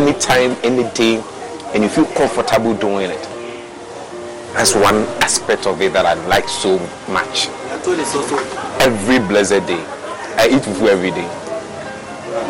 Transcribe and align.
Anytime, 0.00 0.56
any 0.62 0.88
day, 0.94 1.22
and 1.74 1.82
you 1.82 1.88
feel 1.88 2.06
comfortable 2.06 2.74
doing 2.74 3.10
it. 3.10 3.22
That's 4.54 4.74
one 4.74 5.02
aspect 5.22 5.66
of 5.66 5.80
it 5.80 5.92
that 5.92 6.06
I 6.06 6.14
like 6.26 6.48
so 6.48 6.78
much. 7.08 7.48
Every 8.80 9.18
blessed 9.18 9.66
day, 9.66 9.82
I 10.36 10.48
eat 10.50 10.62
fufu 10.62 10.88
every 10.88 11.10
day. 11.10 11.28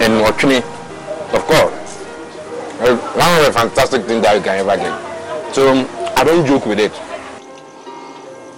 And 0.05 0.21
watching 0.21 0.63
of 1.33 1.45
course, 1.47 1.97
one 2.81 3.41
of 3.41 3.47
the 3.47 3.53
fantastic 3.53 4.05
things 4.05 4.23
that 4.23 4.35
you 4.35 4.43
can 4.43 4.59
ever 4.59 4.77
get. 4.77 5.55
So 5.55 5.87
I 6.17 6.25
don't 6.25 6.45
joke 6.47 6.67
with 6.67 6.81
it. 6.81 6.93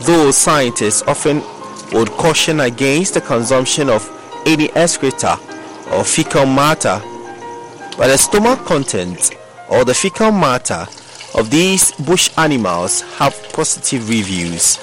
Though 0.06 0.30
scientists 0.30 1.02
often 1.02 1.42
would 1.92 2.10
caution 2.12 2.60
against 2.60 3.14
the 3.14 3.20
consumption 3.20 3.90
of 3.90 4.08
any 4.46 4.70
excreta 4.70 5.38
or 5.92 6.04
fecal 6.04 6.46
matter, 6.46 7.00
but 7.96 8.08
the 8.08 8.16
stomach 8.16 8.58
contents 8.64 9.30
or 9.68 9.84
the 9.84 9.94
fecal 9.94 10.32
matter 10.32 10.86
of 11.34 11.50
these 11.50 11.92
bush 11.92 12.30
animals 12.36 13.00
have 13.16 13.34
positive 13.52 14.08
reviews. 14.08 14.78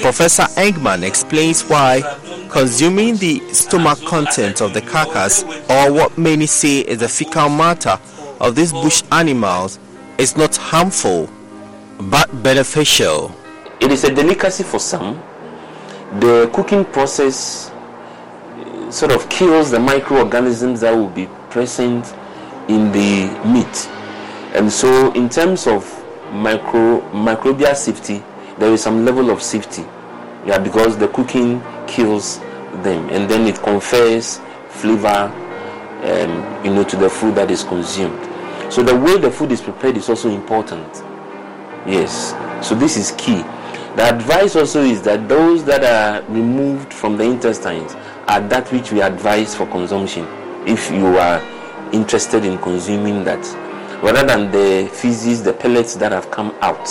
Professor 0.00 0.44
Engman 0.60 1.02
explains 1.02 1.62
why 1.62 2.02
consuming 2.50 3.16
the 3.16 3.40
stomach 3.52 3.98
content 4.04 4.60
of 4.60 4.72
the 4.74 4.80
carcass, 4.80 5.42
or 5.68 5.92
what 5.92 6.16
many 6.16 6.46
say 6.46 6.80
is 6.80 6.98
the 6.98 7.08
fecal 7.08 7.48
matter 7.48 7.98
of 8.40 8.54
these 8.54 8.72
bush 8.72 9.02
animals, 9.12 9.78
is 10.18 10.36
not 10.36 10.54
harmful 10.56 11.28
but 11.98 12.42
beneficial. 12.42 13.34
It 13.80 13.90
is 13.90 14.04
a 14.04 14.14
delicacy 14.14 14.62
for 14.62 14.78
some. 14.78 15.22
The 16.20 16.48
cooking 16.54 16.84
process 16.84 17.70
uh, 17.70 18.90
sort 18.90 19.12
of 19.12 19.28
kills 19.28 19.70
the 19.70 19.80
microorganisms 19.80 20.80
that 20.82 20.92
will 20.94 21.08
be 21.08 21.28
present 21.54 22.04
in 22.68 22.90
the 22.90 23.30
meat. 23.46 23.88
And 24.56 24.70
so, 24.70 25.12
in 25.12 25.28
terms 25.28 25.68
of 25.68 25.84
micro 26.32 27.00
microbial 27.12 27.76
safety, 27.76 28.24
there 28.58 28.72
is 28.72 28.82
some 28.82 29.04
level 29.04 29.30
of 29.30 29.40
safety. 29.40 29.84
Yeah, 30.44 30.58
because 30.58 30.98
the 30.98 31.06
cooking 31.08 31.62
kills 31.86 32.40
them 32.82 33.08
and 33.10 33.30
then 33.30 33.46
it 33.46 33.54
confers 33.62 34.40
flavor 34.68 35.30
um, 36.02 36.64
you 36.64 36.74
know 36.74 36.82
to 36.82 36.96
the 36.96 37.08
food 37.08 37.36
that 37.36 37.52
is 37.52 37.62
consumed. 37.62 38.18
So 38.72 38.82
the 38.82 38.96
way 38.96 39.16
the 39.18 39.30
food 39.30 39.52
is 39.52 39.60
prepared 39.60 39.96
is 39.96 40.08
also 40.08 40.30
important. 40.30 40.92
Yes. 41.86 42.34
So 42.66 42.74
this 42.74 42.96
is 42.96 43.12
key. 43.12 43.42
The 43.94 44.08
advice 44.12 44.56
also 44.56 44.82
is 44.82 45.02
that 45.02 45.28
those 45.28 45.64
that 45.66 45.84
are 45.84 46.28
removed 46.28 46.92
from 46.92 47.16
the 47.16 47.22
intestines 47.24 47.94
are 48.26 48.40
that 48.40 48.72
which 48.72 48.90
we 48.90 49.00
advise 49.02 49.54
for 49.54 49.66
consumption 49.66 50.26
if 50.66 50.90
you 50.90 51.06
are 51.18 51.40
interested 51.92 52.44
in 52.44 52.58
consuming 52.58 53.24
that 53.24 53.44
rather 54.02 54.26
than 54.26 54.50
the 54.50 54.88
feces, 54.92 55.42
the 55.42 55.52
pellets 55.52 55.94
that 55.96 56.12
have 56.12 56.30
come 56.30 56.54
out. 56.60 56.86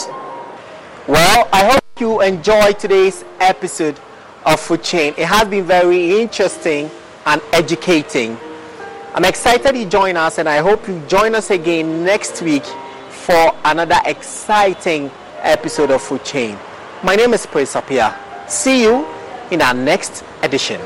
Well, 1.07 1.49
I 1.51 1.65
hope 1.65 1.83
you 1.99 2.21
enjoyed 2.21 2.79
today's 2.79 3.25
episode 3.39 3.99
of 4.45 4.59
Food 4.59 4.83
Chain. 4.83 5.13
It 5.17 5.25
has 5.25 5.47
been 5.47 5.65
very 5.65 6.21
interesting 6.21 6.89
and 7.25 7.41
educating. 7.51 8.37
I'm 9.13 9.25
excited 9.25 9.75
you 9.75 9.85
join 9.85 10.17
us, 10.17 10.37
and 10.37 10.47
I 10.49 10.57
hope 10.57 10.87
you 10.87 11.01
join 11.07 11.35
us 11.35 11.49
again 11.51 12.03
next 12.03 12.41
week 12.41 12.65
for 13.09 13.55
another 13.65 13.99
exciting 14.05 15.11
episode 15.41 15.91
of 15.91 16.01
Food 16.01 16.23
Chain. 16.23 16.57
My 17.03 17.15
name 17.15 17.33
is 17.33 17.45
Praise 17.45 17.75
Apia. 17.75 18.17
See 18.47 18.83
you 18.83 19.05
in 19.51 19.61
our 19.61 19.73
next 19.73 20.23
edition. 20.41 20.81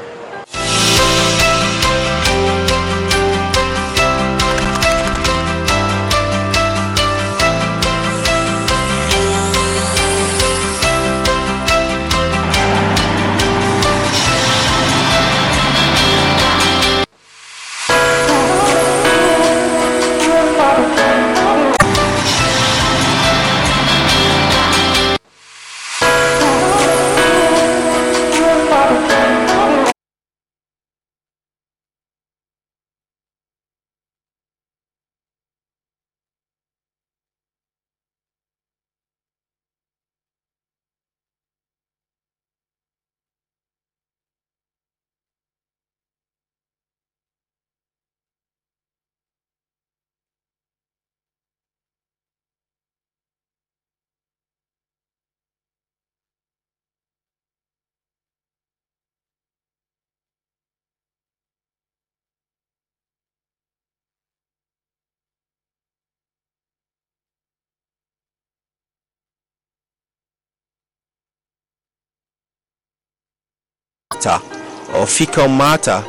Or 74.26 75.06
fecal 75.06 75.48
matter, 75.48 76.04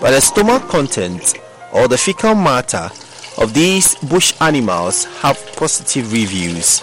but 0.00 0.12
the 0.12 0.20
stomach 0.20 0.62
contents 0.68 1.34
or 1.72 1.88
the 1.88 1.98
fecal 1.98 2.34
matter 2.34 2.88
of 3.38 3.52
these 3.54 3.96
bush 3.96 4.34
animals 4.40 5.04
have 5.20 5.36
positive 5.56 6.12
reviews. 6.12 6.80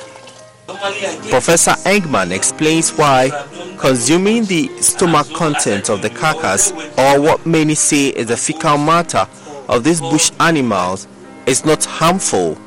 Professor 1.29 1.72
Engman 1.85 2.31
explains 2.31 2.91
why 2.91 3.29
consuming 3.78 4.46
the 4.46 4.69
stomach 4.81 5.28
contents 5.34 5.90
of 5.90 6.01
the 6.01 6.09
carcass, 6.09 6.72
or 6.97 7.22
what 7.22 7.46
many 7.46 7.75
say 7.75 8.07
is 8.09 8.28
the 8.28 8.38
fecal 8.38 8.78
matter 8.78 9.25
of 9.69 9.84
these 9.84 10.02
bush 10.02 10.31
animals, 10.40 11.07
is 11.46 11.66
not 11.66 11.84
harmful 11.85 12.57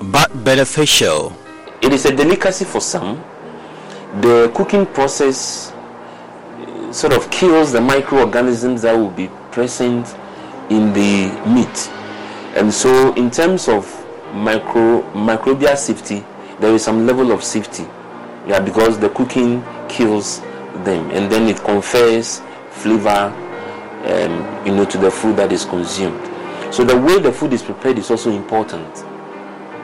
but 0.00 0.44
beneficial. 0.44 1.32
It 1.80 1.92
is 1.92 2.04
a 2.06 2.14
delicacy 2.14 2.64
for 2.64 2.80
some. 2.80 3.22
The 4.20 4.50
cooking 4.54 4.86
process 4.86 5.72
sort 6.92 7.12
of 7.12 7.30
kills 7.30 7.72
the 7.72 7.80
microorganisms 7.80 8.82
that 8.82 8.94
will 8.96 9.10
be 9.10 9.28
present 9.50 10.14
in 10.70 10.92
the 10.92 11.28
meat. 11.46 11.88
And 12.56 12.72
so, 12.72 13.14
in 13.14 13.30
terms 13.30 13.68
of 13.68 13.84
micro 14.34 15.02
microbial 15.12 15.76
safety, 15.76 16.24
there 16.60 16.74
is 16.74 16.82
some 16.82 17.06
level 17.06 17.32
of 17.32 17.42
safety. 17.44 17.86
Yeah, 18.46 18.60
because 18.60 18.98
the 18.98 19.10
cooking 19.10 19.62
kills 19.88 20.40
them 20.84 21.10
and 21.10 21.30
then 21.30 21.48
it 21.48 21.58
confers 21.58 22.40
flavor 22.70 23.32
um, 24.04 24.66
you 24.66 24.74
know 24.74 24.84
to 24.84 24.98
the 24.98 25.10
food 25.10 25.36
that 25.36 25.52
is 25.52 25.64
consumed. 25.64 26.22
So 26.72 26.84
the 26.84 26.96
way 26.98 27.18
the 27.18 27.32
food 27.32 27.52
is 27.52 27.62
prepared 27.62 27.98
is 27.98 28.10
also 28.10 28.30
important. 28.30 29.04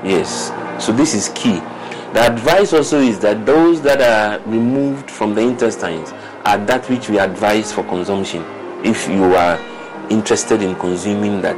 Yes. 0.05 0.53
So 0.85 0.93
this 0.93 1.15
is 1.15 1.31
key. 1.31 1.61
The 2.13 2.21
advice 2.33 2.73
also 2.73 3.01
is 3.01 3.19
that 3.21 3.45
those 3.45 3.83
that 3.83 4.01
are 4.01 4.41
removed 4.49 5.11
from 5.11 5.35
the 5.35 5.41
intestines 5.41 6.13
are 6.45 6.59
that 6.67 6.89
which 6.91 7.09
we 7.09 7.19
advise 7.19 7.73
for 7.73 7.83
consumption 7.85 8.45
if 8.85 9.09
you 9.09 9.35
are 9.35 9.59
interested 10.11 10.63
in 10.63 10.75
consuming 10.77 11.41
that 11.41 11.57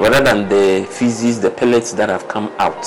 rather 0.00 0.22
than 0.22 0.48
the 0.48 0.86
feces, 0.90 1.40
the 1.40 1.50
pellets 1.50 1.92
that 1.92 2.08
have 2.08 2.26
come 2.26 2.52
out. 2.58 2.82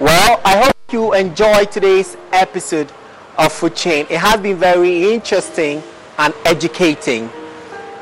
Well, 0.00 0.40
I 0.44 0.58
hope 0.58 0.76
you 0.92 1.14
enjoyed 1.14 1.72
today's 1.72 2.16
episode 2.32 2.92
of 3.36 3.52
Food 3.52 3.74
Chain. 3.74 4.06
It 4.10 4.18
has 4.18 4.40
been 4.40 4.56
very 4.56 5.12
interesting 5.12 5.82
and 6.18 6.34
educating. 6.44 7.30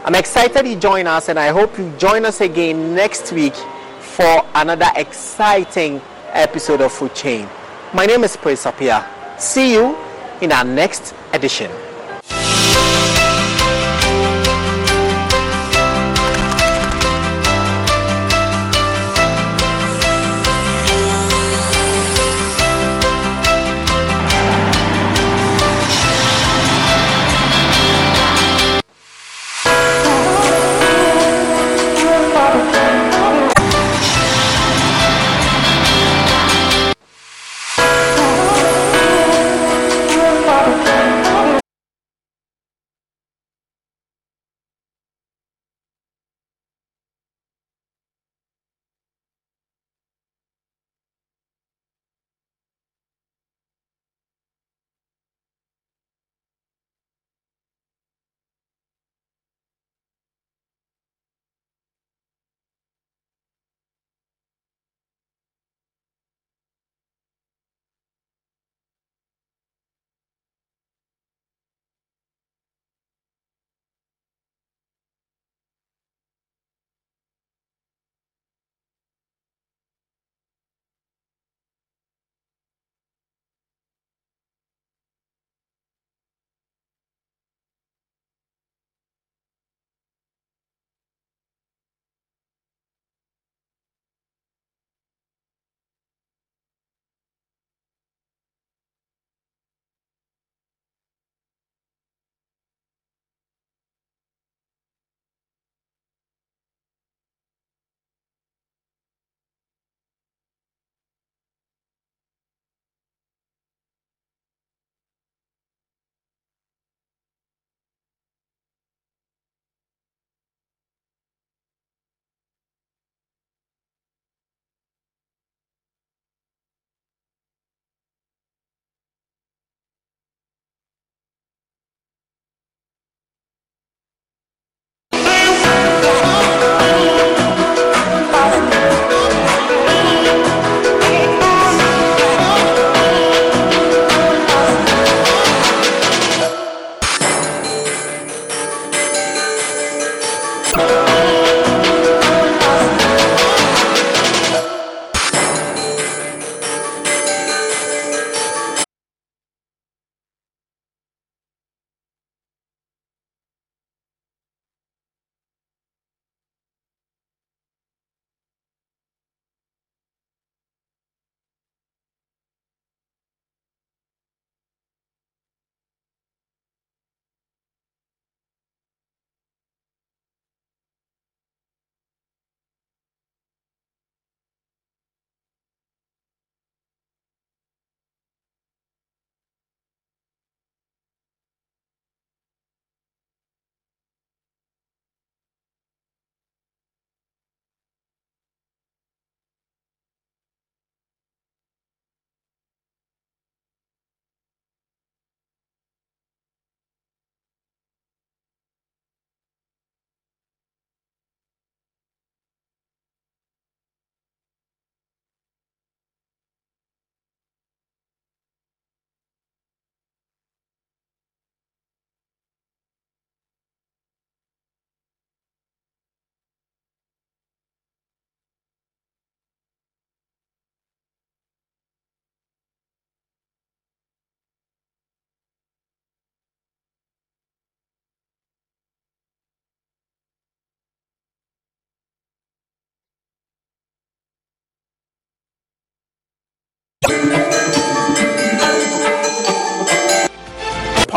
I'm 0.04 0.14
excited 0.14 0.66
you 0.66 0.76
join 0.76 1.06
us, 1.06 1.28
and 1.28 1.38
I 1.38 1.48
hope 1.48 1.78
you 1.78 1.92
join 1.96 2.24
us 2.24 2.40
again 2.40 2.94
next 2.94 3.32
week 3.32 3.54
for 4.00 4.44
another 4.54 4.88
exciting 4.96 6.00
episode 6.32 6.80
of 6.80 6.92
Food 6.92 7.14
Chain. 7.14 7.48
My 7.94 8.04
name 8.04 8.24
is 8.24 8.36
Prince 8.36 8.66
Apia. 8.66 9.06
See 9.38 9.72
you 9.72 9.96
in 10.40 10.52
our 10.52 10.64
next 10.64 11.14
edition. 11.32 11.70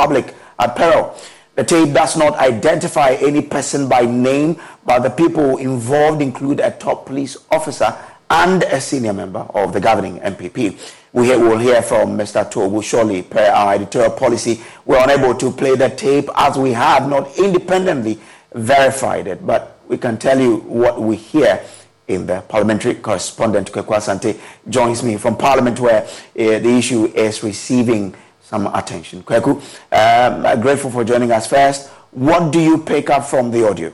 Public 0.09 0.33
at 0.57 0.75
peril. 0.75 1.15
The 1.53 1.63
tape 1.63 1.93
does 1.93 2.17
not 2.17 2.33
identify 2.39 3.11
any 3.21 3.43
person 3.43 3.87
by 3.87 4.05
name, 4.05 4.59
but 4.83 5.03
the 5.03 5.11
people 5.11 5.57
involved 5.57 6.23
include 6.23 6.59
a 6.61 6.71
top 6.71 7.05
police 7.05 7.37
officer 7.51 7.95
and 8.31 8.63
a 8.63 8.81
senior 8.81 9.13
member 9.13 9.41
of 9.53 9.71
the 9.71 9.79
governing 9.79 10.17
NPP. 10.21 10.79
We 11.13 11.27
will 11.37 11.59
hear 11.59 11.83
from 11.83 12.17
Mr. 12.17 12.43
Toobu 12.51 12.83
shortly. 12.83 13.21
Per 13.21 13.39
our 13.51 13.75
editorial 13.75 14.09
policy, 14.09 14.63
we're 14.83 14.97
unable 15.03 15.35
to 15.35 15.51
play 15.51 15.75
the 15.75 15.91
tape 15.91 16.27
as 16.33 16.57
we 16.57 16.71
have 16.71 17.07
not 17.07 17.37
independently 17.37 18.19
verified 18.55 19.27
it, 19.27 19.45
but 19.45 19.77
we 19.87 19.97
can 19.99 20.17
tell 20.17 20.39
you 20.39 20.57
what 20.61 20.99
we 20.99 21.17
hear 21.17 21.61
in 22.07 22.25
the 22.25 22.41
parliamentary 22.47 22.95
correspondent 22.95 23.71
Kweku 23.71 23.93
Asante 23.95 24.39
joins 24.67 25.03
me 25.03 25.17
from 25.17 25.37
Parliament 25.37 25.79
where 25.79 26.01
uh, 26.01 26.07
the 26.33 26.75
issue 26.79 27.05
is 27.13 27.43
receiving 27.43 28.15
some 28.49 28.65
attention. 28.73 29.21
Kweku, 29.21 29.61
um, 29.91 30.61
grateful 30.61 30.89
for 30.89 31.03
joining 31.03 31.31
us 31.31 31.45
first. 31.45 31.89
What 32.09 32.51
do 32.51 32.59
you 32.59 32.79
pick 32.79 33.11
up 33.11 33.23
from 33.25 33.51
the 33.51 33.67
audio? 33.69 33.93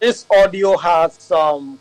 This 0.00 0.24
audio 0.30 0.76
has 0.78 1.12
some 1.14 1.78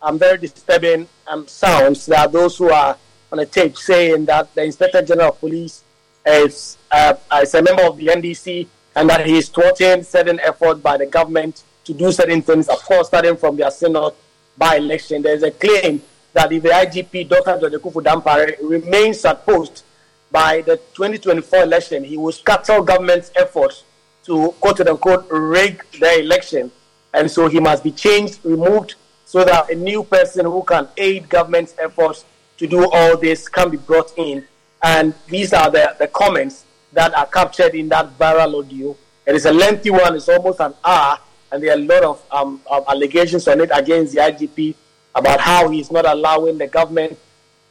um, 0.00 0.16
very 0.16 0.38
disturbing 0.38 1.08
um, 1.26 1.46
sounds. 1.48 2.06
There 2.06 2.20
are 2.20 2.28
those 2.28 2.56
who 2.56 2.70
are 2.70 2.96
on 3.32 3.40
a 3.40 3.46
tape 3.46 3.76
saying 3.76 4.26
that 4.26 4.54
the 4.54 4.62
Inspector 4.62 5.02
General 5.02 5.30
of 5.30 5.40
Police 5.40 5.82
is, 6.24 6.78
uh, 6.92 7.14
is 7.42 7.52
a 7.54 7.62
member 7.62 7.82
of 7.82 7.96
the 7.96 8.06
NDC 8.06 8.68
and 8.94 9.10
that 9.10 9.26
he 9.26 9.38
is 9.38 9.48
thwarting 9.48 10.04
certain 10.04 10.38
efforts 10.38 10.80
by 10.80 10.98
the 10.98 11.06
government 11.06 11.64
to 11.84 11.92
do 11.92 12.12
certain 12.12 12.42
things, 12.42 12.68
of 12.68 12.78
course, 12.84 13.08
starting 13.08 13.36
from 13.36 13.56
the 13.56 13.64
Assin 13.66 13.92
North 13.92 14.14
by 14.56 14.76
election. 14.76 15.22
There's 15.22 15.42
a 15.42 15.50
claim 15.50 16.00
that 16.32 16.52
if 16.52 16.62
the 16.62 16.68
IGP, 16.68 17.28
Dr. 17.28 17.68
Dodekufu 17.68 18.02
Dampare, 18.02 18.56
remains 18.62 19.24
at 19.24 19.44
post 19.44 19.84
by 20.30 20.62
the 20.62 20.76
2024 20.94 21.62
election, 21.62 22.04
he 22.04 22.16
will 22.16 22.32
scuttle 22.32 22.82
government's 22.82 23.30
efforts 23.36 23.84
to 24.24 24.54
quote 24.60 24.80
unquote 24.80 25.26
rig 25.30 25.84
the 25.98 26.20
election. 26.20 26.70
And 27.12 27.30
so 27.30 27.48
he 27.48 27.58
must 27.58 27.82
be 27.82 27.90
changed, 27.90 28.38
removed, 28.44 28.94
so 29.24 29.44
that 29.44 29.70
a 29.70 29.74
new 29.74 30.04
person 30.04 30.44
who 30.44 30.62
can 30.62 30.88
aid 30.96 31.28
government's 31.28 31.74
efforts 31.78 32.24
to 32.58 32.66
do 32.66 32.88
all 32.90 33.16
this 33.16 33.48
can 33.48 33.70
be 33.70 33.76
brought 33.76 34.16
in. 34.16 34.44
And 34.82 35.14
these 35.28 35.52
are 35.52 35.70
the, 35.70 35.96
the 35.98 36.06
comments 36.08 36.64
that 36.92 37.14
are 37.14 37.26
captured 37.26 37.74
in 37.74 37.88
that 37.88 38.16
viral 38.18 38.64
audio. 38.64 38.96
It 39.26 39.34
is 39.34 39.46
a 39.46 39.52
lengthy 39.52 39.90
one, 39.90 40.14
it's 40.16 40.28
almost 40.28 40.60
an 40.60 40.74
hour, 40.84 41.18
and 41.52 41.62
there 41.62 41.72
are 41.72 41.78
a 41.78 41.82
lot 41.82 42.02
of, 42.02 42.24
um, 42.30 42.60
of 42.70 42.84
allegations 42.88 43.46
on 43.48 43.60
it 43.60 43.70
against 43.72 44.14
the 44.14 44.20
IGP 44.20 44.74
about 45.14 45.40
how 45.40 45.68
he's 45.68 45.90
not 45.90 46.06
allowing 46.06 46.58
the 46.58 46.66
government 46.66 47.18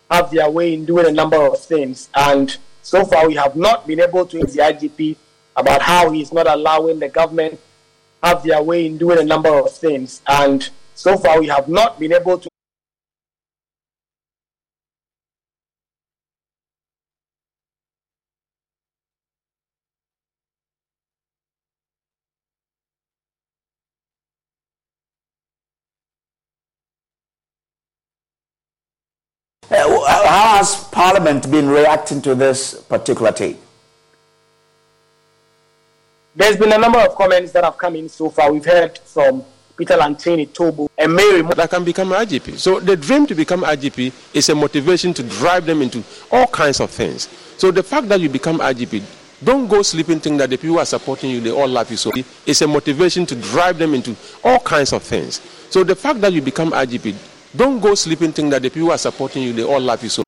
have 0.09 0.31
their 0.31 0.49
way 0.49 0.73
in 0.73 0.85
doing 0.85 1.05
a 1.07 1.11
number 1.11 1.37
of 1.37 1.59
things. 1.59 2.09
And 2.15 2.55
so 2.81 3.05
far, 3.05 3.27
we 3.27 3.35
have 3.35 3.55
not 3.55 3.85
been 3.85 3.99
able 3.99 4.25
to 4.25 4.39
the 4.39 4.45
IGP 4.45 5.15
about 5.55 5.81
how 5.81 6.09
he's 6.11 6.31
not 6.33 6.47
allowing 6.47 6.99
the 6.99 7.09
government 7.09 7.59
have 8.23 8.43
their 8.43 8.61
way 8.61 8.85
in 8.85 8.97
doing 8.97 9.19
a 9.19 9.23
number 9.23 9.49
of 9.49 9.71
things. 9.71 10.21
And 10.27 10.67
so 10.95 11.17
far, 11.17 11.39
we 11.39 11.47
have 11.47 11.67
not 11.67 11.99
been 11.99 12.13
able 12.13 12.37
to 12.37 12.49
Uh, 29.71 30.03
how 30.07 30.57
has 30.57 30.83
Parliament 30.85 31.49
been 31.51 31.69
reacting 31.69 32.21
to 32.23 32.33
this 32.33 32.81
particular 32.81 33.31
tape? 33.31 33.57
There's 36.35 36.57
been 36.57 36.73
a 36.73 36.77
number 36.77 36.99
of 36.99 37.13
comments 37.15 37.51
that 37.51 37.63
have 37.63 37.77
come 37.77 37.95
in 37.95 38.09
so 38.09 38.29
far. 38.29 38.51
We've 38.51 38.65
heard 38.65 38.97
from 38.99 39.43
Peter 39.77 39.93
Lanchene, 39.95 40.47
Toobu, 40.49 40.89
and 40.97 41.13
Mary. 41.13 41.41
That 41.41 41.69
can 41.69 41.83
become 41.83 42.09
IGP. 42.09 42.57
So 42.57 42.79
the 42.79 42.95
dream 42.95 43.27
to 43.27 43.35
become 43.35 43.61
IGP 43.61 44.11
is 44.33 44.49
a 44.49 44.55
motivation 44.55 45.13
to 45.13 45.23
drive 45.23 45.65
them 45.67 45.81
into 45.83 46.03
all 46.31 46.47
kinds 46.47 46.79
of 46.79 46.89
things. 46.89 47.29
So 47.57 47.71
the 47.71 47.83
fact 47.83 48.09
that 48.09 48.19
you 48.21 48.29
become 48.29 48.59
IGP, 48.59 49.03
don't 49.43 49.67
go 49.67 49.83
sleeping 49.83 50.19
thinking 50.19 50.37
that 50.37 50.49
the 50.49 50.57
people 50.57 50.75
who 50.75 50.79
are 50.79 50.85
supporting 50.85 51.29
you, 51.29 51.41
they 51.41 51.51
all 51.51 51.67
love 51.67 51.91
you. 51.91 51.97
So 51.97 52.11
it's 52.45 52.61
a 52.61 52.67
motivation 52.67 53.25
to 53.27 53.35
drive 53.35 53.77
them 53.77 53.93
into 53.93 54.15
all 54.43 54.59
kinds 54.59 54.93
of 54.93 55.03
things. 55.03 55.39
So 55.69 55.83
the 55.83 55.95
fact 55.95 56.21
that 56.21 56.33
you 56.33 56.41
become 56.41 56.71
IGP, 56.71 57.15
don't 57.55 57.79
go 57.79 57.95
sleeping 57.95 58.31
thinking 58.31 58.49
that 58.51 58.61
the 58.61 58.69
people 58.69 58.87
who 58.87 58.91
are 58.91 58.97
supporting 58.97 59.43
you, 59.43 59.53
they 59.53 59.63
all 59.63 59.79
love 59.79 60.03
you. 60.03 60.09
So 60.09 60.23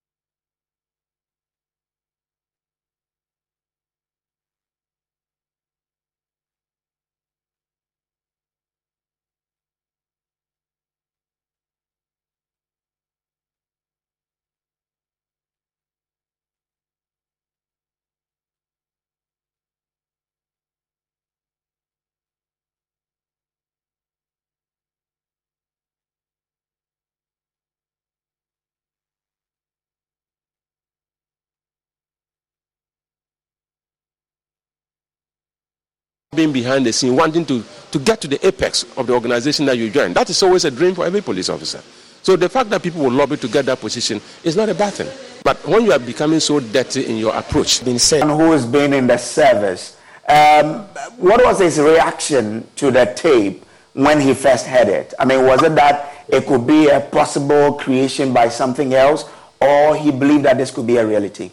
being 36.42 36.52
behind 36.52 36.86
the 36.86 36.92
scene, 36.94 37.16
wanting 37.16 37.46
to, 37.46 37.64
to 37.92 38.00
get 38.00 38.20
to 38.22 38.28
the 38.28 38.46
apex 38.46 38.86
of 38.98 39.06
the 39.06 39.14
organization 39.14 39.66
that 39.68 39.78
you 39.78 39.90
join. 39.92 40.14
That 40.14 40.30
is 40.30 40.42
always 40.42 40.66
a 40.66 40.72
dream 40.72 40.96
for 40.96 41.06
every 41.06 41.22
police 41.22 41.50
officer. 41.50 41.82
So 42.24 42.36
the 42.36 42.50
fact 42.50 42.70
that 42.72 42.82
people 42.82 43.04
will 43.04 43.12
lobby 43.12 43.38
to 43.38 43.48
get 43.48 43.66
that 43.66 43.80
position 43.80 44.20
is 44.44 44.56
not 44.56 44.70
a 44.70 44.74
bad 44.74 44.94
thing. 44.94 45.10
But 45.44 45.66
when 45.68 45.86
you 45.86 45.92
are 45.92 46.00
becoming 46.00 46.40
so 46.40 46.60
dirty 46.60 47.06
in 47.06 47.18
your 47.18 47.36
approach, 47.36 47.84
being 47.86 48.00
said, 48.00 48.24
who 48.24 48.52
has 48.52 48.66
been 48.66 48.94
in 48.94 49.06
the 49.08 49.18
service, 49.18 49.98
um, 50.28 50.86
what 51.18 51.44
was 51.44 51.60
his 51.60 51.80
reaction 51.80 52.68
to 52.78 52.90
the 52.90 53.06
tape 53.16 53.64
when 53.94 54.20
he 54.20 54.34
first 54.34 54.66
heard 54.66 54.88
it? 54.88 55.14
I 55.20 55.26
mean, 55.26 55.46
was 55.46 55.62
it 55.62 55.76
that 55.76 56.26
it 56.28 56.48
could 56.48 56.66
be 56.66 56.90
a 56.90 57.02
possible 57.02 57.74
creation 57.74 58.34
by 58.34 58.50
something 58.50 58.94
else, 58.94 59.26
or 59.60 59.96
he 59.96 60.12
believed 60.12 60.46
that 60.46 60.58
this 60.58 60.72
could 60.72 60.88
be 60.88 60.98
a 60.98 61.06
reality? 61.06 61.52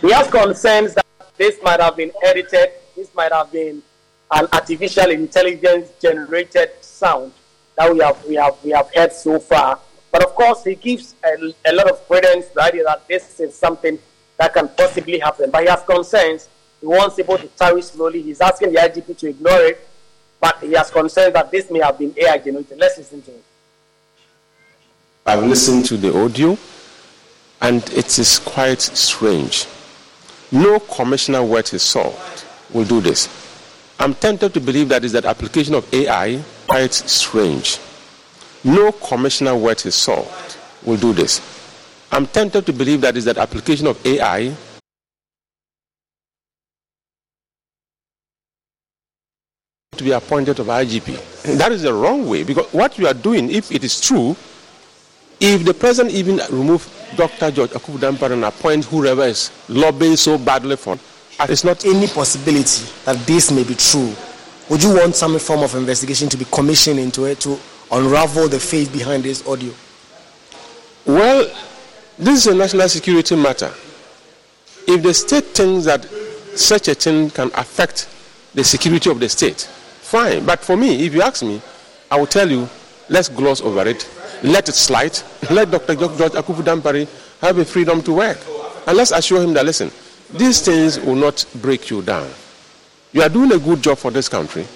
He 0.00 0.10
has 0.12 0.28
concerns 0.28 0.94
that 0.94 1.06
this 1.36 1.56
might 1.62 1.80
have 1.80 1.96
been 1.96 2.12
edited. 2.22 2.70
This 3.00 3.14
might 3.14 3.32
have 3.32 3.50
been 3.50 3.82
an 4.30 4.46
artificial 4.52 5.10
intelligence 5.10 5.88
generated 6.02 6.68
sound 6.82 7.32
that 7.74 7.90
we 7.90 8.00
have 8.00 8.22
we 8.26 8.34
have 8.34 8.56
we 8.62 8.70
have 8.72 8.94
heard 8.94 9.10
so 9.10 9.38
far. 9.38 9.80
But 10.12 10.22
of 10.22 10.34
course, 10.34 10.64
he 10.64 10.74
gives 10.74 11.14
a, 11.24 11.54
a 11.64 11.72
lot 11.72 11.90
of 11.90 12.06
credence 12.06 12.48
to 12.48 12.54
the 12.56 12.62
idea 12.62 12.84
that 12.84 13.08
this 13.08 13.40
is 13.40 13.54
something 13.56 13.98
that 14.36 14.52
can 14.52 14.68
possibly 14.68 15.18
happen. 15.18 15.50
But 15.50 15.62
he 15.62 15.70
has 15.70 15.82
concerns. 15.82 16.50
He 16.78 16.86
wants 16.86 17.16
people 17.16 17.38
to 17.38 17.46
tarry 17.46 17.80
slowly. 17.80 18.20
He's 18.20 18.42
asking 18.42 18.74
the 18.74 18.80
IGP 18.80 19.16
to 19.16 19.28
ignore 19.30 19.60
it. 19.62 19.88
But 20.38 20.58
he 20.58 20.72
has 20.72 20.90
concerns 20.90 21.32
that 21.32 21.50
this 21.50 21.70
may 21.70 21.80
have 21.80 21.98
been 21.98 22.12
AI 22.18 22.36
generated. 22.36 22.76
Let's 22.78 22.98
listen 22.98 23.22
to 23.22 23.30
him. 23.30 23.40
I've 25.24 25.44
listened 25.44 25.86
to 25.86 25.96
the 25.96 26.14
audio, 26.22 26.58
and 27.62 27.82
it 27.94 28.18
is 28.18 28.38
quite 28.40 28.82
strange. 28.82 29.66
No 30.52 30.80
commissioner 30.80 31.42
worth 31.42 31.72
is 31.72 31.82
salt 31.82 32.44
will 32.72 32.84
do 32.84 33.00
this. 33.00 33.28
I'm 33.98 34.14
tempted 34.14 34.54
to 34.54 34.60
believe 34.60 34.88
that 34.88 35.04
is 35.04 35.12
that 35.12 35.24
application 35.24 35.74
of 35.74 35.92
AI 35.92 36.42
quite 36.66 36.94
strange. 36.94 37.78
No 38.64 38.92
commissioner 38.92 39.56
worth 39.56 39.82
his 39.82 39.94
salt 39.94 40.58
will 40.84 40.96
do 40.96 41.12
this. 41.12 41.40
I'm 42.12 42.26
tempted 42.26 42.66
to 42.66 42.72
believe 42.72 43.00
that 43.02 43.16
is 43.16 43.24
that 43.26 43.38
application 43.38 43.86
of 43.86 44.04
AI 44.06 44.54
to 50.00 50.04
be 50.04 50.12
appointed 50.12 50.58
of 50.58 50.66
IGP. 50.66 51.58
That 51.58 51.72
is 51.72 51.82
the 51.82 51.92
wrong 51.92 52.26
way 52.26 52.42
because 52.42 52.72
what 52.72 52.98
you 52.98 53.06
are 53.06 53.14
doing, 53.14 53.50
if 53.50 53.70
it 53.70 53.84
is 53.84 54.00
true, 54.00 54.34
if 55.38 55.64
the 55.64 55.74
president 55.74 56.14
even 56.14 56.40
remove 56.50 56.88
Dr. 57.16 57.50
George 57.50 57.70
Akuffo 57.70 57.98
Dampare 57.98 58.32
and 58.32 58.44
appoint 58.44 58.86
whoever 58.86 59.24
is 59.24 59.50
lobbying 59.68 60.16
so 60.16 60.38
badly 60.38 60.76
for, 60.76 60.98
it's 61.48 61.64
not 61.64 61.84
any 61.84 62.06
possibility 62.06 62.84
that 63.04 63.16
this 63.26 63.50
may 63.50 63.64
be 63.64 63.74
true. 63.74 64.12
Would 64.68 64.82
you 64.82 64.94
want 64.94 65.14
some 65.14 65.38
form 65.38 65.62
of 65.62 65.74
investigation 65.74 66.28
to 66.28 66.36
be 66.36 66.44
commissioned 66.46 66.98
into 67.00 67.24
it 67.24 67.40
to 67.40 67.58
unravel 67.90 68.48
the 68.48 68.60
face 68.60 68.88
behind 68.88 69.24
this 69.24 69.46
audio? 69.46 69.72
Well, 71.06 71.50
this 72.18 72.46
is 72.46 72.52
a 72.52 72.54
national 72.54 72.88
security 72.88 73.34
matter. 73.36 73.72
If 74.86 75.02
the 75.02 75.14
state 75.14 75.44
thinks 75.46 75.86
that 75.86 76.04
such 76.56 76.88
a 76.88 76.94
thing 76.94 77.30
can 77.30 77.50
affect 77.54 78.08
the 78.54 78.64
security 78.64 79.10
of 79.10 79.20
the 79.20 79.28
state, 79.28 79.60
fine. 79.62 80.44
But 80.44 80.60
for 80.60 80.76
me, 80.76 81.06
if 81.06 81.14
you 81.14 81.22
ask 81.22 81.42
me, 81.42 81.62
I 82.10 82.18
will 82.18 82.26
tell 82.26 82.50
you, 82.50 82.68
let's 83.08 83.28
gloss 83.28 83.60
over 83.60 83.86
it 83.88 84.08
let 84.42 84.68
it 84.68 84.74
slide. 84.74 85.18
Let 85.50 85.70
Dr. 85.70 85.94
George 85.94 86.32
Akuffo 86.32 86.62
Dampare 86.62 87.06
have 87.40 87.58
a 87.58 87.64
freedom 87.64 88.02
to 88.02 88.12
work. 88.12 88.38
And 88.86 88.96
let's 88.96 89.10
assure 89.10 89.42
him 89.42 89.52
that, 89.54 89.64
listen, 89.66 89.90
these 90.32 90.60
things 90.60 90.98
will 91.00 91.14
not 91.16 91.44
break 91.56 91.90
you 91.90 92.02
down. 92.02 92.30
You 93.12 93.22
are 93.22 93.28
doing 93.28 93.52
a 93.52 93.58
good 93.58 93.82
job 93.82 93.98
for 93.98 94.10
this 94.10 94.28
country, 94.28 94.66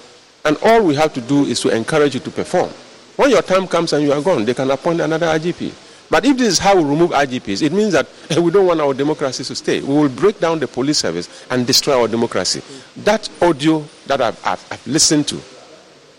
and 0.43 0.57
all 0.63 0.83
we 0.83 0.95
have 0.95 1.13
to 1.13 1.21
do 1.21 1.45
is 1.45 1.59
to 1.61 1.69
encourage 1.69 2.13
you 2.13 2.19
to 2.21 2.31
perform. 2.31 2.69
When 3.15 3.29
your 3.29 3.41
time 3.41 3.67
comes 3.67 3.93
and 3.93 4.03
you 4.03 4.11
are 4.11 4.21
gone, 4.21 4.43
they 4.45 4.53
can 4.53 4.69
appoint 4.71 4.99
another 4.99 5.27
IGP. 5.27 5.73
But 6.09 6.25
if 6.25 6.37
this 6.37 6.47
is 6.49 6.59
how 6.59 6.75
we 6.75 6.83
remove 6.83 7.11
IGPs, 7.11 7.61
it 7.61 7.71
means 7.71 7.93
that 7.93 8.07
we 8.41 8.51
don't 8.51 8.67
want 8.67 8.81
our 8.81 8.93
democracy 8.93 9.43
to 9.43 9.55
stay. 9.55 9.81
We 9.81 9.93
will 9.93 10.09
break 10.09 10.39
down 10.39 10.59
the 10.59 10.67
police 10.67 10.99
service 10.99 11.45
and 11.49 11.65
destroy 11.65 12.01
our 12.01 12.07
democracy. 12.07 12.61
That 12.97 13.29
audio 13.41 13.83
that 14.07 14.21
I've, 14.21 14.39
I've, 14.45 14.67
I've 14.71 14.85
listened 14.85 15.27
to, 15.29 15.37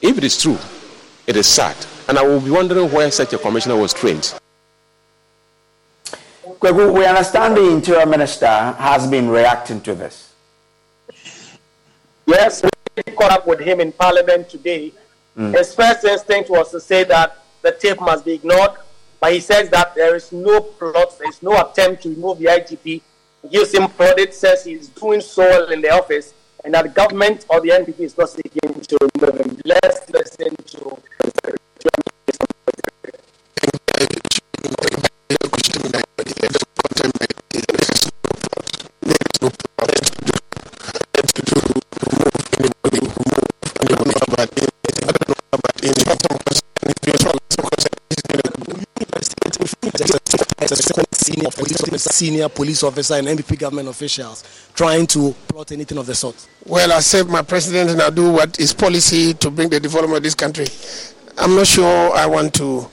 if 0.02 0.18
it 0.18 0.24
is 0.24 0.40
true, 0.40 0.58
it 1.26 1.36
is 1.36 1.46
sad. 1.46 1.76
And 2.08 2.18
I 2.18 2.22
will 2.26 2.40
be 2.40 2.50
wondering 2.50 2.90
where 2.90 3.10
such 3.10 3.32
a 3.32 3.38
commissioner 3.38 3.76
was 3.76 3.92
trained. 3.92 4.34
We 6.62 7.04
understand 7.06 7.56
the 7.56 7.70
interior 7.70 8.06
minister 8.06 8.46
has 8.46 9.06
been 9.06 9.28
reacting 9.28 9.80
to 9.82 9.94
this. 9.94 10.32
Yes, 12.26 12.62
we 12.62 13.02
caught 13.12 13.30
up 13.30 13.46
with 13.46 13.60
him 13.60 13.80
in 13.80 13.92
parliament 13.92 14.48
today. 14.48 14.92
Mm. 15.36 15.56
His 15.56 15.74
first 15.74 16.04
instinct 16.04 16.50
was 16.50 16.70
to 16.72 16.80
say 16.80 17.04
that 17.04 17.38
the 17.62 17.72
tape 17.72 18.00
must 18.00 18.24
be 18.24 18.32
ignored, 18.34 18.72
but 19.20 19.32
he 19.32 19.40
says 19.40 19.68
that 19.70 19.94
there 19.94 20.16
is 20.16 20.32
no 20.32 20.60
plot, 20.60 21.18
there 21.18 21.28
is 21.28 21.42
no 21.42 21.60
attempt 21.60 22.02
to 22.02 22.08
remove 22.10 22.38
the 22.38 22.46
IGP 22.46 23.02
gives 23.50 23.72
him 23.74 23.88
credit, 23.88 24.34
says 24.34 24.64
he's 24.64 24.88
doing 24.88 25.20
so 25.20 25.42
well 25.42 25.70
in 25.70 25.80
the 25.80 25.90
office, 25.90 26.34
and 26.64 26.74
that 26.74 26.82
the 26.82 26.88
government 26.88 27.46
or 27.48 27.60
the 27.60 27.70
NPP 27.70 28.00
is 28.00 28.18
not 28.18 28.28
seeking 28.30 28.80
to 28.80 28.98
remove 29.14 29.40
him. 29.40 29.60
Let's 29.64 30.08
listen 30.10 30.56
to 30.56 30.96
senior 51.12 51.50
police, 51.50 51.95
senior 52.12 52.48
police 52.48 52.82
officer 52.82 53.14
and 53.14 53.26
NPP 53.26 53.58
government 53.58 53.88
officials 53.88 54.44
trying 54.74 55.06
to 55.08 55.32
plot 55.48 55.72
anything 55.72 55.98
of 55.98 56.06
the 56.06 56.14
sort? 56.14 56.46
Well, 56.64 56.92
I 56.92 57.00
serve 57.00 57.28
my 57.28 57.42
president 57.42 57.90
and 57.90 58.02
I 58.02 58.10
do 58.10 58.30
what 58.32 58.58
is 58.60 58.72
policy 58.72 59.34
to 59.34 59.50
bring 59.50 59.68
the 59.68 59.80
development 59.80 60.18
of 60.18 60.22
this 60.22 60.34
country. 60.34 60.66
I'm 61.38 61.54
not 61.54 61.66
sure 61.66 62.14
I 62.14 62.26
want 62.26 62.54
to 62.54 62.88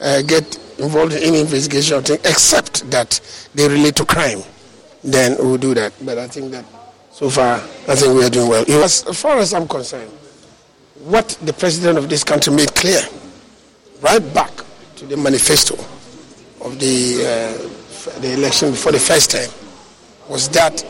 uh, 0.00 0.22
get 0.22 0.58
involved 0.78 1.12
in 1.14 1.22
any 1.22 1.40
investigation 1.40 2.02
thing, 2.02 2.18
except 2.24 2.90
that 2.90 3.20
they 3.54 3.68
relate 3.68 3.96
to 3.96 4.04
crime. 4.04 4.42
Then 5.02 5.36
we'll 5.38 5.56
do 5.56 5.74
that. 5.74 5.92
But 6.02 6.18
I 6.18 6.28
think 6.28 6.50
that 6.52 6.64
so 7.10 7.30
far, 7.30 7.54
I 7.88 7.94
think 7.94 8.14
we 8.14 8.24
are 8.24 8.30
doing 8.30 8.48
well. 8.48 8.64
As 8.82 9.02
far 9.18 9.38
as 9.38 9.54
I'm 9.54 9.66
concerned, 9.66 10.10
what 11.04 11.28
the 11.42 11.52
president 11.52 11.98
of 11.98 12.08
this 12.08 12.24
country 12.24 12.52
made 12.54 12.74
clear, 12.74 13.00
right 14.02 14.22
back 14.34 14.50
to 14.96 15.06
the 15.06 15.16
manifesto 15.16 15.74
of 16.60 16.78
the 16.78 17.24
uh, 17.24 17.68
the 18.20 18.32
election 18.32 18.70
before 18.70 18.92
the 18.92 18.98
first 18.98 19.30
time, 19.30 19.50
was 20.28 20.48
that 20.50 20.84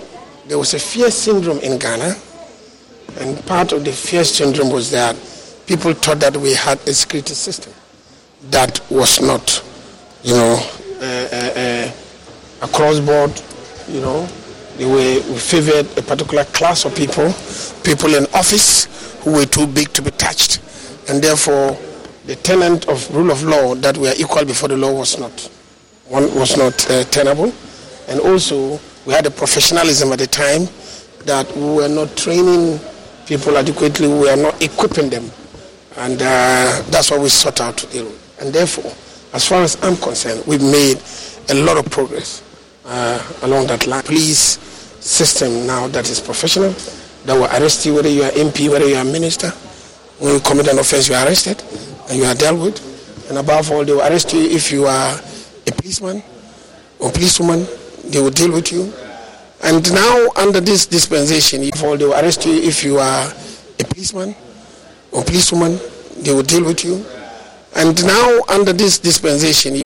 there 0.47 0.59
was 0.59 0.75
a 0.75 0.79
fear 0.79 1.11
syndrome 1.11 1.59
in 1.59 1.79
Ghana, 1.79 2.15
and 3.19 3.47
part 3.47 3.73
of 3.73 3.85
the 3.85 3.93
fear 3.93 4.25
syndrome 4.25 4.71
was 4.71 4.91
that 4.91 5.17
people 5.67 5.93
thought 5.95 6.21
that 6.21 6.37
we 6.37 6.55
had 6.55 6.79
a 6.87 6.95
security 6.95 7.35
system 7.35 7.73
that 8.51 8.81
was 8.91 9.21
not, 9.21 9.63
you 10.23 10.35
know, 10.35 10.61
uh, 11.01 11.29
uh, 11.33 11.53
uh 11.57 11.93
across 12.63 13.01
board, 13.01 13.33
you 13.89 14.01
know, 14.01 14.23
we 14.79 15.21
favored 15.39 15.87
a 15.99 16.03
particular 16.03 16.45
class 16.45 16.85
of 16.85 16.95
people, 16.95 17.33
people 17.83 18.15
in 18.15 18.25
office 18.35 18.85
who 19.25 19.33
were 19.33 19.47
too 19.47 19.67
big 19.67 19.93
to 19.95 20.03
be 20.03 20.11
touched, 20.13 20.61
and 21.09 21.23
therefore 21.23 21.77
the 22.27 22.37
tenant 22.37 22.89
of 22.89 23.15
rule 23.15 23.31
of 23.31 23.43
law 23.43 23.75
that 23.77 23.97
we 23.97 24.09
are 24.09 24.15
equal 24.19 24.45
before 24.45 24.69
the 24.69 24.77
law 24.77 24.93
was 24.93 25.19
not 25.19 25.51
one 26.09 26.25
was 26.35 26.57
not 26.57 26.91
uh, 26.91 27.05
tenable, 27.05 27.53
and 28.09 28.21
also 28.21 28.81
we 29.07 29.13
had 29.13 29.27
a 29.27 29.31
professionalism 29.31 30.13
at 30.13 30.19
the 30.19 30.27
time 30.27 30.69
that 31.25 31.51
we 31.57 31.65
were 31.65 31.89
not 31.89 32.17
training 32.17 32.79
people 33.27 33.57
adequately, 33.57 34.07
we 34.07 34.21
were 34.21 34.37
not 34.37 34.63
equipping 34.63 35.11
them 35.11 35.31
and 35.97 36.21
uh, 36.21 36.83
that's 36.91 37.11
what 37.11 37.21
we 37.21 37.29
sought 37.29 37.61
out 37.61 37.77
to 37.79 37.87
deal 37.87 38.05
with. 38.05 38.39
And 38.41 38.53
therefore, 38.53 38.93
as 39.35 39.49
far 39.49 39.63
as 39.63 39.83
I'm 39.83 39.97
concerned, 39.97 40.45
we've 40.47 40.63
made 40.63 41.01
a 41.49 41.55
lot 41.65 41.79
of 41.79 41.91
progress 41.91 42.43
uh, 42.85 43.23
along 43.43 43.69
that 43.69 43.87
line. 43.87 44.03
Police 44.03 44.59
system 45.01 45.67
now 45.67 45.89
that 45.89 46.09
is 46.11 46.21
professional, 46.21 46.71
that 47.25 47.35
will 47.35 47.47
arrest 47.47 47.87
you 47.87 47.95
whether 47.95 48.09
you 48.09 48.23
are 48.25 48.31
MP, 48.31 48.69
whether 48.71 48.87
you 48.87 48.97
are 48.97 49.05
minister. 49.05 49.51
When 50.19 50.35
you 50.35 50.41
commit 50.41 50.69
an 50.69 50.79
offense, 50.79 51.09
you 51.09 51.15
are 51.15 51.27
arrested 51.27 51.63
and 52.11 52.19
you 52.19 52.25
are 52.25 52.35
dealt 52.35 52.61
with. 52.61 53.29
And 53.31 53.39
above 53.39 53.71
all, 53.71 53.85
they 53.85 53.93
will 53.93 54.03
arrest 54.03 54.33
you 54.33 54.41
if 54.41 54.71
you 54.71 54.85
are 54.87 55.19
a 55.67 55.73
policeman 55.73 56.23
or 56.99 57.11
policewoman. 57.11 57.67
They 58.05 58.21
will 58.21 58.31
deal 58.31 58.53
with 58.53 58.71
you. 58.73 58.93
And 59.63 59.93
now, 59.93 60.29
under 60.37 60.61
this 60.61 60.87
dispensation, 60.87 61.63
if 61.63 61.75
they 61.81 61.89
will 61.89 62.13
arrest 62.13 62.45
you 62.47 62.53
if 62.55 62.85
you 62.85 62.99
are 62.99 63.33
a 63.81 63.85
policeman 63.85 64.35
or 65.13 65.25
policewoman, 65.25 65.79
they 66.19 66.33
will 66.33 66.43
deal 66.43 66.65
with 66.65 66.85
you. 66.85 67.05
And 67.75 68.03
now, 68.07 68.41
under 68.49 68.73
this 68.73 68.99
dispensation, 68.99 69.83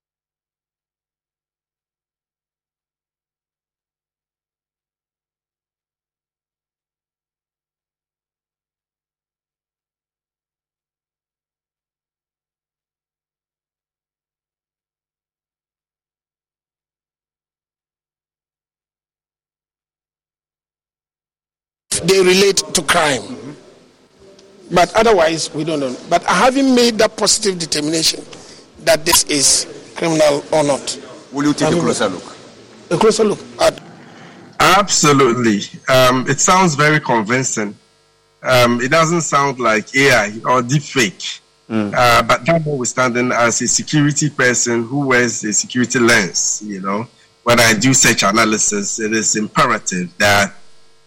they 22.11 22.21
relate 22.23 22.57
to 22.75 22.83
crime. 22.83 23.57
But 24.71 24.95
otherwise, 24.95 25.53
we 25.55 25.65
don't 25.65 25.81
know. 25.81 25.97
But 26.09 26.23
having 26.25 26.75
made 26.75 26.99
that 26.99 27.17
positive 27.17 27.59
determination 27.59 28.25
that 28.85 29.05
this 29.05 29.25
is 29.25 29.93
criminal 29.97 30.45
or 30.53 30.65
not. 30.65 30.99
Will 31.33 31.47
you 31.47 31.55
take 31.55 31.75
a 31.75 31.81
closer 31.81 32.09
look? 32.09 32.37
A 32.91 32.97
closer 32.97 33.25
look 33.25 33.39
at. 33.61 33.81
Absolutely. 34.59 35.61
Um, 35.89 36.27
it 36.29 36.41
sounds 36.41 36.75
very 36.75 37.01
convincing. 37.01 37.77
Um, 38.43 38.81
it 38.81 38.91
doesn't 38.91 39.23
sound 39.23 39.61
like 39.61 39.95
AI 39.95 40.29
or 40.45 40.63
deepfake. 40.63 41.41
Mm. 41.69 41.95
Uh, 41.95 42.23
but 42.23 42.45
that 42.47 42.67
notwithstanding, 42.67 43.31
as 43.33 43.63
a 43.63 43.69
security 43.69 44.29
person 44.29 44.85
who 44.85 45.07
wears 45.07 45.45
a 45.45 45.53
security 45.53 45.99
lens, 46.01 46.63
you 46.65 46.81
know, 46.81 47.07
when 47.45 47.61
I 47.61 47.75
do 47.75 47.95
such 47.95 48.23
analysis, 48.23 48.99
it 48.99 49.13
is 49.13 49.37
imperative 49.37 50.17
that 50.19 50.53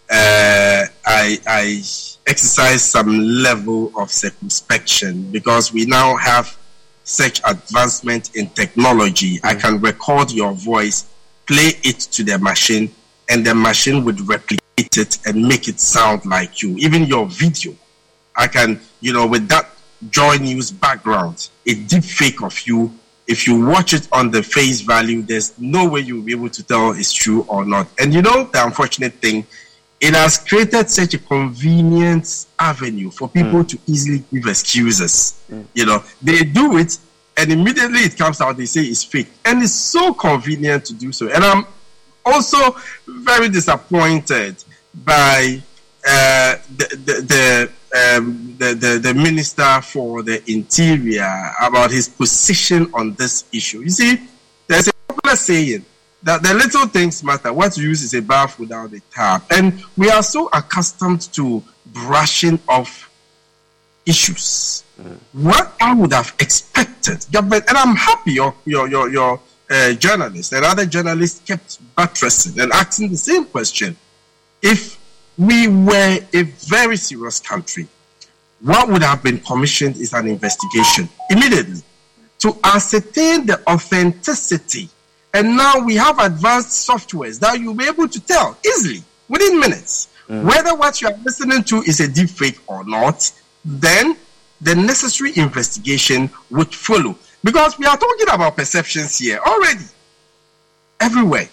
uh, 0.09 0.72
I, 1.05 1.39
I 1.47 1.83
exercise 2.25 2.83
some 2.83 3.19
level 3.19 3.91
of 3.97 4.11
circumspection 4.11 5.31
because 5.31 5.73
we 5.73 5.85
now 5.85 6.15
have 6.15 6.57
such 7.03 7.41
advancement 7.45 8.35
in 8.35 8.47
technology. 8.47 9.37
Mm-hmm. 9.37 9.47
I 9.47 9.55
can 9.55 9.81
record 9.81 10.31
your 10.31 10.53
voice, 10.53 11.05
play 11.45 11.71
it 11.83 11.99
to 11.99 12.23
the 12.23 12.37
machine, 12.39 12.93
and 13.29 13.45
the 13.45 13.53
machine 13.53 14.05
would 14.05 14.21
replicate 14.27 14.97
it 14.97 15.17
and 15.25 15.45
make 15.45 15.67
it 15.67 15.79
sound 15.79 16.25
like 16.25 16.61
you. 16.61 16.77
Even 16.77 17.03
your 17.03 17.25
video, 17.27 17.75
I 18.35 18.47
can, 18.47 18.79
you 19.01 19.13
know, 19.13 19.27
with 19.27 19.47
that 19.49 19.69
Joy 20.09 20.37
News 20.37 20.71
background, 20.71 21.49
a 21.65 21.73
deep 21.73 22.03
fake 22.03 22.41
of 22.41 22.59
you. 22.67 22.93
If 23.25 23.47
you 23.47 23.65
watch 23.65 23.93
it 23.93 24.07
on 24.11 24.31
the 24.31 24.43
face 24.43 24.81
value, 24.81 25.21
there's 25.21 25.57
no 25.57 25.87
way 25.87 26.01
you'll 26.01 26.23
be 26.23 26.33
able 26.33 26.49
to 26.49 26.63
tell 26.63 26.91
it's 26.91 27.13
true 27.13 27.45
or 27.47 27.63
not. 27.63 27.87
And 27.97 28.13
you 28.13 28.21
know, 28.21 28.45
the 28.45 28.65
unfortunate 28.65 29.13
thing 29.13 29.45
it 30.03 30.13
has 30.15 30.37
created 30.37 30.89
such 30.89 31.13
a 31.13 31.17
convenient 31.17 32.47
avenue 32.59 33.09
for 33.09 33.29
people 33.29 33.63
mm. 33.63 33.69
to 33.69 33.79
easily 33.87 34.21
give 34.33 34.45
excuses. 34.47 35.41
Mm. 35.49 35.65
You 35.73 35.85
know, 35.85 36.03
they 36.21 36.43
do 36.43 36.77
it 36.77 36.97
and 37.37 37.49
immediately 37.49 37.99
it 38.01 38.17
comes 38.17 38.41
out, 38.41 38.57
they 38.57 38.65
say 38.65 38.81
it's 38.81 39.05
fake. 39.05 39.29
And 39.45 39.63
it's 39.63 39.71
so 39.73 40.13
convenient 40.13 40.83
to 40.87 40.93
do 40.93 41.13
so. 41.13 41.29
And 41.29 41.41
I'm 41.41 41.65
also 42.25 42.75
very 43.07 43.47
disappointed 43.47 44.61
by 44.93 45.61
uh, 46.05 46.57
the, 46.75 46.87
the, 47.05 47.21
the 47.31 47.71
um, 47.95 48.55
the, 48.57 48.73
the, 48.73 48.99
the 48.99 49.13
minister 49.13 49.79
for 49.81 50.21
the 50.23 50.43
interior 50.51 51.53
about 51.61 51.91
his 51.91 52.09
position 52.09 52.89
on 52.93 53.13
this 53.13 53.45
issue. 53.53 53.81
You 53.81 53.89
see, 53.89 54.27
there's 54.67 54.87
a 54.89 54.93
popular 55.07 55.35
saying 55.37 55.85
that 56.23 56.41
the 56.41 56.53
little 56.53 56.87
things 56.87 57.23
matter. 57.23 57.51
What 57.51 57.77
you 57.77 57.89
use 57.89 58.01
is 58.01 58.13
a 58.13 58.21
bath 58.21 58.57
without 58.57 58.93
a 58.93 58.99
tap. 59.11 59.45
And 59.51 59.83
we 59.97 60.09
are 60.09 60.23
so 60.23 60.49
accustomed 60.53 61.21
to 61.33 61.63
brushing 61.87 62.59
off 62.67 63.11
issues. 64.05 64.83
Mm. 65.01 65.17
What 65.33 65.73
I 65.81 65.93
would 65.93 66.13
have 66.13 66.33
expected, 66.39 67.25
and 67.33 67.63
I'm 67.69 67.95
happy 67.95 68.33
your 68.33 68.53
your 68.65 68.87
your, 68.87 69.09
your 69.09 69.39
uh, 69.69 69.93
journalist 69.93 70.53
and 70.53 70.65
other 70.65 70.85
journalists 70.85 71.41
kept 71.45 71.79
buttressing 71.95 72.59
and 72.59 72.71
asking 72.71 73.11
the 73.11 73.17
same 73.17 73.45
question. 73.45 73.95
If 74.61 74.99
we 75.37 75.67
were 75.67 76.19
a 76.33 76.43
very 76.43 76.95
serious 76.95 77.39
country, 77.39 77.87
what 78.61 78.87
would 78.89 79.03
have 79.03 79.23
been 79.23 79.39
commissioned 79.39 79.97
is 79.97 80.13
an 80.13 80.27
investigation 80.27 81.09
immediately 81.29 81.81
to 82.39 82.57
ascertain 82.63 83.45
the 83.45 83.61
authenticity 83.69 84.89
and 85.33 85.57
now 85.57 85.79
we 85.79 85.95
have 85.95 86.19
advanced 86.19 86.87
softwares 86.87 87.39
that 87.39 87.59
you'll 87.59 87.73
be 87.73 87.85
able 87.85 88.07
to 88.07 88.19
tell 88.21 88.57
easily 88.65 89.03
within 89.27 89.59
minutes 89.59 90.09
mm. 90.29 90.43
whether 90.43 90.75
what 90.75 91.01
you 91.01 91.07
are 91.07 91.17
listening 91.23 91.63
to 91.63 91.77
is 91.81 91.99
a 91.99 92.07
deep 92.07 92.29
fake 92.29 92.59
or 92.67 92.83
not. 92.85 93.31
Then 93.65 94.15
the 94.61 94.75
necessary 94.75 95.31
investigation 95.35 96.29
would 96.51 96.73
follow. 96.73 97.17
Because 97.43 97.77
we 97.77 97.85
are 97.85 97.97
talking 97.97 98.27
about 98.31 98.55
perceptions 98.55 99.17
here 99.17 99.39
already. 99.45 99.83
Everywhere. 100.99 101.49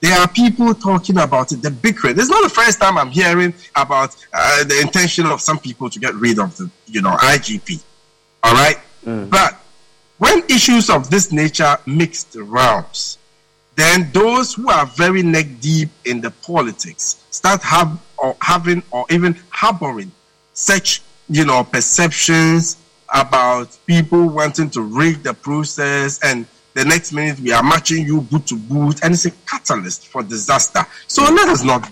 There 0.00 0.18
are 0.18 0.28
people 0.28 0.74
talking 0.74 1.18
about 1.18 1.52
it, 1.52 1.62
the 1.62 1.70
bickering. 1.70 2.18
It's 2.18 2.28
not 2.28 2.42
the 2.42 2.50
first 2.50 2.80
time 2.80 2.98
I'm 2.98 3.10
hearing 3.10 3.54
about 3.76 4.16
uh, 4.32 4.64
the 4.64 4.80
intention 4.80 5.26
of 5.26 5.40
some 5.40 5.60
people 5.60 5.88
to 5.88 5.98
get 6.00 6.12
rid 6.14 6.40
of 6.40 6.56
the, 6.56 6.68
you 6.86 7.00
know, 7.00 7.12
IGP. 7.12 7.82
All 8.42 8.52
right? 8.52 8.76
Mm. 9.06 9.30
But 9.30 9.56
when 10.22 10.44
issues 10.48 10.88
of 10.88 11.10
this 11.10 11.32
nature 11.32 11.76
mix 11.84 12.22
the 12.22 12.44
rounds, 12.44 13.18
then 13.74 14.08
those 14.12 14.54
who 14.54 14.70
are 14.70 14.86
very 14.86 15.20
neck 15.20 15.46
deep 15.60 15.88
in 16.04 16.20
the 16.20 16.30
politics 16.30 17.24
start 17.32 17.60
have 17.62 18.00
or 18.18 18.36
having 18.40 18.84
or 18.92 19.04
even 19.10 19.36
harboring 19.50 20.12
such 20.54 21.02
you 21.28 21.44
know 21.44 21.64
perceptions 21.64 22.76
about 23.12 23.76
people 23.84 24.28
wanting 24.28 24.70
to 24.70 24.82
rig 24.82 25.24
the 25.24 25.34
process 25.34 26.20
and 26.22 26.46
the 26.74 26.84
next 26.84 27.12
minute 27.12 27.40
we 27.40 27.50
are 27.50 27.64
matching 27.64 28.06
you 28.06 28.20
boot 28.20 28.46
to 28.46 28.54
boot 28.56 29.02
and 29.02 29.14
it's 29.14 29.24
a 29.24 29.30
catalyst 29.50 30.06
for 30.06 30.22
disaster. 30.22 30.86
So 31.08 31.22
let 31.24 31.48
us 31.48 31.64
not 31.64 31.90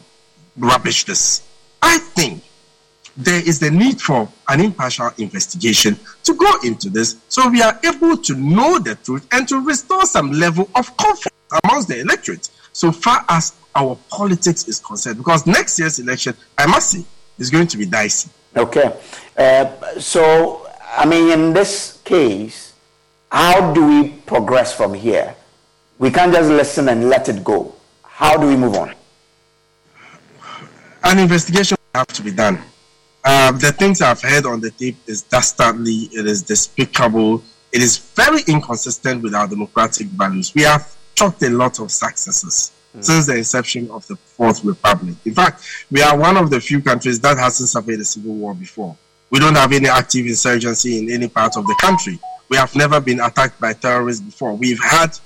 rubbish 0.57 1.03
this. 1.03 1.43
I 1.83 1.99
think 1.99 2.45
there 3.25 3.47
is 3.47 3.59
the 3.59 3.71
need 3.71 4.01
for 4.01 4.29
an 4.49 4.61
impartial 4.61 5.11
investigation 5.19 5.99
to 6.23 6.35
go 6.35 6.51
into 6.65 6.89
this 6.91 7.17
so 7.29 7.49
we 7.49 7.63
are 7.63 7.79
able 7.85 8.17
to 8.17 8.35
know 8.35 8.79
the 8.79 8.95
truth 8.97 9.27
and 9.33 9.49
to 9.49 9.61
restore 9.61 10.05
some 10.05 10.31
level 10.33 10.69
of 10.75 10.97
confidence 10.97 11.35
amongst 11.65 11.89
the 11.89 12.01
electorate 12.01 12.49
so 12.73 12.93
far 12.93 13.25
as 13.29 13.55
our 13.75 13.97
politics 14.11 14.69
is 14.69 14.81
concerned. 14.81 15.19
Because 15.19 15.47
next 15.47 15.79
year's 15.79 15.99
election, 15.99 16.35
I 16.57 16.67
must 16.67 16.91
say, 16.91 17.05
is 17.39 17.51
going 17.51 17.67
to 17.69 17.77
be 17.77 17.87
dicey. 17.87 18.31
Okay. 18.57 18.97
Uh, 19.37 19.99
so, 19.99 20.69
I 20.93 21.07
mean, 21.07 21.31
in 21.31 21.53
this 21.53 22.01
case, 22.05 22.75
how 23.31 23.73
do 23.73 23.87
we 23.87 24.09
progress 24.27 24.75
from 24.75 24.95
here? 24.95 25.35
We 25.99 26.11
can't 26.11 26.33
just 26.33 26.51
listen 26.51 26.89
and 26.89 27.09
let 27.09 27.29
it 27.29 27.45
go. 27.45 27.75
How 28.03 28.37
do 28.37 28.47
we 28.47 28.57
move 28.57 28.75
on? 28.75 28.95
An 31.05 31.19
investigation 31.19 31.77
have 31.95 32.07
to 32.09 32.23
be 32.23 32.33
done. 32.33 32.59
Uh, 33.25 33.53
the 33.53 33.73
things 33.73 34.01
I've 34.01 34.23
heard 34.23 34.47
on 34.47 34.61
the 34.61 34.71
tape 34.71 34.97
is 35.07 35.23
dastardly, 35.23 36.09
it 36.13 36.27
is 36.27 36.43
despicable, 36.43 37.43
it 37.73 37.83
is 37.83 37.99
very 37.99 38.41
inconsistent 38.47 39.23
with 39.23 39.35
our 39.35 39.47
democratic 39.47 40.07
values. 40.09 40.55
We 40.55 40.63
have 40.63 40.95
chalked 41.15 41.43
a 41.43 41.51
lot 41.51 41.79
of 41.81 41.91
successes 41.91 42.73
mm. 42.97 43.05
since 43.05 43.27
the 43.27 43.37
inception 43.37 43.91
of 43.91 44.07
the 44.07 44.17
Fourth 44.17 44.65
Republic. 44.65 45.17
In 45.25 45.35
fact, 45.35 45.65
we 45.91 46.03
are 46.03 46.17
one 46.17 46.37
of 46.37 46.51
the 46.51 46.61
few 46.61 46.81
countries 46.81 47.21
that 47.21 47.37
hasn't 47.37 47.69
suffered 47.69 48.01
a 48.01 48.05
civil 48.05 48.35
war 48.35 48.55
before. 48.55 48.97
We 49.29 49.39
don't 49.39 49.55
have 49.55 49.73
any 49.73 49.89
active 49.89 50.27
insurgency 50.27 50.99
in 50.99 51.11
any 51.11 51.29
part 51.29 51.57
of 51.57 51.67
the 51.67 51.77
country. 51.81 52.19
We 52.49 52.57
have 52.57 52.75
never 52.75 53.01
been 53.01 53.21
attacked 53.21 53.61
by 53.61 53.75
terrorists 53.75 54.23
before. 54.23 54.55
We've 54.55 54.83
had 54.83 55.17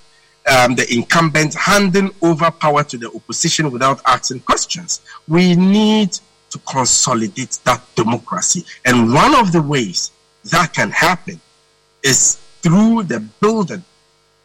um, 0.46 0.74
the 0.74 0.86
incumbent 0.92 1.54
handing 1.54 2.10
over 2.20 2.50
power 2.50 2.84
to 2.84 2.98
the 2.98 3.10
opposition 3.14 3.70
without 3.70 4.02
asking 4.06 4.40
questions. 4.40 5.00
We 5.26 5.56
need 5.56 6.18
to 6.54 6.58
consolidate 6.60 7.58
that 7.64 7.82
democracy. 7.96 8.64
And 8.84 9.12
one 9.12 9.34
of 9.34 9.50
the 9.50 9.60
ways 9.60 10.12
that 10.44 10.72
can 10.72 10.90
happen 10.92 11.40
is 12.04 12.36
through 12.62 13.02
the 13.02 13.18
building 13.40 13.82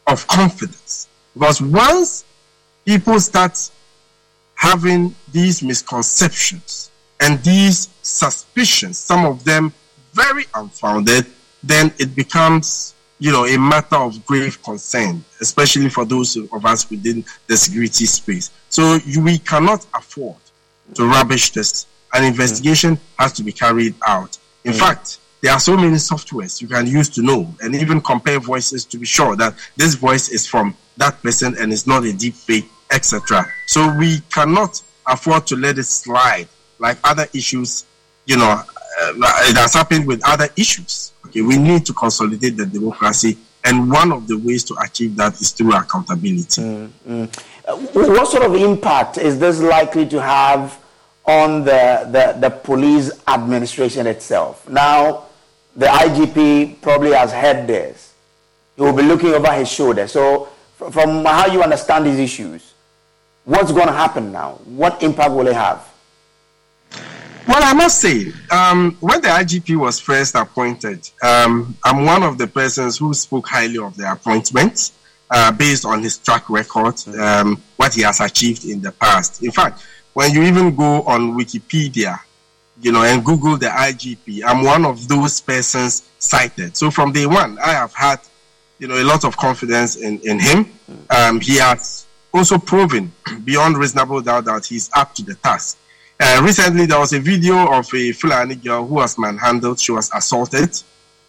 of 0.08 0.26
confidence 0.26 1.08
because 1.36 1.62
once 1.62 2.26
people 2.84 3.20
start 3.20 3.70
having 4.56 5.14
these 5.32 5.62
misconceptions 5.62 6.90
and 7.20 7.38
these 7.44 7.90
suspicions, 8.02 8.98
some 8.98 9.24
of 9.24 9.44
them 9.44 9.72
very 10.14 10.46
unfounded, 10.56 11.28
then 11.62 11.94
it 12.00 12.16
becomes, 12.16 12.96
you 13.20 13.32
know, 13.32 13.46
a 13.46 13.58
matter 13.58 13.98
of 13.98 14.26
grave 14.26 14.62
concern, 14.64 15.24
especially 15.42 15.90
for 15.90 16.06
those 16.06 16.36
of 16.36 16.66
us 16.66 16.90
within 16.90 17.24
the 17.46 17.56
security 17.56 18.08
space. 18.08 18.50
So 18.70 18.98
we 19.22 19.38
cannot 19.38 19.86
afford 19.94 20.38
to 20.96 21.06
rubbish 21.06 21.52
this. 21.52 21.86
An 22.14 22.24
investigation 22.24 22.96
mm. 22.96 23.00
has 23.18 23.34
to 23.34 23.44
be 23.44 23.52
carried 23.52 23.96
out. 24.06 24.38
In 24.64 24.74
mm. 24.74 24.80
fact, 24.80 25.20
there 25.42 25.54
are 25.54 25.60
so 25.60 25.76
many 25.76 25.96
softwares 25.96 26.62
you 26.62 26.68
can 26.68 26.86
use 26.86 27.10
to 27.10 27.22
know 27.22 27.54
and 27.62 27.76
even 27.76 28.02
compare 28.02 28.40
voices 28.40 28.84
to 28.86 28.98
be 28.98 29.06
sure 29.06 29.36
that 29.38 29.54
this 29.78 29.94
voice 29.94 30.30
is 30.30 30.46
from 30.46 30.76
that 30.98 31.22
person 31.24 31.56
and 31.58 31.72
it's 31.72 31.88
not 31.88 32.04
a 32.04 32.12
deep 32.12 32.34
fake, 32.34 32.70
etc. 32.92 33.46
So 33.68 33.96
we 33.98 34.20
cannot 34.32 34.82
afford 35.08 35.48
to 35.48 35.56
let 35.56 35.78
it 35.78 35.86
slide 35.86 36.48
like 36.78 36.98
other 37.04 37.28
issues, 37.34 37.86
you 38.26 38.38
know, 38.38 38.62
uh, 39.02 39.14
it 39.44 39.58
has 39.58 39.74
happened 39.74 40.08
with 40.08 40.22
other 40.26 40.48
issues. 40.58 41.14
Okay, 41.26 41.42
we 41.42 41.58
need 41.58 41.86
to 41.86 41.94
consolidate 41.94 42.58
the 42.58 42.66
democracy, 42.66 43.38
and 43.64 43.90
one 43.92 44.12
of 44.12 44.28
the 44.28 44.38
ways 44.38 44.64
to 44.66 44.76
achieve 44.82 45.16
that 45.16 45.40
is 45.40 45.52
through 45.52 45.74
accountability. 45.74 46.62
Mm, 46.62 46.90
mm. 47.08 47.44
What 47.94 48.28
sort 48.28 48.44
of 48.44 48.56
impact 48.56 49.18
is 49.18 49.38
this 49.38 49.62
likely 49.62 50.08
to 50.08 50.22
have 50.22 50.79
on 51.30 51.64
the, 51.64 52.08
the, 52.12 52.40
the 52.40 52.50
police 52.50 53.12
administration 53.28 54.08
itself? 54.08 54.68
Now, 54.68 55.26
the 55.76 55.86
IGP 55.86 56.82
probably 56.82 57.12
has 57.12 57.32
heard 57.32 57.68
this. 57.68 58.14
He 58.76 58.82
will 58.82 58.94
be 58.94 59.04
looking 59.04 59.30
over 59.30 59.52
his 59.54 59.70
shoulder. 59.70 60.08
So, 60.08 60.50
from 60.92 61.24
how 61.26 61.48
you 61.48 61.62
understand 61.62 62.06
these 62.06 62.20
issues, 62.20 62.74
what's 63.46 63.72
going 63.72 63.88
to 63.88 63.94
happen 63.94 64.32
now? 64.32 64.54
What 64.66 65.04
impact 65.04 65.32
will 65.32 65.48
it 65.48 65.54
have? 65.56 65.88
Well, 67.48 67.64
I 67.64 67.74
must 67.74 68.00
say, 68.00 68.32
um, 68.52 68.96
when 69.00 69.22
the 69.22 69.28
IGP 69.28 69.76
was 69.78 70.00
first 70.00 70.36
appointed, 70.36 71.10
um, 71.22 71.76
I'm 71.84 72.06
one 72.06 72.24
of 72.24 72.38
the 72.38 72.48
persons 72.48 72.98
who 72.98 73.14
spoke 73.14 73.48
highly 73.48 73.80
of 73.80 73.98
the 73.98 74.12
appointment 74.12 74.92
uh, 75.32 75.52
based 75.52 75.86
on 75.86 76.02
his 76.02 76.18
track 76.18 76.50
record, 76.50 76.96
um, 77.20 77.62
what 77.78 77.94
he 77.94 78.02
has 78.04 78.20
achieved 78.20 78.66
in 78.66 78.82
the 78.82 78.92
past. 78.92 79.44
In 79.44 79.52
fact, 79.52 79.84
when 80.14 80.32
you 80.32 80.44
even 80.44 80.76
go 80.76 81.04
on 81.04 81.34
Wikipedia, 81.38 82.20
you 82.82 82.92
know, 82.92 83.04
and 83.04 83.24
Google 83.24 83.58
the 83.58 83.68
IGP, 83.68 84.44
I'm 84.46 84.64
one 84.64 84.86
of 84.86 85.08
those 85.08 85.42
persons 85.42 86.10
cited. 86.18 86.76
So 86.78 86.92
from 86.92 87.12
day 87.12 87.26
one, 87.26 87.60
I 87.60 87.72
have 87.72 87.94
had 87.94 88.20
you 88.80 88.88
know, 88.88 88.96
a 88.96 89.04
lot 89.04 89.26
of 89.26 89.36
confidence 89.38 89.98
in, 89.98 90.20
in 90.22 90.40
him. 90.40 90.72
Um, 91.10 91.40
he 91.40 91.58
has 91.58 92.06
also 92.34 92.58
proven 92.58 93.12
beyond 93.44 93.78
reasonable 93.78 94.22
doubt 94.22 94.46
that 94.46 94.66
he's 94.66 94.90
up 94.96 95.14
to 95.16 95.24
the 95.24 95.36
task. 95.36 95.78
Uh, 96.20 96.42
recently, 96.44 96.86
there 96.86 97.00
was 97.00 97.14
a 97.14 97.20
video 97.20 97.72
of 97.72 97.94
a 97.94 98.12
Fulani 98.12 98.56
girl 98.56 98.86
who 98.86 98.96
was 98.96 99.18
manhandled. 99.18 99.80
She 99.80 99.92
was 99.92 100.10
assaulted. 100.14 100.82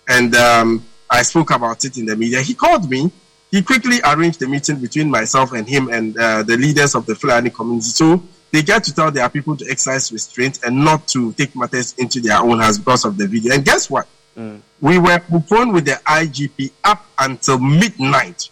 And 0.09 0.35
um, 0.35 0.85
I 1.09 1.23
spoke 1.23 1.51
about 1.51 1.85
it 1.85 1.97
in 1.97 2.07
the 2.07 2.16
media. 2.16 2.40
He 2.40 2.55
called 2.55 2.90
me. 2.90 3.11
He 3.51 3.62
quickly 3.62 3.99
arranged 4.05 4.43
a 4.43 4.49
meeting 4.49 4.77
between 4.77 5.11
myself 5.11 5.53
and 5.53 5.69
him 5.69 5.88
and 5.88 6.16
uh, 6.16 6.43
the 6.43 6.57
leaders 6.57 6.95
of 6.95 7.07
the 7.07 7.14
Fulani 7.14 7.51
community. 7.51 7.88
So 7.88 8.23
they 8.53 8.63
get 8.63 8.85
to 8.85 8.95
tell 8.95 9.11
their 9.11 9.29
people 9.29 9.57
to 9.57 9.65
exercise 9.71 10.13
restraint 10.13 10.61
and 10.65 10.85
not 10.85 11.07
to 11.09 11.33
take 11.33 11.55
matters 11.55 11.95
into 11.99 12.21
their 12.21 12.39
own 12.39 12.59
hands 12.59 12.79
because 12.79 13.05
of 13.05 13.17
the 13.17 13.27
video. 13.27 13.55
And 13.55 13.65
guess 13.65 13.89
what? 13.89 14.07
Mm. 14.37 14.61
We 14.81 14.99
were 14.99 15.21
on 15.53 15.73
with 15.73 15.85
the 15.85 16.01
IGP 16.07 16.73
up 16.85 17.07
until 17.19 17.59
midnight 17.59 18.49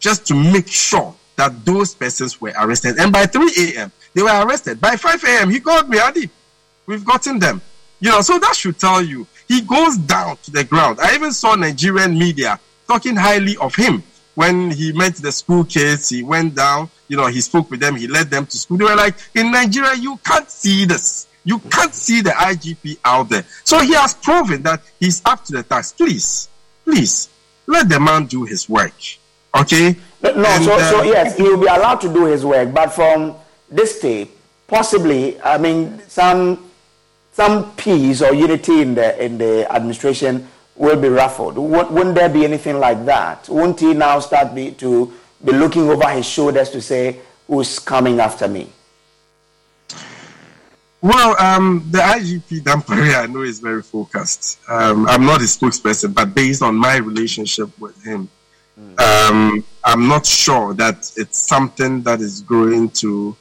just 0.00 0.26
to 0.26 0.34
make 0.34 0.68
sure 0.68 1.14
that 1.36 1.64
those 1.64 1.94
persons 1.94 2.40
were 2.40 2.52
arrested. 2.58 2.98
And 2.98 3.12
by 3.12 3.26
3 3.26 3.52
a.m., 3.58 3.92
they 4.14 4.22
were 4.22 4.46
arrested. 4.46 4.80
By 4.80 4.96
5 4.96 5.24
a.m., 5.24 5.50
he 5.50 5.60
called 5.60 5.88
me, 5.88 5.98
Adi, 5.98 6.28
we've 6.86 7.04
gotten 7.04 7.38
them. 7.38 7.62
You 8.00 8.10
know, 8.10 8.20
so 8.20 8.38
that 8.38 8.54
should 8.54 8.78
tell 8.78 9.02
you 9.02 9.26
he 9.46 9.60
goes 9.62 9.96
down 9.98 10.36
to 10.44 10.50
the 10.50 10.64
ground. 10.64 10.98
I 11.00 11.14
even 11.14 11.32
saw 11.32 11.54
Nigerian 11.54 12.18
media 12.18 12.60
talking 12.86 13.16
highly 13.16 13.56
of 13.56 13.74
him 13.74 14.02
when 14.38 14.70
he 14.70 14.92
met 14.92 15.16
the 15.16 15.32
school 15.32 15.64
kids. 15.64 16.10
He 16.10 16.22
went 16.22 16.54
down, 16.54 16.88
you 17.08 17.16
know, 17.16 17.26
he 17.26 17.40
spoke 17.40 17.72
with 17.72 17.80
them, 17.80 17.96
he 17.96 18.06
led 18.06 18.30
them 18.30 18.46
to 18.46 18.56
school. 18.56 18.76
They 18.76 18.84
were 18.84 18.94
like, 18.94 19.16
in 19.34 19.50
Nigeria, 19.50 19.94
you 19.96 20.16
can't 20.24 20.48
see 20.48 20.84
this. 20.84 21.26
You 21.42 21.58
can't 21.58 21.92
see 21.92 22.20
the 22.20 22.30
IGP 22.30 23.00
out 23.04 23.30
there. 23.30 23.44
So 23.64 23.80
he 23.80 23.94
has 23.94 24.14
proven 24.14 24.62
that 24.62 24.80
he's 25.00 25.22
up 25.24 25.44
to 25.46 25.54
the 25.54 25.64
task. 25.64 25.96
Please, 25.96 26.48
please, 26.84 27.30
let 27.66 27.88
the 27.88 27.98
man 27.98 28.26
do 28.26 28.44
his 28.44 28.68
work. 28.68 28.94
Okay? 29.56 29.96
No, 30.22 30.30
and, 30.30 30.64
so, 30.64 30.72
uh, 30.72 30.90
so 30.90 31.02
yes, 31.02 31.36
he 31.36 31.42
will 31.42 31.60
be 31.60 31.66
allowed 31.66 32.00
to 32.02 32.08
do 32.08 32.26
his 32.26 32.44
work, 32.44 32.72
but 32.72 32.92
from 32.92 33.34
this 33.68 33.98
tape, 33.98 34.30
possibly, 34.68 35.40
I 35.40 35.58
mean, 35.58 36.00
some 36.06 36.70
some 37.32 37.72
peace 37.74 38.22
or 38.22 38.34
unity 38.34 38.82
in 38.82 38.94
the 38.94 39.24
in 39.24 39.38
the 39.38 39.66
administration 39.72 40.46
will 40.78 41.00
be 41.00 41.08
ruffled. 41.08 41.58
Wouldn't 41.58 42.14
there 42.14 42.28
be 42.28 42.44
anything 42.44 42.78
like 42.78 43.04
that? 43.04 43.48
Wouldn't 43.48 43.80
he 43.80 43.94
now 43.94 44.20
start 44.20 44.54
be, 44.54 44.70
to 44.72 45.12
be 45.44 45.52
looking 45.52 45.88
over 45.90 46.08
his 46.08 46.26
shoulders 46.26 46.70
to 46.70 46.80
say, 46.80 47.20
who's 47.46 47.78
coming 47.78 48.20
after 48.20 48.48
me? 48.48 48.70
Well, 51.00 51.40
um, 51.40 51.86
the 51.90 51.98
IGP 51.98 52.62
Dampare 52.62 53.22
I 53.22 53.26
know 53.26 53.42
is 53.42 53.60
very 53.60 53.82
focused. 53.82 54.58
Um, 54.68 55.06
I'm 55.08 55.24
not 55.24 55.40
a 55.40 55.44
spokesperson, 55.44 56.14
but 56.14 56.34
based 56.34 56.62
on 56.62 56.74
my 56.74 56.96
relationship 56.96 57.76
with 57.78 58.02
him, 58.02 58.28
um, 58.98 59.64
I'm 59.84 60.08
not 60.08 60.26
sure 60.26 60.74
that 60.74 61.12
it's 61.16 61.38
something 61.38 62.02
that 62.02 62.20
is 62.20 62.40
going 62.42 62.90
to 62.90 63.36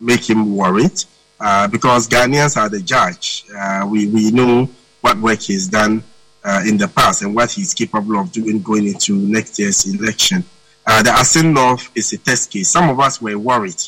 make 0.00 0.28
him 0.28 0.56
worried 0.56 1.04
uh, 1.40 1.68
because 1.68 2.08
Ghanaians 2.08 2.56
are 2.56 2.68
the 2.68 2.80
judge. 2.80 3.44
Uh, 3.54 3.86
we, 3.88 4.08
we 4.08 4.30
know 4.30 4.68
what 5.00 5.18
work 5.18 5.40
he's 5.40 5.68
done 5.68 6.02
uh, 6.44 6.62
in 6.66 6.76
the 6.76 6.88
past 6.88 7.22
and 7.22 7.34
what 7.34 7.50
he's 7.50 7.74
capable 7.74 8.18
of 8.18 8.32
doing 8.32 8.60
going 8.62 8.86
into 8.86 9.14
next 9.14 9.58
year's 9.58 9.86
election. 9.86 10.44
Uh, 10.86 11.02
the 11.02 11.10
Assin 11.10 11.52
North 11.52 11.90
is 11.94 12.12
a 12.12 12.18
test 12.18 12.50
case. 12.50 12.68
Some 12.68 12.88
of 12.88 12.98
us 12.98 13.22
were 13.22 13.38
worried 13.38 13.80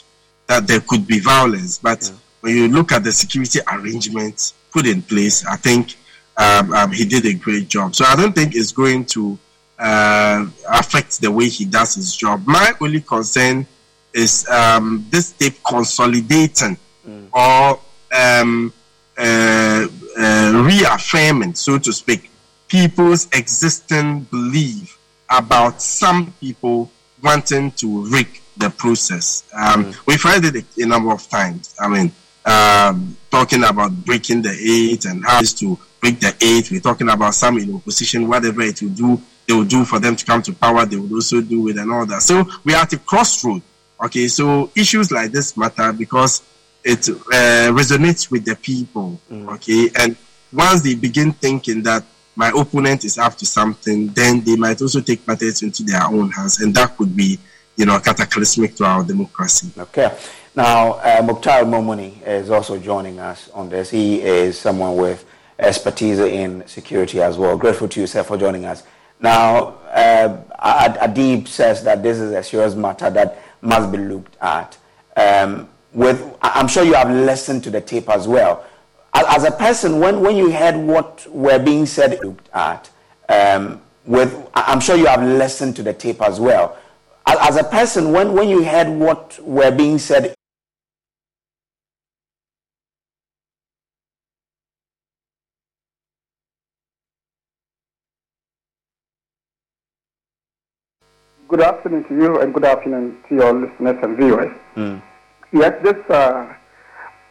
that 0.47 0.67
there 0.67 0.81
could 0.81 1.07
be 1.07 1.19
violence, 1.19 1.79
but 1.79 2.03
yeah 2.03 2.19
when 2.45 2.55
you 2.55 2.69
look 2.69 2.93
at 2.93 3.03
the 3.03 3.11
security 3.11 3.59
arrangements 3.73 4.53
put 4.71 4.87
in 4.87 5.01
place, 5.01 5.47
I 5.47 5.57
think 5.57 5.97
um, 6.37 6.75
um, 6.75 6.93
he 6.93 7.07
did 7.07 7.25
a 7.25 7.33
great 7.33 7.69
job. 7.69 7.95
So 7.95 8.05
I 8.05 8.15
don't 8.17 8.35
think 8.35 8.55
it's 8.55 8.71
going 8.71 9.07
to 9.07 9.39
uh, 9.79 10.45
affect 10.69 11.23
the 11.23 11.31
way 11.31 11.49
he 11.49 11.65
does 11.65 11.95
his 11.95 12.15
job. 12.15 12.43
My 12.47 12.75
only 12.83 13.01
concern 13.01 13.67
is 14.13 14.47
um, 14.49 15.07
this 15.09 15.33
tape 15.33 15.55
consolidating 15.67 16.77
mm. 17.09 17.29
or 17.33 17.81
um, 18.15 18.75
uh, 19.17 19.87
uh, 20.19 20.65
reaffirming, 20.67 21.55
so 21.55 21.79
to 21.79 21.95
speak, 21.95 22.31
people's 22.75 23.29
existing 23.33 24.23
belief 24.33 24.99
about 25.31 25.81
some 25.81 26.35
people 26.41 26.91
wanting 27.23 27.71
to 27.71 28.05
rig 28.07 28.27
the 28.57 28.69
process. 28.69 29.45
Um, 29.55 29.85
mm. 29.85 30.07
We've 30.07 30.21
heard 30.21 30.45
it 30.45 30.57
a, 30.57 30.83
a, 30.83 30.87
number 30.87 31.13
of 31.13 31.29
times. 31.29 31.77
I 31.79 31.87
mean, 31.87 32.11
um, 32.45 33.17
talking 33.31 33.63
about 33.63 33.93
breaking 34.05 34.43
the 34.43 34.51
eight 34.51 35.05
and 35.05 35.25
how 35.25 35.41
to 35.41 35.79
break 36.01 36.19
the 36.19 36.35
eight. 36.41 36.69
We're 36.73 36.81
talking 36.81 37.09
about 37.09 37.35
some 37.35 37.59
in 37.59 37.73
opposition, 37.77 38.27
whatever 38.27 38.63
it 38.63 38.83
will 38.83 38.89
do, 38.89 39.23
they 39.47 39.55
will 39.55 39.65
do 39.65 39.85
for 39.85 40.01
them 40.01 40.17
to 40.17 40.25
come 40.25 40.43
to 40.43 40.53
power, 40.53 40.85
they 40.85 40.97
will 40.97 41.15
also 41.15 41.41
do 41.41 41.69
it 41.69 41.77
and 41.77 41.93
all 41.93 42.07
that. 42.07 42.23
So 42.23 42.45
we 42.65 42.75
are 42.75 42.83
at 42.83 42.93
a 42.93 42.99
crossroad. 42.99 43.63
Okay, 44.03 44.27
so 44.27 44.73
issues 44.75 45.13
like 45.13 45.31
this 45.31 45.57
matter 45.57 45.93
because 45.93 46.43
it 46.83 47.09
uh, 47.09 47.71
resonates 47.71 48.33
with 48.33 48.45
the 48.45 48.57
people. 48.57 49.21
Mm. 49.31 49.55
Okay, 49.55 49.91
and 49.97 50.17
once 50.53 50.83
they 50.83 50.97
begin 50.97 51.33
thinking 51.33 51.85
that 51.85 52.05
my 52.37 52.51
opponent 52.55 53.05
is 53.05 53.19
up 53.19 53.37
to 53.37 53.47
something, 53.47 54.09
then 54.09 54.43
they 54.43 54.57
might 54.57 54.81
also 54.83 55.01
take 55.01 55.27
matters 55.27 55.63
into 55.63 55.83
their 55.83 56.05
own 56.05 56.31
hands, 56.31 56.61
and 56.61 56.75
that 56.75 56.97
could 56.97 57.17
be, 57.17 57.39
you 57.77 57.87
know, 57.87 57.99
cataclysmic 57.99 58.75
to 58.77 58.85
our 58.85 59.05
democracy. 59.05 59.71
Okay. 59.79 60.17
Now, 60.57 60.93
uh, 60.95 61.23
Mukhtar 61.25 61.65
Mumuni 61.65 62.23
is 62.27 62.51
also 62.51 62.79
joining 62.79 63.19
us 63.19 63.51
on 63.51 63.69
this. 63.69 63.91
He 63.91 64.23
is 64.23 64.59
someone 64.59 64.97
with 64.97 65.25
expertise 65.59 66.19
in 66.19 66.67
security 66.67 67.21
as 67.21 67.37
well. 67.37 67.57
Grateful 67.57 67.89
to 67.89 68.01
you, 68.01 68.07
sir, 68.07 68.23
for 68.23 68.37
joining 68.37 68.65
us. 68.65 68.85
Now, 69.21 69.79
uh, 69.93 70.43
Adib 71.03 71.49
says 71.49 71.83
that 71.85 72.03
this 72.03 72.19
is 72.19 72.33
a 72.33 72.43
serious 72.43 72.75
matter 72.75 73.11
that 73.11 73.43
must 73.63 73.91
be 73.91 73.99
looked 73.99 74.37
at. 74.41 74.77
Um, 75.17 75.69
with, 75.93 76.37
I'm 76.43 76.69
sure 76.69 76.85
you 76.85 76.95
have 76.95 77.11
listened 77.11 77.63
to 77.65 77.71
the 77.71 77.81
tape 77.81 78.09
as 78.09 78.27
well 78.27 78.65
as 79.15 79.45
a 79.45 79.51
person, 79.51 80.01
when, 80.01 80.21
when 80.21 80.37
you 80.37 80.51
heard 80.51 80.77
what 80.77 81.27
were 81.31 81.59
being 81.59 81.87
said, 81.87 82.19
looked 82.23 82.49
at, 82.53 82.91
um, 83.29 83.81
with, 84.05 84.49
I'm 84.55 84.81
sure 84.81 84.97
you 84.97 85.07
have 85.07 85.23
listened 85.23 85.77
to 85.77 85.83
the 85.83 85.93
tape 85.93 86.21
as 86.21 86.41
well. 86.41 86.77
As 87.27 87.57
a 87.57 87.65
person, 87.65 88.13
when, 88.13 88.33
when 88.35 88.49
you 88.49 88.65
heard 88.65 88.89
what 88.89 89.39
were 89.43 89.71
being 89.71 89.99
said, 89.99 90.35
Good 101.47 101.61
afternoon 101.61 102.05
to 102.09 102.15
you 102.15 102.41
and 102.41 102.53
good 102.53 102.65
afternoon 102.65 103.19
to 103.29 103.35
your 103.35 103.53
listeners 103.53 103.97
and 104.03 104.17
viewers. 104.17 104.57
Mm. 104.75 105.03
Yes, 105.53 105.73
this 105.85 105.95
uh, 106.11 106.53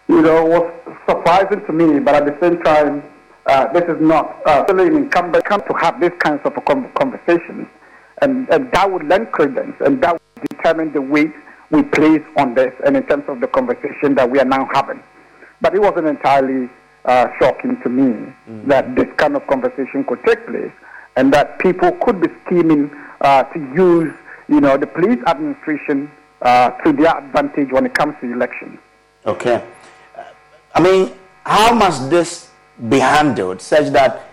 you 0.07 0.21
know, 0.21 0.45
was 0.45 0.71
surprising 1.07 1.65
to 1.65 1.73
me, 1.73 1.99
but 1.99 2.15
at 2.15 2.25
the 2.25 2.37
same 2.41 2.61
time, 2.63 3.03
uh, 3.45 3.71
this 3.73 3.83
is 3.83 4.01
not 4.01 4.37
uh, 4.45 4.63
really 4.73 4.95
incumbent 4.95 5.45
to 5.45 5.73
have 5.79 5.99
these 5.99 6.11
kinds 6.19 6.41
of 6.45 6.53
conversations, 6.65 7.67
and, 8.21 8.47
and 8.49 8.71
that 8.71 8.89
would 8.91 9.05
lend 9.07 9.31
credence, 9.31 9.75
and 9.81 10.01
that 10.01 10.13
would 10.13 10.49
determine 10.49 10.91
the 10.93 11.01
weight 11.01 11.31
we 11.71 11.83
place 11.83 12.21
on 12.37 12.53
this, 12.53 12.71
and 12.85 12.95
in 12.95 13.05
terms 13.07 13.23
of 13.27 13.41
the 13.41 13.47
conversation 13.47 14.15
that 14.15 14.29
we 14.29 14.39
are 14.39 14.45
now 14.45 14.67
having. 14.73 15.01
But 15.61 15.75
it 15.75 15.81
wasn't 15.81 16.07
entirely 16.07 16.69
uh, 17.05 17.27
shocking 17.39 17.81
to 17.83 17.89
me 17.89 18.03
mm-hmm. 18.03 18.67
that 18.69 18.95
this 18.95 19.07
kind 19.17 19.35
of 19.35 19.45
conversation 19.47 20.05
could 20.07 20.23
take 20.25 20.45
place, 20.47 20.71
and 21.15 21.33
that 21.33 21.59
people 21.59 21.91
could 22.01 22.21
be 22.21 22.27
scheming 22.45 22.91
uh, 23.21 23.43
to 23.43 23.59
use, 23.75 24.13
you 24.47 24.61
know, 24.61 24.77
the 24.77 24.87
police 24.87 25.19
administration 25.27 26.11
uh, 26.41 26.71
to 26.83 26.93
their 26.93 27.17
advantage 27.17 27.71
when 27.71 27.85
it 27.85 27.93
comes 27.93 28.15
to 28.21 28.31
elections. 28.31 28.77
Okay. 29.25 29.63
I 30.73 30.81
mean, 30.81 31.13
how 31.45 31.73
must 31.73 32.09
this 32.09 32.49
be 32.89 32.99
handled 32.99 33.62
such 33.62 33.91
that 33.93 34.29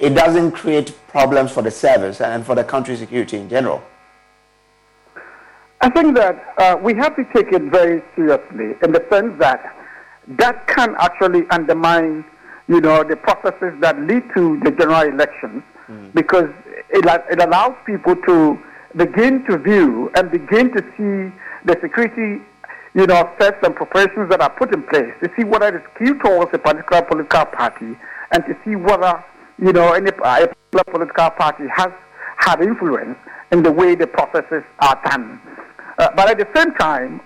it 0.00 0.10
doesn't 0.10 0.52
create 0.52 0.94
problems 1.08 1.52
for 1.52 1.62
the 1.62 1.70
service 1.70 2.20
and 2.20 2.44
for 2.44 2.54
the 2.54 2.64
country's 2.64 2.98
security 2.98 3.36
in 3.36 3.48
general? 3.48 3.82
I 5.80 5.90
think 5.90 6.16
that 6.16 6.54
uh, 6.58 6.76
we 6.82 6.94
have 6.94 7.14
to 7.16 7.24
take 7.34 7.52
it 7.52 7.62
very 7.70 8.02
seriously 8.16 8.74
in 8.82 8.92
the 8.92 9.04
sense 9.10 9.38
that 9.38 9.60
that 10.26 10.66
can 10.66 10.94
actually 10.98 11.42
undermine, 11.50 12.24
you 12.68 12.80
know, 12.80 13.04
the 13.04 13.16
processes 13.16 13.74
that 13.80 14.00
lead 14.00 14.22
to 14.34 14.58
the 14.64 14.70
general 14.70 15.02
elections 15.02 15.62
mm. 15.86 16.12
because 16.14 16.48
it, 16.90 17.04
it 17.30 17.42
allows 17.42 17.74
people 17.84 18.16
to 18.16 18.58
begin 18.96 19.44
to 19.44 19.58
view 19.58 20.10
and 20.16 20.30
begin 20.30 20.72
to 20.72 20.80
see 20.96 21.34
the 21.66 21.78
security 21.82 22.42
you 22.94 23.06
know, 23.06 23.28
steps 23.36 23.58
and 23.62 23.74
preparations 23.74 24.28
that 24.30 24.40
are 24.40 24.50
put 24.50 24.72
in 24.72 24.82
place 24.84 25.12
to 25.22 25.30
see 25.36 25.44
whether 25.44 25.68
it 25.68 25.74
is 25.76 25.82
skewed 25.94 26.20
towards 26.24 26.50
a 26.54 26.58
particular 26.58 27.02
political 27.02 27.44
party 27.46 27.96
and 28.32 28.44
to 28.46 28.56
see 28.64 28.76
whether, 28.76 29.22
you 29.58 29.72
know, 29.72 29.92
any 29.92 30.10
a 30.10 30.12
particular 30.12 30.84
political 30.90 31.30
party 31.30 31.64
has 31.74 31.90
had 32.36 32.60
influence 32.60 33.16
in 33.52 33.62
the 33.62 33.70
way 33.70 33.94
the 33.94 34.06
processes 34.06 34.62
are 34.80 35.00
done. 35.04 35.40
Uh, 35.98 36.08
but 36.16 36.30
at 36.30 36.38
the 36.38 36.48
same 36.54 36.72
time, 36.74 37.20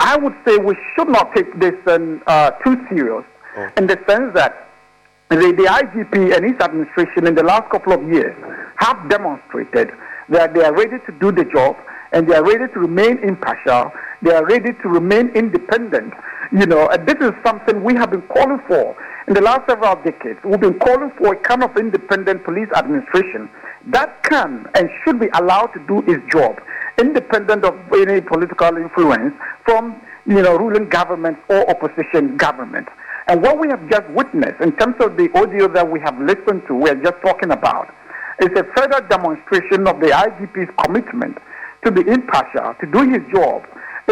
I 0.00 0.16
would 0.16 0.34
say 0.46 0.56
we 0.56 0.76
should 0.94 1.08
not 1.08 1.34
take 1.34 1.58
this 1.60 1.74
um, 1.86 2.22
uh, 2.26 2.50
too 2.64 2.76
serious 2.88 3.24
oh. 3.56 3.68
in 3.76 3.86
the 3.86 3.98
sense 4.08 4.34
that 4.34 4.68
the, 5.30 5.36
the 5.36 5.64
IGP 5.64 6.36
and 6.36 6.44
his 6.44 6.60
administration 6.60 7.26
in 7.26 7.34
the 7.34 7.42
last 7.42 7.70
couple 7.70 7.92
of 7.92 8.02
years 8.10 8.36
have 8.76 9.08
demonstrated 9.08 9.90
that 10.28 10.54
they 10.54 10.62
are 10.62 10.74
ready 10.74 10.98
to 11.06 11.12
do 11.20 11.32
the 11.32 11.44
job 11.44 11.76
and 12.12 12.28
they 12.28 12.34
are 12.34 12.44
ready 12.44 12.70
to 12.72 12.80
remain 12.80 13.18
impartial. 13.18 13.92
They 14.22 14.32
are 14.32 14.46
ready 14.46 14.72
to 14.72 14.88
remain 14.88 15.28
independent. 15.30 16.14
You 16.52 16.66
know, 16.66 16.88
and 16.88 17.06
this 17.06 17.16
is 17.20 17.32
something 17.44 17.82
we 17.82 17.94
have 17.94 18.10
been 18.10 18.22
calling 18.22 18.60
for 18.68 18.96
in 19.26 19.34
the 19.34 19.40
last 19.40 19.68
several 19.68 19.96
decades. 19.96 20.38
We've 20.44 20.60
been 20.60 20.78
calling 20.78 21.10
for 21.18 21.34
a 21.34 21.36
kind 21.36 21.62
of 21.62 21.76
independent 21.76 22.44
police 22.44 22.68
administration 22.76 23.48
that 23.86 24.22
can 24.24 24.66
and 24.74 24.88
should 25.04 25.18
be 25.18 25.28
allowed 25.34 25.68
to 25.68 25.80
do 25.86 26.04
its 26.06 26.22
job, 26.30 26.60
independent 26.98 27.64
of 27.64 27.74
any 27.92 28.20
political 28.20 28.76
influence 28.76 29.34
from 29.64 30.00
you 30.26 30.40
know 30.40 30.56
ruling 30.56 30.88
government 30.88 31.38
or 31.48 31.68
opposition 31.68 32.36
government. 32.36 32.88
And 33.28 33.42
what 33.42 33.58
we 33.58 33.68
have 33.68 33.88
just 33.88 34.08
witnessed 34.10 34.60
in 34.60 34.76
terms 34.76 34.96
of 35.00 35.16
the 35.16 35.30
audio 35.34 35.68
that 35.68 35.88
we 35.88 36.00
have 36.00 36.18
listened 36.20 36.62
to, 36.68 36.74
we 36.74 36.90
are 36.90 36.96
just 36.96 37.16
talking 37.24 37.50
about, 37.50 37.88
is 38.40 38.50
a 38.58 38.64
further 38.76 39.00
demonstration 39.08 39.86
of 39.86 40.00
the 40.00 40.08
IGP's 40.08 40.70
commitment 40.84 41.38
to 41.84 41.90
be 41.90 42.02
impartial, 42.08 42.74
to 42.80 42.86
do 42.86 43.08
his 43.08 43.22
job, 43.32 43.62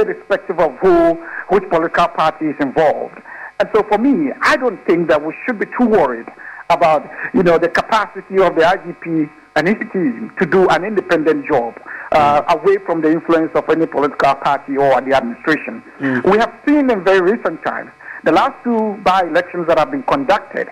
irrespective 0.00 0.58
of 0.58 0.72
who, 0.78 1.14
which 1.50 1.64
political 1.70 2.08
party 2.08 2.46
is 2.46 2.56
involved. 2.60 3.18
And 3.60 3.68
so 3.74 3.82
for 3.88 3.98
me, 3.98 4.32
I 4.42 4.56
don't 4.56 4.84
think 4.86 5.08
that 5.08 5.24
we 5.24 5.34
should 5.44 5.58
be 5.58 5.66
too 5.78 5.86
worried 5.86 6.28
about, 6.70 7.08
you 7.34 7.42
know, 7.42 7.58
the 7.58 7.68
capacity 7.68 8.38
of 8.38 8.54
the 8.54 8.62
IGP 8.62 9.28
and 9.56 9.68
his 9.68 9.76
team 9.92 10.32
to 10.38 10.46
do 10.46 10.68
an 10.68 10.84
independent 10.84 11.46
job 11.46 11.74
uh, 12.12 12.42
mm. 12.42 12.54
away 12.54 12.76
from 12.86 13.02
the 13.02 13.10
influence 13.10 13.50
of 13.54 13.68
any 13.68 13.86
political 13.86 14.34
party 14.36 14.76
or 14.76 15.00
the 15.00 15.14
administration. 15.14 15.82
Mm. 16.00 16.30
We 16.30 16.38
have 16.38 16.52
seen 16.66 16.90
in 16.90 17.04
very 17.04 17.20
recent 17.20 17.62
times 17.64 17.90
the 18.24 18.32
last 18.32 18.54
two 18.64 18.96
by-elections 19.02 19.66
that 19.68 19.78
have 19.78 19.90
been 19.90 20.04
conducted, 20.04 20.68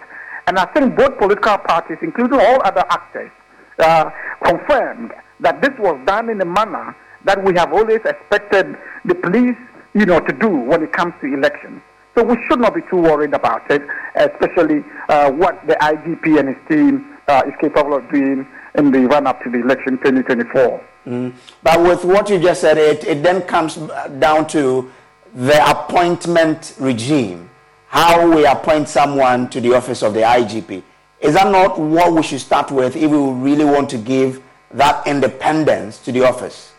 and 0.47 0.59
I 0.59 0.67
think 0.67 0.97
both 0.97 1.19
political 1.19 1.59
parties, 1.59 1.99
including 2.03 2.41
all 2.41 2.63
other 2.65 2.85
actors, 2.91 3.31
uh, 3.79 4.11
confirmed 4.45 5.13
that 5.41 5.61
this 5.63 5.73
was 5.79 5.99
done 6.07 6.31
in 6.31 6.41
a 6.41 6.45
manner 6.45 6.97
that 7.25 7.43
we 7.43 7.55
have 7.55 7.73
always 7.73 8.01
expected 8.05 8.77
the 9.05 9.15
police, 9.15 9.57
you 9.95 10.07
know, 10.07 10.21
to 10.21 10.33
do 10.33 10.49
when 10.49 10.83
it 10.83 10.93
comes 10.93 11.15
to 11.21 11.33
elections. 11.33 11.83
So 12.15 12.25
we 12.25 12.37
should 12.49 12.61
not 12.61 12.75
be 12.75 12.81
too 12.91 12.97
worried 12.97 13.33
about 13.35 13.71
it, 13.71 13.83
especially 14.17 14.85
uh, 15.09 15.31
what 15.31 15.65
the 15.67 15.75
IGP 15.75 16.39
and 16.41 16.49
his 16.49 16.59
team 16.69 17.17
uh, 17.29 17.43
is 17.47 17.55
capable 17.61 17.95
of 17.95 18.11
doing 18.11 18.47
in 18.75 18.91
the 18.91 19.07
run-up 19.07 19.43
to 19.45 19.51
the 19.51 19.61
election 19.61 19.99
2024. 19.99 20.85
Mm. 21.07 21.33
But 21.63 21.81
with 21.81 22.05
what 22.05 22.29
you 22.29 22.39
just 22.39 22.61
said, 22.61 22.77
it, 22.77 23.05
it 23.05 23.23
then 23.23 23.43
comes 23.43 23.77
down 24.19 24.47
to 24.49 24.91
the 25.35 25.71
appointment 25.71 26.75
regime, 26.79 27.51
how 27.87 28.35
we 28.35 28.45
appoint 28.47 28.89
someone 28.89 29.49
to 29.51 29.61
the 29.61 29.75
office 29.75 30.03
of 30.03 30.15
the 30.15 30.21
IGP. 30.21 30.83
Is 31.21 31.35
that 31.35 31.51
not 31.51 31.79
what 31.79 32.13
we 32.13 32.23
should 32.23 32.41
start 32.41 32.71
with 32.71 32.97
if 32.97 33.11
we 33.11 33.17
really 33.17 33.65
want 33.65 33.91
to 33.91 33.99
give 33.99 34.43
that 34.73 35.07
independence 35.07 35.99
to 36.01 36.13
the 36.13 36.25
office? 36.25 36.73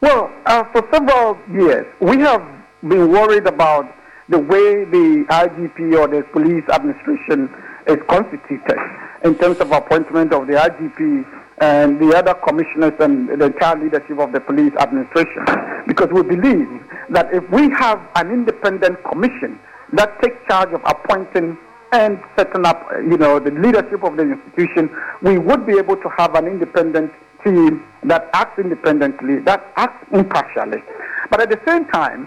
Well, 0.00 0.30
uh, 0.46 0.62
for 0.72 0.86
several 0.92 1.36
years, 1.50 1.86
we 2.00 2.18
have 2.20 2.42
been 2.86 3.10
worried 3.10 3.48
about 3.48 3.92
the 4.28 4.38
way 4.38 4.84
the 4.84 5.24
IGP 5.28 5.98
or 5.98 6.06
the 6.06 6.22
police 6.32 6.62
administration 6.70 7.50
is 7.88 7.96
constituted 8.08 8.78
in 9.24 9.34
terms 9.38 9.58
of 9.58 9.72
appointment 9.72 10.32
of 10.32 10.46
the 10.46 10.52
IGP 10.52 11.24
and 11.60 11.98
the 11.98 12.16
other 12.16 12.34
commissioners 12.46 12.92
and 13.00 13.28
the 13.28 13.46
entire 13.46 13.82
leadership 13.82 14.20
of 14.20 14.30
the 14.30 14.38
police 14.38 14.72
administration. 14.78 15.44
Because 15.88 16.10
we 16.12 16.22
believe 16.22 16.68
that 17.10 17.34
if 17.34 17.42
we 17.50 17.68
have 17.70 18.00
an 18.14 18.30
independent 18.30 19.02
commission 19.02 19.58
that 19.94 20.22
takes 20.22 20.36
charge 20.48 20.72
of 20.74 20.82
appointing 20.84 21.58
and 21.90 22.20
setting 22.36 22.64
up, 22.64 22.86
you 23.02 23.16
know, 23.16 23.40
the 23.40 23.50
leadership 23.50 24.04
of 24.04 24.16
the 24.16 24.22
institution, 24.22 24.94
we 25.22 25.38
would 25.38 25.66
be 25.66 25.76
able 25.76 25.96
to 25.96 26.08
have 26.16 26.36
an 26.36 26.46
independent 26.46 27.10
team 27.44 27.84
that 28.04 28.30
acts 28.32 28.58
independently, 28.58 29.38
that 29.40 29.72
acts 29.76 30.06
impartially. 30.12 30.82
But 31.30 31.40
at 31.40 31.50
the 31.50 31.60
same 31.66 31.86
time, 31.88 32.26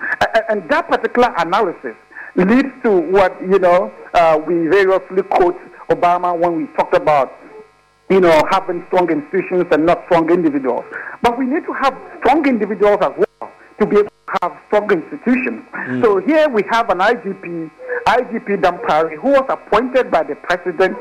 and 0.49 0.69
that 0.69 0.87
particular 0.89 1.33
analysis 1.37 1.95
leads 2.35 2.69
to 2.83 2.99
what, 3.11 3.39
you 3.41 3.59
know, 3.59 3.91
uh, 4.13 4.39
we 4.45 4.67
variously 4.67 5.23
quote 5.23 5.57
Obama 5.89 6.37
when 6.37 6.55
we 6.55 6.67
talked 6.77 6.95
about, 6.95 7.31
you 8.09 8.19
know, 8.19 8.41
having 8.51 8.83
strong 8.87 9.09
institutions 9.09 9.65
and 9.71 9.85
not 9.85 10.03
strong 10.05 10.29
individuals. 10.29 10.85
But 11.21 11.37
we 11.37 11.45
need 11.45 11.65
to 11.65 11.73
have 11.73 11.97
strong 12.19 12.47
individuals 12.47 12.99
as 13.01 13.11
well 13.17 13.51
to 13.79 13.85
be 13.85 13.97
able 13.97 14.09
to 14.09 14.39
have 14.41 14.57
strong 14.67 14.91
institutions. 14.91 15.63
Mm. 15.73 16.03
So 16.03 16.19
here 16.19 16.47
we 16.49 16.63
have 16.69 16.89
an 16.89 16.99
IGP, 16.99 17.71
IGP 18.07 18.61
Dampare, 18.61 19.17
who 19.17 19.29
was 19.29 19.45
appointed 19.49 20.11
by 20.11 20.23
the 20.23 20.35
president 20.35 20.97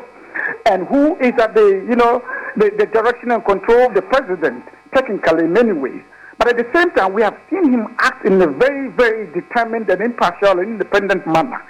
and 0.66 0.86
who 0.86 1.16
is 1.18 1.32
at 1.40 1.54
the, 1.54 1.84
you 1.88 1.96
know, 1.96 2.22
the, 2.56 2.70
the 2.78 2.86
direction 2.86 3.30
and 3.30 3.44
control 3.44 3.86
of 3.86 3.94
the 3.94 4.02
president, 4.02 4.64
technically 4.94 5.44
in 5.44 5.52
many 5.52 5.72
ways. 5.72 6.02
But 6.38 6.48
at 6.48 6.56
the 6.56 6.66
same 6.74 6.90
time, 6.92 7.12
we 7.12 7.22
have 7.22 7.36
seen 7.50 7.70
him 7.70 7.94
act 7.98 8.24
in 8.26 8.40
a 8.40 8.46
very, 8.46 8.90
very 8.92 9.30
determined 9.32 9.90
and 9.90 10.00
impartial 10.00 10.58
and 10.58 10.80
independent 10.80 11.26
manner. 11.26 11.60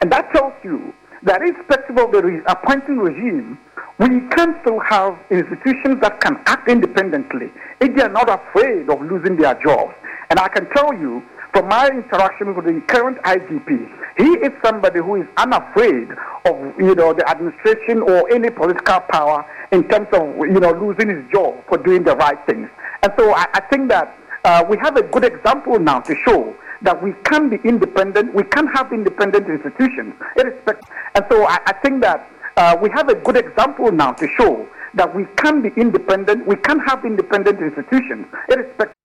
And 0.00 0.12
that 0.12 0.32
tells 0.34 0.52
you 0.62 0.92
that 1.22 1.40
irrespective 1.40 1.98
of 1.98 2.12
the 2.12 2.22
re- 2.22 2.42
appointing 2.46 2.98
regime, 2.98 3.58
we 3.98 4.20
can 4.36 4.54
still 4.60 4.78
have 4.80 5.18
institutions 5.30 6.00
that 6.02 6.20
can 6.20 6.36
act 6.46 6.68
independently 6.68 7.50
if 7.80 7.96
they 7.96 8.02
are 8.02 8.12
not 8.12 8.28
afraid 8.28 8.88
of 8.90 9.00
losing 9.00 9.36
their 9.36 9.54
jobs. 9.64 9.94
And 10.30 10.38
I 10.38 10.48
can 10.48 10.68
tell 10.70 10.92
you 10.92 11.22
from 11.52 11.68
my 11.68 11.88
interaction 11.88 12.54
with 12.54 12.66
the 12.66 12.80
current 12.86 13.18
IGP, 13.22 13.88
he 14.18 14.30
is 14.44 14.52
somebody 14.64 14.98
who 14.98 15.22
is 15.22 15.26
unafraid 15.36 16.08
of 16.44 16.56
you 16.78 16.94
know 16.94 17.14
the 17.14 17.24
administration 17.30 18.02
or 18.02 18.30
any 18.30 18.50
political 18.50 19.00
power 19.00 19.46
in 19.72 19.88
terms 19.88 20.08
of 20.12 20.36
you 20.38 20.60
know 20.60 20.72
losing 20.72 21.08
his 21.08 21.24
job 21.32 21.54
for 21.68 21.78
doing 21.78 22.02
the 22.02 22.16
right 22.16 22.38
things. 22.46 22.68
And 23.02 23.12
so 23.16 23.32
I, 23.32 23.46
I 23.54 23.60
think 23.70 23.88
that 23.90 24.14
uh, 24.44 24.64
we 24.68 24.76
have 24.78 24.96
a 24.96 25.02
good 25.02 25.24
example 25.24 25.78
now 25.78 26.00
to 26.00 26.14
show 26.26 26.54
that 26.82 27.02
we 27.02 27.12
can 27.24 27.48
be 27.48 27.58
independent, 27.64 28.34
we 28.34 28.44
can 28.44 28.66
have 28.68 28.92
independent 28.92 29.48
institutions. 29.48 30.14
And 30.36 31.24
so 31.30 31.46
I, 31.46 31.58
I 31.66 31.72
think 31.82 32.02
that 32.02 32.28
uh, 32.56 32.76
we 32.80 32.90
have 32.90 33.08
a 33.08 33.14
good 33.14 33.36
example 33.36 33.90
now 33.92 34.12
to 34.12 34.28
show 34.36 34.66
that 34.94 35.14
we 35.14 35.26
can 35.36 35.62
be 35.62 35.70
independent, 35.76 36.46
we 36.46 36.56
can 36.56 36.80
have 36.80 37.04
independent 37.04 37.60
institutions, 37.60 38.26
irrespective. 38.48 38.97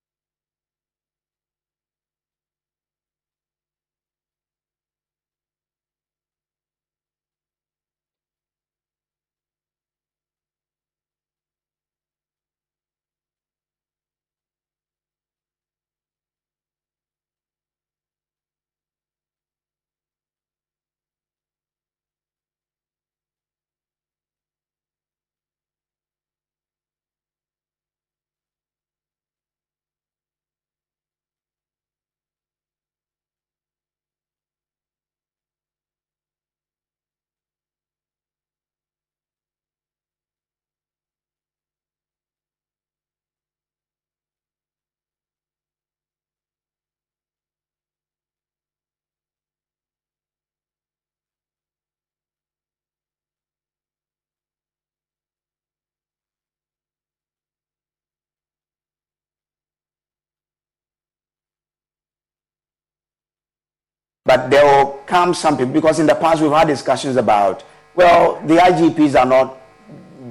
But 64.34 64.50
there 64.50 64.66
will 64.66 64.94
come 65.06 65.36
some 65.36 65.58
people, 65.58 65.74
because 65.74 66.00
in 66.00 66.08
the 66.08 66.16
past 66.16 66.42
we've 66.42 66.52
had 66.52 66.68
discussions 66.68 67.18
about, 67.18 67.64
well, 67.94 68.42
the 68.48 68.56
IGPs 68.56 69.14
are 69.20 69.28
not 69.28 69.60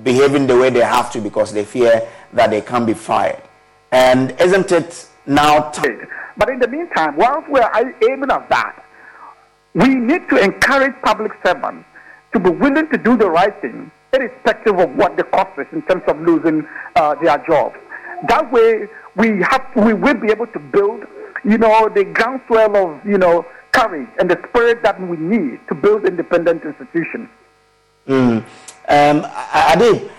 behaving 0.03 0.49
the 0.49 0.59
way 0.59 0.71
they 0.71 0.81
have 0.81 1.13
to 1.13 1.21
because 1.21 1.53
they 1.53 1.65
fear 1.65 2.09
that 2.33 2.51
they 2.51 2.63
can 2.63 2.85
be 2.85 2.95
fired. 2.95 3.41
And 3.93 4.33
isn't 4.41 4.73
it 4.73 5.07
now 5.25 5.71
time? 5.71 6.09
But 6.37 6.49
in 6.49 6.59
the 6.59 6.67
meantime, 6.67 7.15
whilst 7.17 7.49
we 7.49 7.61
are 7.61 7.95
aiming 8.11 8.33
at 8.33 8.49
that, 8.49 8.85
we 9.75 9.95
need 9.95 10.29
to 10.31 10.37
encourage 10.43 11.01
public 11.05 11.31
servants 11.47 11.87
to 12.33 12.41
be 12.41 12.51
willing 12.51 12.91
to 12.91 12.99
do 12.99 13.17
the 13.17 13.31
right 13.31 13.55
thing, 13.61 13.89
irrespective 14.13 14.81
of 14.81 14.91
what 14.97 15.17
the 15.17 15.23
cost 15.23 15.57
is 15.61 15.67
in 15.71 15.83
terms 15.83 16.03
of 16.09 16.19
losing 16.23 16.67
uh, 16.97 17.15
their 17.23 17.39
jobs. 17.47 17.77
That 18.27 18.51
way, 18.51 18.89
we 19.15 19.43
have 19.43 19.65
we 19.77 19.95
will 19.95 20.15
be 20.15 20.33
able 20.33 20.49
to 20.49 20.59
build, 20.59 21.05
you 21.45 21.59
know, 21.59 21.89
the 21.89 22.03
groundswell 22.03 22.77
of 22.77 23.07
you 23.07 23.19
know 23.19 23.47
courage 23.73 24.09
and 24.19 24.31
the 24.31 24.39
spirit 24.49 24.83
that 24.83 25.01
we 25.01 25.17
need 25.17 25.61
to 25.69 25.75
build 25.75 26.05
independent 26.05 26.63
institutions. 26.65 27.29
Mm. 28.07 28.45
Um, 28.89 29.23
Adib, 29.23 30.11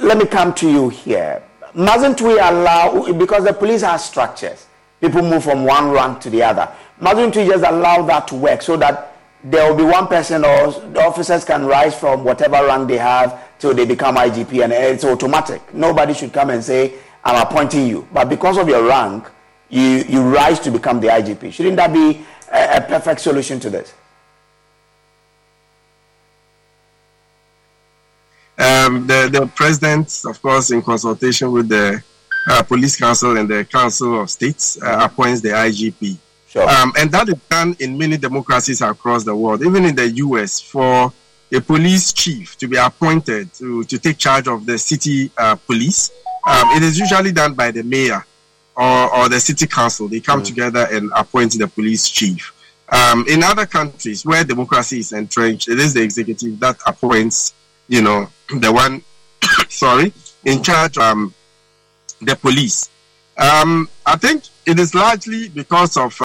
let 0.00 0.18
me 0.18 0.26
come 0.26 0.54
to 0.54 0.70
you 0.70 0.88
here. 0.88 1.42
Mustn't 1.74 2.20
we 2.20 2.38
allow, 2.38 3.12
because 3.12 3.44
the 3.44 3.52
police 3.52 3.82
has 3.82 4.04
structures, 4.04 4.66
people 5.00 5.22
move 5.22 5.44
from 5.44 5.64
one 5.64 5.90
rank 5.90 6.20
to 6.20 6.30
the 6.30 6.42
other. 6.42 6.68
Mustn't 7.00 7.36
we 7.36 7.46
just 7.46 7.64
allow 7.64 8.02
that 8.02 8.28
to 8.28 8.34
work 8.34 8.62
so 8.62 8.76
that 8.76 9.16
there 9.44 9.68
will 9.68 9.76
be 9.76 9.84
one 9.84 10.06
person 10.06 10.44
or 10.44 10.70
the 10.70 11.02
officers 11.02 11.44
can 11.44 11.64
rise 11.66 11.98
from 11.98 12.22
whatever 12.24 12.64
rank 12.66 12.88
they 12.88 12.98
have 12.98 13.42
till 13.58 13.74
they 13.74 13.84
become 13.84 14.16
IGP 14.16 14.62
and 14.62 14.72
it's 14.72 15.04
automatic. 15.04 15.74
Nobody 15.74 16.14
should 16.14 16.32
come 16.32 16.50
and 16.50 16.62
say, 16.62 16.94
I'm 17.24 17.44
appointing 17.44 17.86
you. 17.86 18.06
But 18.12 18.28
because 18.28 18.56
of 18.56 18.68
your 18.68 18.86
rank, 18.86 19.28
you, 19.68 20.04
you 20.08 20.22
rise 20.22 20.60
to 20.60 20.70
become 20.70 21.00
the 21.00 21.08
IGP. 21.08 21.52
Shouldn't 21.52 21.76
that 21.76 21.92
be 21.92 22.24
a, 22.52 22.76
a 22.76 22.80
perfect 22.80 23.20
solution 23.20 23.58
to 23.60 23.70
this? 23.70 23.94
Um, 28.58 29.06
the, 29.06 29.28
the 29.32 29.50
president, 29.54 30.22
of 30.26 30.40
course, 30.40 30.70
in 30.70 30.82
consultation 30.82 31.50
with 31.50 31.68
the 31.68 32.02
uh, 32.48 32.62
police 32.62 32.96
council 32.96 33.36
and 33.36 33.48
the 33.48 33.64
council 33.64 34.20
of 34.20 34.30
states, 34.30 34.80
uh, 34.80 34.86
mm-hmm. 34.86 35.00
appoints 35.02 35.40
the 35.40 35.48
IGP. 35.48 36.16
Sure. 36.48 36.68
Um, 36.68 36.92
and 36.98 37.10
that 37.12 37.28
is 37.28 37.36
done 37.48 37.74
in 37.80 37.96
many 37.96 38.18
democracies 38.18 38.82
across 38.82 39.24
the 39.24 39.34
world, 39.34 39.64
even 39.64 39.86
in 39.86 39.96
the 39.96 40.08
US, 40.10 40.60
for 40.60 41.12
a 41.50 41.60
police 41.60 42.12
chief 42.12 42.56
to 42.58 42.68
be 42.68 42.76
appointed 42.76 43.52
to, 43.54 43.84
to 43.84 43.98
take 43.98 44.18
charge 44.18 44.48
of 44.48 44.66
the 44.66 44.78
city 44.78 45.30
uh, 45.38 45.54
police. 45.54 46.10
Um, 46.46 46.68
it 46.76 46.82
is 46.82 46.98
usually 46.98 47.32
done 47.32 47.54
by 47.54 47.70
the 47.70 47.82
mayor 47.82 48.24
or, 48.76 49.14
or 49.14 49.28
the 49.28 49.40
city 49.40 49.66
council. 49.66 50.08
They 50.08 50.20
come 50.20 50.42
mm. 50.42 50.46
together 50.46 50.88
and 50.90 51.10
appoint 51.14 51.58
the 51.58 51.68
police 51.68 52.08
chief. 52.08 52.52
Um, 52.90 53.24
in 53.28 53.42
other 53.42 53.66
countries 53.66 54.24
where 54.26 54.44
democracy 54.44 54.98
is 54.98 55.12
entrenched, 55.12 55.68
it 55.68 55.78
is 55.78 55.94
the 55.94 56.02
executive 56.02 56.60
that 56.60 56.78
appoints, 56.86 57.54
you 57.88 58.02
know, 58.02 58.28
the 58.58 58.72
one, 58.72 59.02
sorry, 59.68 60.12
in 60.44 60.62
charge 60.62 60.98
of 60.98 61.04
um, 61.04 61.34
the 62.20 62.36
police. 62.36 62.90
Um, 63.38 63.88
I 64.04 64.16
think 64.16 64.44
it 64.66 64.78
is 64.78 64.94
largely 64.94 65.48
because 65.48 65.96
of 65.96 66.20
uh, 66.20 66.24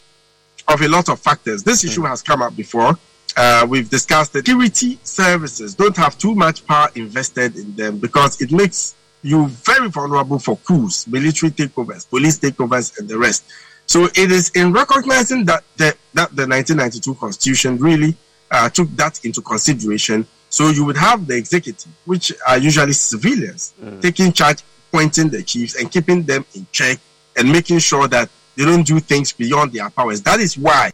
of 0.68 0.82
a 0.82 0.88
lot 0.88 1.08
of 1.08 1.20
factors. 1.20 1.64
This 1.64 1.86
issue 1.86 2.02
mm. 2.02 2.10
has 2.10 2.22
come 2.22 2.42
up 2.42 2.56
before. 2.56 2.98
Uh, 3.38 3.66
we've 3.70 3.90
discussed 3.90 4.34
that 4.34 4.46
security 4.46 5.00
services 5.04 5.76
don't 5.76 5.96
have 5.96 6.18
too 6.18 6.36
much 6.36 6.66
power 6.66 6.90
invested 6.96 7.56
in 7.56 7.76
them 7.76 7.98
because 8.00 8.42
it 8.42 8.52
makes 8.52 8.96
you're 9.28 9.48
very 9.48 9.90
vulnerable 9.90 10.40
for 10.40 10.58
coups, 10.58 11.06
military 11.08 11.52
takeovers, 11.52 12.10
police 12.10 12.40
takeovers, 12.40 12.98
and 12.98 13.10
the 13.10 13.18
rest. 13.18 13.44
So 13.86 14.06
it 14.06 14.32
is 14.32 14.50
in 14.52 14.72
recognizing 14.72 15.46
that 15.46 15.64
the, 15.76 15.96
that 16.14 16.36
the 16.36 16.48
1992 16.48 17.16
Constitution 17.16 17.78
really 17.78 18.16
uh, 18.52 18.70
took 18.70 18.90
that 18.96 19.24
into 19.26 19.42
consideration. 19.42 20.26
So 20.50 20.70
you 20.70 20.86
would 20.86 20.98
have 20.98 21.28
the 21.28 21.36
executive, 21.36 21.92
which 22.06 22.32
are 22.48 22.58
usually 22.58 22.94
civilians, 22.94 23.74
mm. 23.82 24.02
taking 24.02 24.32
charge, 24.32 24.64
appointing 24.90 25.30
the 25.30 25.44
chiefs, 25.44 25.76
and 25.76 25.92
keeping 25.92 26.24
them 26.24 26.46
in 26.56 26.66
check 26.72 26.98
and 27.36 27.52
making 27.52 27.80
sure 27.80 28.08
that 28.08 28.30
they 28.56 28.64
don't 28.64 28.88
do 28.88 29.00
things 29.00 29.34
beyond 29.34 29.74
their 29.74 29.90
powers. 29.90 30.22
That 30.22 30.40
is 30.40 30.58
why 30.58 30.92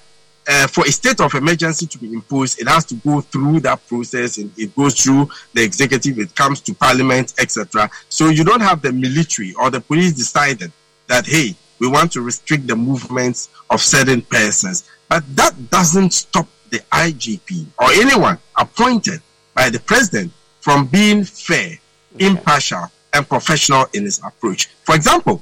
uh, 0.47 0.67
for 0.67 0.85
a 0.85 0.91
state 0.91 1.19
of 1.21 1.33
emergency 1.35 1.85
to 1.87 1.97
be 1.97 2.13
imposed, 2.13 2.59
it 2.59 2.67
has 2.67 2.85
to 2.85 2.95
go 2.95 3.21
through 3.21 3.59
that 3.61 3.85
process 3.87 4.37
and 4.37 4.51
it 4.57 4.75
goes 4.75 4.99
through 5.01 5.29
the 5.53 5.63
executive, 5.63 6.19
it 6.19 6.35
comes 6.35 6.61
to 6.61 6.73
parliament, 6.73 7.33
etc. 7.39 7.89
So 8.09 8.29
you 8.29 8.43
don't 8.43 8.61
have 8.61 8.81
the 8.81 8.91
military 8.91 9.53
or 9.53 9.69
the 9.69 9.81
police 9.81 10.13
decided 10.13 10.71
that, 11.07 11.25
hey, 11.25 11.55
we 11.79 11.87
want 11.87 12.11
to 12.13 12.21
restrict 12.21 12.67
the 12.67 12.75
movements 12.75 13.49
of 13.69 13.81
certain 13.81 14.21
persons. 14.21 14.89
But 15.09 15.23
that 15.35 15.69
doesn't 15.69 16.13
stop 16.13 16.47
the 16.69 16.79
IGP 16.91 17.67
or 17.79 17.91
anyone 17.91 18.37
appointed 18.57 19.21
by 19.53 19.69
the 19.69 19.79
president 19.79 20.31
from 20.59 20.87
being 20.87 21.23
fair, 21.23 21.77
impartial, 22.19 22.85
and 23.13 23.27
professional 23.27 23.85
in 23.93 24.03
his 24.03 24.19
approach. 24.25 24.67
For 24.83 24.95
example, 24.95 25.41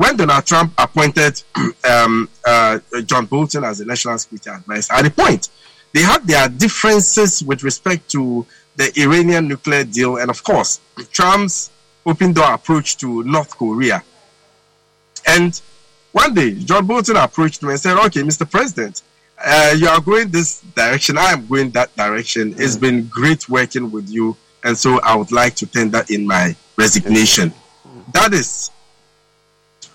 when 0.00 0.16
Donald 0.16 0.46
Trump 0.46 0.72
appointed 0.78 1.42
um, 1.90 2.26
uh, 2.46 2.78
John 3.04 3.26
Bolton 3.26 3.64
as 3.64 3.78
the 3.78 3.84
national 3.84 4.16
security 4.16 4.48
advisor, 4.48 4.94
at 4.94 5.02
the 5.02 5.10
point 5.10 5.50
they 5.92 6.00
had 6.00 6.26
their 6.26 6.48
differences 6.48 7.44
with 7.44 7.62
respect 7.62 8.10
to 8.12 8.46
the 8.76 8.90
Iranian 8.98 9.46
nuclear 9.46 9.84
deal, 9.84 10.16
and 10.16 10.30
of 10.30 10.42
course, 10.42 10.80
Trump's 11.12 11.70
open 12.06 12.32
door 12.32 12.54
approach 12.54 12.96
to 12.96 13.22
North 13.24 13.50
Korea. 13.50 14.02
And 15.28 15.60
one 16.12 16.32
day, 16.32 16.54
John 16.54 16.86
Bolton 16.86 17.16
approached 17.16 17.62
me 17.62 17.72
and 17.72 17.80
said, 17.80 17.98
Okay, 18.06 18.22
Mr. 18.22 18.50
President, 18.50 19.02
uh, 19.44 19.74
you 19.76 19.86
are 19.86 20.00
going 20.00 20.30
this 20.30 20.62
direction. 20.74 21.18
I 21.18 21.32
am 21.32 21.46
going 21.46 21.72
that 21.72 21.94
direction. 21.94 22.54
Mm. 22.54 22.60
It's 22.60 22.76
been 22.76 23.06
great 23.08 23.50
working 23.50 23.90
with 23.90 24.08
you. 24.08 24.34
And 24.64 24.78
so 24.78 24.98
I 25.02 25.14
would 25.14 25.30
like 25.30 25.56
to 25.56 25.66
tender 25.66 26.02
in 26.08 26.26
my 26.26 26.56
resignation. 26.78 27.50
Mm. 27.86 28.12
That 28.14 28.32
is 28.32 28.70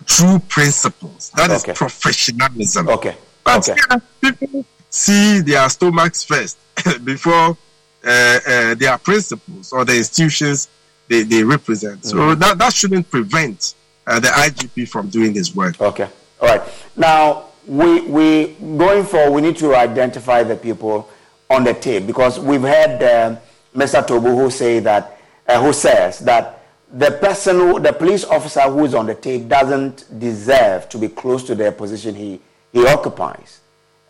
true 0.05 0.39
principles. 0.47 1.31
That 1.35 1.51
okay. 1.51 1.71
is 1.71 1.77
professionalism. 1.77 2.89
Okay. 2.89 3.15
But 3.43 3.69
okay. 3.69 3.79
Yeah, 3.91 4.31
people 4.31 4.65
see 4.89 5.41
their 5.41 5.69
stomachs 5.69 6.23
first 6.23 6.57
before 7.03 7.57
uh, 8.05 8.39
uh, 8.47 8.75
their 8.75 8.97
principles 8.97 9.71
or 9.73 9.85
the 9.85 9.97
institutions 9.97 10.69
they, 11.07 11.23
they 11.23 11.43
represent. 11.43 12.01
Mm-hmm. 12.01 12.17
So 12.17 12.35
that, 12.35 12.57
that 12.57 12.73
shouldn't 12.73 13.09
prevent 13.09 13.75
uh, 14.07 14.19
the 14.19 14.27
IGP 14.27 14.87
from 14.87 15.09
doing 15.09 15.33
this 15.33 15.55
work. 15.55 15.79
Okay. 15.79 16.07
All 16.41 16.47
right. 16.47 16.61
Now, 16.95 17.45
we, 17.67 18.01
we 18.01 18.53
going 18.77 19.03
forward, 19.03 19.31
we 19.31 19.41
need 19.41 19.57
to 19.57 19.75
identify 19.75 20.43
the 20.43 20.55
people 20.55 21.09
on 21.49 21.63
the 21.63 21.73
tape 21.73 22.07
because 22.07 22.39
we've 22.39 22.61
had 22.61 23.01
uh, 23.01 23.39
Mr. 23.75 24.05
Toobu 24.05 24.35
who 24.35 24.49
say 24.49 24.79
that, 24.79 25.19
uh, 25.47 25.61
who 25.63 25.73
says 25.73 26.19
that 26.19 26.54
the 26.93 27.11
person, 27.11 27.57
who, 27.57 27.79
the 27.79 27.93
police 27.93 28.23
officer 28.23 28.61
who 28.61 28.85
is 28.85 28.93
on 28.93 29.05
the 29.05 29.15
tape 29.15 29.47
doesn't 29.47 30.19
deserve 30.19 30.87
to 30.89 30.97
be 30.97 31.09
close 31.09 31.43
to 31.43 31.55
the 31.55 31.71
position 31.71 32.15
he, 32.15 32.39
he 32.71 32.85
occupies. 32.87 33.61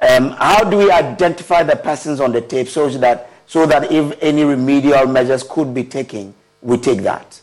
Um, 0.01 0.31
how 0.31 0.63
do 0.63 0.77
we 0.77 0.91
identify 0.91 1.63
the 1.63 1.75
persons 1.75 2.19
on 2.19 2.31
the 2.31 2.41
tape 2.41 2.67
so 2.67 2.89
that, 2.89 3.29
so 3.45 3.65
that 3.65 3.91
if 3.91 4.17
any 4.21 4.43
remedial 4.43 5.07
measures 5.07 5.43
could 5.43 5.73
be 5.73 5.83
taken, 5.83 6.33
we 6.61 6.77
take 6.77 7.01
that? 7.01 7.41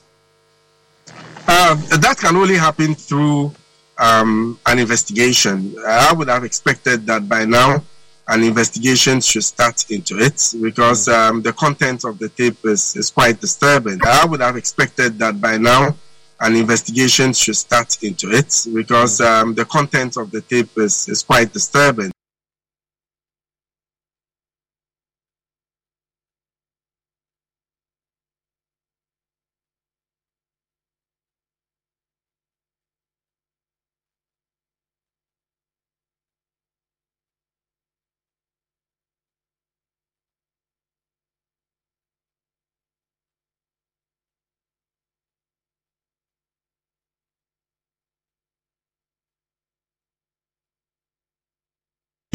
Uh, 1.49 1.75
that 1.99 2.19
can 2.19 2.37
only 2.37 2.57
happen 2.57 2.95
through 2.95 3.53
um, 3.99 4.59
an 4.67 4.79
investigation. 4.79 5.75
I 5.87 6.13
would 6.13 6.29
have 6.29 6.45
expected 6.45 7.07
that 7.07 7.29
by 7.29 7.45
now 7.45 7.83
an 8.29 8.45
investigation 8.45 9.21
should 9.21 9.45
start 9.45 9.91
into 9.91 10.19
it 10.19 10.55
because 10.61 11.09
um, 11.09 11.43
the 11.43 11.53
content 11.53 12.05
of 12.05 12.19
the 12.19 12.29
tape 12.29 12.65
is, 12.65 12.97
is 12.97 13.11
quite 13.11 13.41
disturbing. 13.41 13.99
I 14.05 14.25
would 14.25 14.41
have 14.41 14.57
expected 14.57 15.19
that 15.19 15.41
by 15.41 15.59
now 15.59 15.97
an 16.41 16.57
investigation 16.57 17.33
should 17.33 17.57
start 17.57 18.03
into 18.03 18.31
it 18.31 18.67
because 18.73 19.21
um, 19.21 19.55
the 19.55 19.65
content 19.65 20.17
of 20.17 20.31
the 20.31 20.41
tape 20.41 20.71
is, 20.77 21.09
is 21.09 21.23
quite 21.23 21.53
disturbing. 21.53 22.13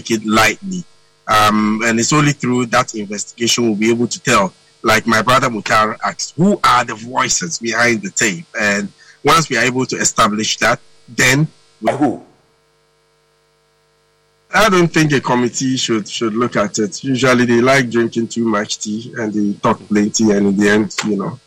Take 0.08 0.22
it 0.22 0.26
lightly. 0.26 0.84
Um, 1.28 1.82
and 1.84 2.00
it's 2.00 2.14
only 2.14 2.32
through 2.32 2.68
that 2.68 2.96
investigation 2.96 3.66
we'll 3.66 3.76
be 3.76 3.90
able 3.90 4.08
to 4.08 4.20
tell. 4.22 4.54
Like 4.84 5.06
my 5.08 5.22
brother 5.22 5.50
Mukhtar 5.50 5.98
asked, 6.06 6.36
who 6.36 6.60
are 6.64 6.86
the 6.86 6.96
voices 6.96 7.60
behind 7.60 8.02
the 8.02 8.10
tape? 8.12 8.46
And 8.60 8.92
once 9.24 9.50
we 9.50 9.58
are 9.58 9.64
able 9.64 9.86
to 9.88 9.98
establish 9.98 10.58
that, 10.58 10.80
then 11.10 11.48
we, 11.82 11.92
who? 11.92 12.24
I 14.54 14.70
don't 14.70 14.88
think 14.88 15.12
a 15.12 15.20
committee 15.20 15.76
should 15.76 16.08
should 16.08 16.34
look 16.34 16.56
at 16.56 16.80
it. 16.80 17.04
Usually 17.04 17.46
they 17.46 17.62
like 17.62 17.90
drinking 17.90 18.30
too 18.30 18.46
much 18.46 18.80
tea 18.80 19.14
and 19.18 19.34
they 19.34 19.60
talk 19.60 19.80
plenty, 19.88 20.32
and 20.32 20.48
in 20.48 20.58
the 20.58 20.70
end, 20.70 20.96
you 21.06 21.18
know, 21.18 21.40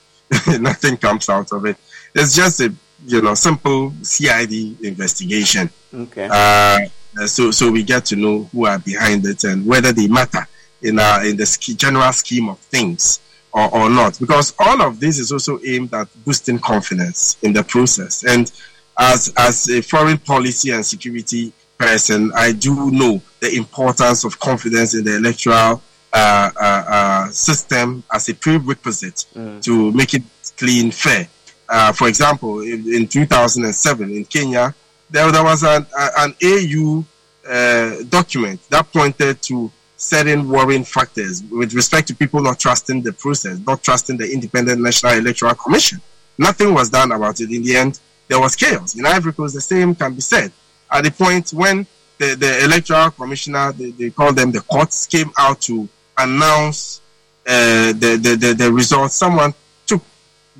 nothing 0.58 0.98
comes 0.98 1.28
out 1.30 1.50
of 1.52 1.64
it. 1.64 1.76
It's 2.14 2.36
just 2.36 2.60
a 2.60 2.72
you 3.06 3.22
know 3.22 3.34
simple 3.34 3.94
CID 4.02 4.82
investigation. 4.84 5.70
Okay. 5.94 6.28
Uh, 6.30 6.80
uh, 7.18 7.26
so 7.26 7.50
so 7.50 7.70
we 7.70 7.82
get 7.82 8.04
to 8.06 8.16
know 8.16 8.44
who 8.52 8.66
are 8.66 8.78
behind 8.78 9.24
it 9.26 9.44
and 9.44 9.66
whether 9.66 9.92
they 9.92 10.06
matter 10.08 10.46
in 10.82 10.98
uh, 10.98 11.20
in 11.24 11.36
the 11.36 11.74
general 11.76 12.12
scheme 12.12 12.48
of 12.48 12.58
things 12.58 13.20
or, 13.52 13.74
or 13.74 13.90
not. 13.90 14.18
Because 14.18 14.54
all 14.58 14.82
of 14.82 15.00
this 15.00 15.18
is 15.18 15.32
also 15.32 15.58
aimed 15.66 15.92
at 15.94 16.08
boosting 16.24 16.58
confidence 16.58 17.36
in 17.42 17.52
the 17.52 17.64
process. 17.64 18.24
And 18.24 18.50
as 18.98 19.32
as 19.36 19.68
a 19.70 19.80
foreign 19.82 20.18
policy 20.18 20.70
and 20.70 20.84
security 20.84 21.52
person, 21.78 22.32
I 22.34 22.52
do 22.52 22.90
know 22.90 23.20
the 23.40 23.54
importance 23.56 24.24
of 24.24 24.38
confidence 24.38 24.94
in 24.94 25.04
the 25.04 25.16
electoral 25.16 25.82
uh, 26.12 26.50
uh, 26.60 26.84
uh 26.88 27.28
system 27.28 28.02
as 28.12 28.28
a 28.28 28.34
prerequisite 28.34 29.26
mm. 29.34 29.62
to 29.62 29.92
make 29.92 30.14
it 30.14 30.22
clean, 30.56 30.90
fair. 30.90 31.28
Uh, 31.68 31.92
for 31.92 32.08
example, 32.08 32.60
in, 32.60 32.92
in 32.92 33.06
2007 33.06 34.10
in 34.10 34.24
Kenya, 34.24 34.74
there, 35.10 35.30
there 35.32 35.44
was 35.44 35.62
an, 35.62 35.86
an 35.96 36.34
AU 36.42 37.04
uh, 37.48 38.02
document 38.08 38.60
that 38.70 38.92
pointed 38.92 39.42
to 39.42 39.70
certain 39.96 40.48
worrying 40.48 40.84
factors 40.84 41.42
with 41.50 41.74
respect 41.74 42.08
to 42.08 42.14
people 42.14 42.40
not 42.40 42.58
trusting 42.58 43.02
the 43.02 43.12
process, 43.12 43.58
not 43.66 43.82
trusting 43.82 44.16
the 44.16 44.32
Independent 44.32 44.80
National 44.80 45.12
Electoral 45.12 45.54
Commission. 45.54 46.00
Nothing 46.38 46.72
was 46.72 46.88
done 46.88 47.12
about 47.12 47.40
it. 47.40 47.50
In 47.50 47.62
the 47.62 47.76
end, 47.76 48.00
there 48.28 48.40
was 48.40 48.56
chaos. 48.56 48.94
In 48.94 49.04
Ivory 49.04 49.32
Coast, 49.32 49.54
the 49.54 49.60
same 49.60 49.94
can 49.94 50.14
be 50.14 50.20
said. 50.20 50.52
At 50.90 51.04
the 51.04 51.10
point 51.10 51.50
when 51.50 51.86
the, 52.18 52.34
the 52.34 52.64
Electoral 52.64 53.10
Commissioner, 53.10 53.72
they, 53.72 53.90
they 53.90 54.10
call 54.10 54.32
them 54.32 54.52
the 54.52 54.60
courts, 54.60 55.06
came 55.06 55.30
out 55.38 55.60
to 55.62 55.88
announce 56.16 57.00
uh, 57.46 57.92
the, 57.92 58.18
the, 58.22 58.36
the, 58.36 58.54
the 58.54 58.72
results, 58.72 59.14
someone 59.14 59.52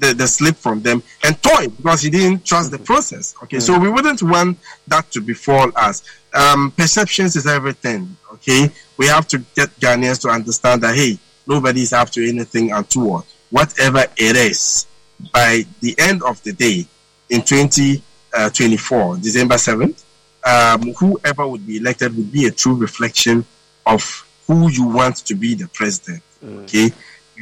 the, 0.01 0.15
the 0.15 0.27
slip 0.27 0.57
from 0.57 0.83
them 0.83 1.03
and 1.25 1.41
tore 1.43 1.63
it 1.63 1.77
because 1.77 2.03
he 2.03 2.11
didn't 2.11 2.45
trust 2.45 2.71
the 2.71 2.79
process. 2.79 3.35
Okay, 3.43 3.59
mm. 3.59 3.63
so 3.63 3.79
we 3.79 3.89
wouldn't 3.89 4.23
want 4.23 4.59
that 4.89 5.11
to 5.13 5.21
befall 5.21 5.71
us. 5.77 6.03
Um, 6.35 6.73
perceptions 6.77 7.37
is 7.37 7.47
everything. 7.47 8.17
Okay, 8.35 8.71
we 8.97 9.07
have 9.07 9.29
to 9.29 9.39
get 9.55 9.69
Ghanaians 9.79 10.21
to 10.23 10.29
understand 10.29 10.83
that 10.83 10.95
hey, 10.95 11.19
nobody 11.47 11.83
is 11.83 11.93
up 11.93 12.11
to 12.11 12.27
anything 12.27 12.73
untoward. 12.73 13.25
Whatever 13.51 14.07
it 14.17 14.37
is, 14.37 14.87
by 15.33 15.65
the 15.81 15.95
end 15.99 16.23
of 16.23 16.43
the 16.43 16.53
day, 16.53 16.87
in 17.29 17.43
2024, 17.43 19.15
uh, 19.15 19.17
December 19.17 19.55
7th, 19.55 20.03
um, 20.45 20.93
whoever 20.95 21.47
would 21.47 21.67
be 21.67 21.77
elected 21.77 22.17
would 22.17 22.33
be 22.33 22.47
a 22.47 22.51
true 22.51 22.75
reflection 22.75 23.45
of 23.87 24.27
who 24.47 24.69
you 24.71 24.85
want 24.85 25.17
to 25.17 25.35
be 25.35 25.55
the 25.55 25.69
president. 25.69 26.23
Mm. 26.45 26.65
Okay, 26.65 26.91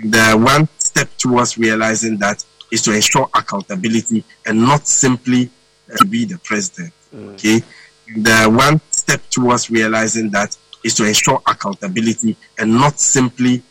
the 0.04 0.32
one 0.38 0.68
step 0.78 1.08
towards 1.18 1.58
realizing 1.58 2.16
that 2.18 2.44
is 2.70 2.82
to 2.82 2.94
ensure 2.94 3.28
accountability 3.34 4.24
and 4.46 4.60
not 4.60 4.86
simply 4.86 5.50
uh, 5.92 5.96
to 5.96 6.04
be 6.04 6.24
the 6.24 6.38
president. 6.38 6.92
Mm. 7.14 7.32
Okay, 7.34 7.62
the 8.16 8.50
one 8.50 8.80
step 8.90 9.22
towards 9.30 9.70
realizing 9.70 10.30
that 10.30 10.56
is 10.84 10.94
to 10.94 11.06
ensure 11.06 11.40
accountability 11.46 12.36
and 12.58 12.72
not 12.72 12.98
simply 13.00 13.62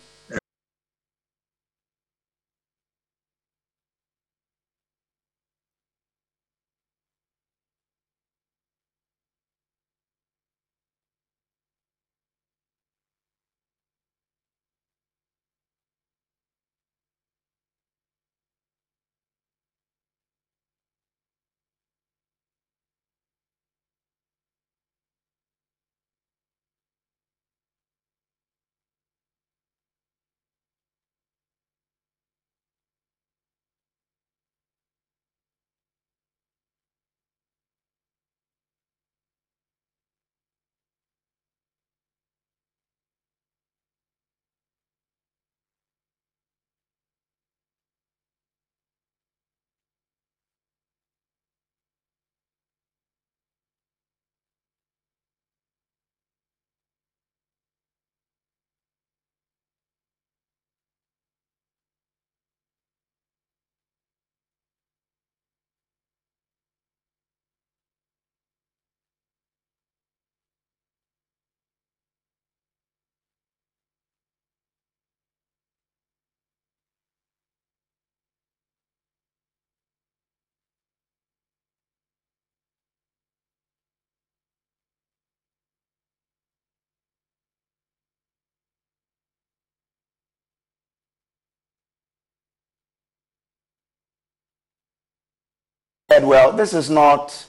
said, 96.18 96.26
well, 96.26 96.52
this 96.52 96.74
is 96.74 96.90
not 96.90 97.46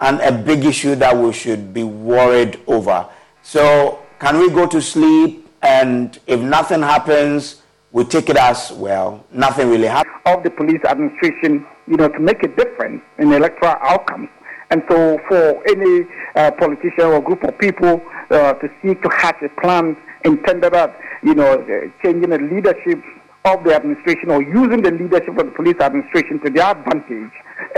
an, 0.00 0.20
a 0.20 0.30
big 0.30 0.66
issue 0.66 0.94
that 0.94 1.16
we 1.16 1.32
should 1.32 1.72
be 1.72 1.84
worried 1.84 2.60
over. 2.66 3.08
So, 3.42 3.98
can 4.18 4.38
we 4.38 4.50
go 4.50 4.66
to 4.66 4.82
sleep 4.82 5.48
and 5.62 6.18
if 6.26 6.38
nothing 6.38 6.82
happens, 6.82 7.62
we 7.92 8.04
take 8.04 8.28
it 8.28 8.36
as, 8.36 8.72
well, 8.72 9.24
nothing 9.32 9.70
really 9.70 9.86
happened? 9.86 10.16
Of 10.26 10.42
the 10.42 10.50
police 10.50 10.84
administration, 10.84 11.66
you 11.86 11.96
know, 11.96 12.08
to 12.08 12.18
make 12.20 12.42
a 12.42 12.48
difference 12.48 13.00
in 13.18 13.32
electoral 13.32 13.76
outcomes. 13.80 14.28
And 14.70 14.82
so, 14.90 15.18
for 15.26 15.66
any 15.66 16.06
uh, 16.36 16.50
politician 16.58 17.06
or 17.06 17.22
group 17.22 17.42
of 17.44 17.56
people 17.58 18.02
uh, 18.30 18.52
to 18.52 18.68
seek 18.82 19.02
to 19.02 19.08
hatch 19.16 19.42
a 19.42 19.48
plan 19.62 19.96
intended 20.26 20.74
at, 20.74 20.94
you 21.22 21.34
know, 21.34 21.54
uh, 21.54 22.04
changing 22.04 22.28
the 22.28 22.38
leadership 22.38 23.02
of 23.46 23.64
the 23.64 23.74
administration 23.74 24.30
or 24.30 24.42
using 24.42 24.82
the 24.82 24.90
leadership 24.90 25.38
of 25.38 25.46
the 25.46 25.52
police 25.56 25.80
administration 25.80 26.38
to 26.44 26.50
their 26.50 26.70
advantage, 26.70 27.32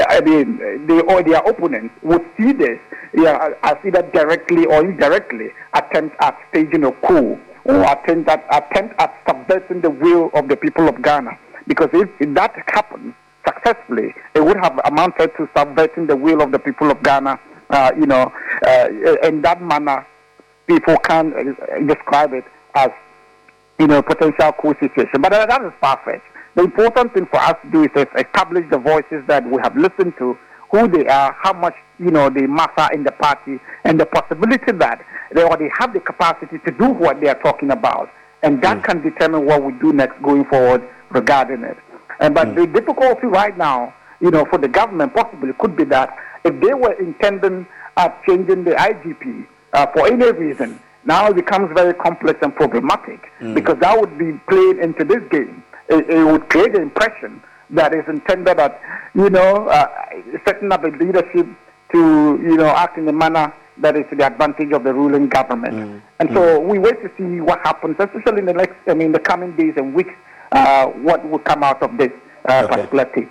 I 0.08 0.20
mean, 0.20 0.86
they 0.86 1.00
or 1.00 1.22
their 1.22 1.40
opponents 1.40 1.94
would 2.02 2.24
see 2.36 2.52
this 2.52 2.78
yeah, 3.14 3.50
as 3.62 3.76
either 3.84 4.02
directly 4.14 4.66
or 4.66 4.80
indirectly 4.84 5.48
attempt 5.74 6.16
at 6.20 6.36
staging 6.50 6.84
a 6.84 6.92
coup 6.92 7.38
or 7.64 7.82
attempt 7.84 8.28
at, 8.28 8.44
attempt 8.50 8.94
at 8.98 9.14
subverting 9.28 9.80
the 9.80 9.90
will 9.90 10.30
of 10.34 10.48
the 10.48 10.56
people 10.56 10.88
of 10.88 11.00
Ghana. 11.02 11.30
Because 11.66 11.88
if, 11.92 12.08
if 12.20 12.34
that 12.34 12.54
happens 12.68 13.14
successfully, 13.46 14.14
it 14.34 14.44
would 14.44 14.56
have 14.62 14.80
amounted 14.84 15.30
to 15.36 15.48
subverting 15.56 16.06
the 16.06 16.16
will 16.16 16.42
of 16.42 16.52
the 16.52 16.58
people 16.58 16.90
of 16.90 17.02
Ghana, 17.02 17.38
uh, 17.70 17.92
you 17.96 18.06
know, 18.06 18.32
uh, 18.66 18.88
in 19.22 19.42
that 19.42 19.62
manner, 19.62 20.06
people 20.66 20.96
can 20.98 21.32
uh, 21.34 21.78
describe 21.86 22.32
it 22.32 22.44
as 22.74 22.90
you 23.78 23.86
know, 23.86 24.02
potential 24.02 24.52
coup 24.60 24.74
situation. 24.80 25.20
But 25.20 25.32
uh, 25.32 25.46
that 25.46 25.62
is 25.62 25.72
far-fetched. 25.80 26.22
The 26.54 26.64
important 26.64 27.14
thing 27.14 27.26
for 27.26 27.40
us 27.40 27.54
to 27.64 27.70
do 27.70 27.84
is 27.84 27.90
to 27.94 28.06
establish 28.18 28.64
the 28.70 28.78
voices 28.78 29.24
that 29.26 29.44
we 29.48 29.58
have 29.62 29.76
listened 29.76 30.14
to, 30.18 30.36
who 30.70 30.88
they 30.88 31.06
are, 31.06 31.34
how 31.40 31.52
much, 31.52 31.74
you 31.98 32.10
know, 32.10 32.28
they 32.28 32.46
matter 32.46 32.88
in 32.92 33.04
the 33.04 33.12
party, 33.12 33.58
and 33.84 33.98
the 33.98 34.06
possibility 34.06 34.72
that 34.72 35.04
they, 35.34 35.42
they 35.42 35.70
have 35.78 35.92
the 35.92 36.00
capacity 36.00 36.58
to 36.66 36.70
do 36.72 36.88
what 36.90 37.20
they 37.20 37.28
are 37.28 37.40
talking 37.42 37.70
about. 37.70 38.10
And 38.42 38.60
that 38.62 38.78
mm. 38.78 38.84
can 38.84 39.02
determine 39.02 39.46
what 39.46 39.62
we 39.62 39.72
do 39.80 39.92
next 39.92 40.20
going 40.22 40.44
forward 40.46 40.82
regarding 41.10 41.62
it. 41.62 41.76
And, 42.20 42.34
but 42.34 42.48
mm. 42.48 42.56
the 42.56 42.66
difficulty 42.66 43.26
right 43.26 43.56
now, 43.56 43.94
you 44.20 44.30
know, 44.30 44.44
for 44.50 44.58
the 44.58 44.68
government 44.68 45.14
possibly 45.14 45.52
could 45.58 45.76
be 45.76 45.84
that 45.84 46.16
if 46.44 46.60
they 46.60 46.74
were 46.74 46.92
intending 46.94 47.66
at 47.96 48.22
changing 48.24 48.64
the 48.64 48.72
IGP 48.72 49.46
uh, 49.72 49.86
for 49.94 50.06
any 50.06 50.30
reason, 50.32 50.80
now 51.04 51.28
it 51.28 51.34
becomes 51.34 51.70
very 51.74 51.94
complex 51.94 52.38
and 52.42 52.54
problematic 52.54 53.20
mm. 53.40 53.54
because 53.54 53.78
that 53.80 53.98
would 53.98 54.18
be 54.18 54.32
played 54.48 54.78
into 54.78 55.04
this 55.04 55.22
game. 55.30 55.62
It, 55.88 56.08
it, 56.08 56.24
would 56.24 56.48
create 56.48 56.74
an 56.74 56.82
impression 56.82 57.42
that 57.70 57.94
is 57.94 58.04
intended 58.08 58.58
at, 58.60 58.80
you 59.14 59.30
know, 59.30 59.68
uh, 59.68 59.88
setting 60.46 60.72
up 60.72 60.84
a 60.84 60.88
leadership 60.88 61.46
to, 61.92 61.98
you 62.42 62.56
know, 62.56 62.68
act 62.68 62.98
in 62.98 63.08
a 63.08 63.12
manner 63.12 63.52
that 63.78 63.96
is 63.96 64.04
to 64.10 64.16
the 64.16 64.26
advantage 64.26 64.72
of 64.72 64.84
the 64.84 64.92
ruling 64.92 65.28
government. 65.28 65.74
Mm. 65.74 66.02
And 66.20 66.28
mm. 66.28 66.34
so 66.34 66.60
we 66.60 66.78
wait 66.78 67.02
to 67.02 67.10
see 67.16 67.40
what 67.40 67.60
happens, 67.60 67.96
especially 67.98 68.40
in 68.40 68.46
the 68.46 68.52
next, 68.52 68.76
I 68.86 68.94
mean, 68.94 69.12
the 69.12 69.18
coming 69.18 69.56
days 69.56 69.74
and 69.76 69.94
weeks, 69.94 70.14
uh, 70.52 70.86
what 70.86 71.28
will 71.28 71.38
come 71.38 71.62
out 71.62 71.82
of 71.82 71.96
this 71.96 72.12
uh, 72.48 72.62
okay. 72.64 72.74
particular 72.74 73.04
case. 73.06 73.28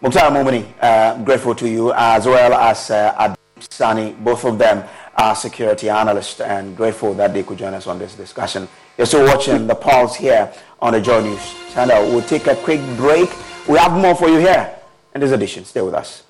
Mukhtar 0.00 0.30
Mumuni, 0.30 0.64
uh, 0.80 1.22
grateful 1.24 1.54
to 1.56 1.68
you, 1.68 1.92
as 1.92 2.24
well 2.24 2.54
as 2.54 2.90
uh, 2.90 3.34
Saani, 3.58 4.16
both 4.22 4.44
of 4.44 4.58
them 4.58 4.84
are 5.16 5.34
security 5.34 5.88
analysts 5.90 6.40
and 6.40 6.76
grateful 6.76 7.14
that 7.14 7.34
they 7.34 7.42
could 7.42 7.58
join 7.58 7.74
us 7.74 7.86
on 7.86 7.98
this 7.98 8.14
discussion. 8.14 8.68
You're 8.98 9.06
still 9.06 9.24
watching 9.26 9.68
the 9.68 9.76
Pulse 9.76 10.16
here 10.16 10.52
on 10.80 10.92
the 10.92 11.00
Joy 11.00 11.22
News 11.22 11.54
channel. 11.72 12.02
We'll 12.10 12.20
take 12.20 12.48
a 12.48 12.56
quick 12.56 12.80
break. 12.96 13.30
We 13.68 13.78
have 13.78 13.92
more 13.92 14.16
for 14.16 14.28
you 14.28 14.38
here 14.38 14.76
in 15.14 15.20
this 15.20 15.30
edition. 15.30 15.64
Stay 15.64 15.82
with 15.82 15.94
us. 15.94 16.24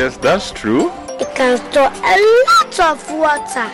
Yes, 0.00 0.16
that's 0.16 0.50
true. 0.50 0.90
It 1.20 1.28
can 1.34 1.58
store 1.58 1.92
a 1.92 2.16
lot 2.48 2.80
of 2.80 3.12
water. 3.12 3.68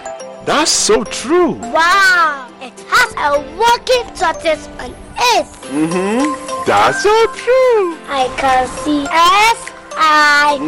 That's 0.45 0.73
so 0.73 1.05
true. 1.05 1.53
Wow, 1.53 2.51
it 2.61 2.75
has 2.89 3.11
a 3.15 3.39
working 3.55 4.07
tortoise 4.13 4.67
on 4.83 4.91
it. 4.91 5.47
Mm-hmm. 5.71 6.67
That's 6.67 7.05
so 7.05 7.15
true. 7.33 7.95
I 8.11 8.27
can 8.43 8.67
see 8.83 9.07
S 9.07 9.71
I 9.95 10.59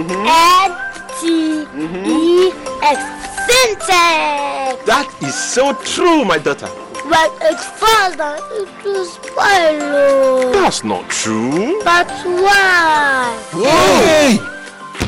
N 0.63 0.71
T 1.19 1.67
E 2.07 2.53
X 2.81 3.01
Sintex. 3.49 4.87
That 4.87 5.13
is 5.23 5.35
so 5.35 5.73
true, 5.83 6.25
my 6.25 6.39
daughter. 6.39 6.71
But 7.11 7.33
it's 7.43 7.67
father, 7.83 8.39
it 8.53 8.85
will 8.85 9.05
spoil. 9.05 10.53
That's 10.53 10.85
not 10.85 11.11
true. 11.11 11.83
But 11.83 12.09
why? 12.23 13.43
Hey! 13.51 14.39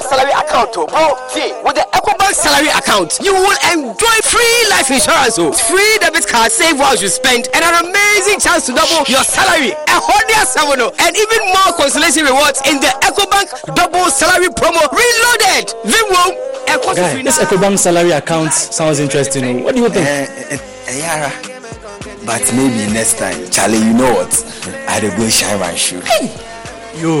EcoBank 0.00 0.08
salary 0.08 0.32
account. 0.32 0.70
Oh, 0.76 1.28
see, 1.28 1.52
with 1.64 1.76
the 1.76 1.86
EcoBank 1.92 2.34
salary 2.34 2.68
account, 2.68 3.18
you 3.22 3.34
will 3.34 3.56
enjoy 3.72 4.16
free 4.24 4.56
life 4.70 4.90
insurance. 4.90 5.38
Oh, 5.38 5.52
free 5.52 5.98
debit 6.00 6.26
card, 6.26 6.50
save 6.50 6.78
while 6.78 6.96
you 6.96 7.08
spend, 7.08 7.48
and 7.54 7.62
an 7.64 7.84
amazing 7.84 8.40
chance 8.40 8.66
to 8.66 8.72
double 8.72 9.04
your 9.08 9.24
salary. 9.24 9.72
A 9.72 9.98
hundred 10.00 10.46
seven, 10.48 10.80
and 10.80 11.12
even 11.16 11.40
more 11.52 11.72
consolation 11.76 12.24
rewards 12.24 12.60
in 12.66 12.80
the 12.80 12.90
EcoBank 13.04 13.74
double 13.76 14.08
salary 14.10 14.48
promo 14.48 14.80
reloaded. 14.88 15.68
Vimwo. 15.84 16.96
Guy, 16.96 17.22
this 17.22 17.38
EcoBank 17.38 17.78
salary 17.78 18.12
account 18.12 18.52
sounds 18.52 19.00
interesting. 19.00 19.44
Oh. 19.44 19.64
What 19.64 19.74
do 19.74 19.82
you 19.82 19.88
think? 19.90 20.06
Uh, 20.06 20.54
uh, 20.54 20.92
yeah, 20.92 21.30
but 22.24 22.42
maybe 22.54 22.92
next 22.92 23.18
time, 23.18 23.50
Charlie. 23.50 23.78
You 23.78 23.92
know 23.92 24.12
what? 24.14 24.32
I'd 24.88 25.02
go 25.16 25.28
shine 25.28 25.60
my 25.60 25.74
shoe. 25.74 26.00
Hey. 26.00 26.32
Yo, 27.00 27.20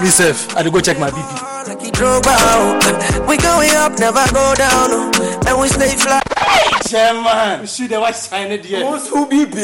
myself, 0.00 0.56
I'd 0.56 0.70
go 0.72 0.80
check 0.80 0.98
my 0.98 1.10
BP. 1.10 1.49
We 3.28 3.36
going 3.36 3.70
up, 3.76 3.98
never 3.98 4.24
go 4.32 4.54
down, 4.54 5.14
and 5.46 5.60
we 5.60 5.68
stay 5.68 5.96
fly. 5.96 6.29
Chairman, 6.90 7.68
see 7.68 7.86
the 7.86 8.00
white 8.00 8.16
sign 8.16 8.50
it 8.50 8.64
here. 8.64 8.84
Who 8.84 9.24
be 9.28 9.42
Open 9.44 9.54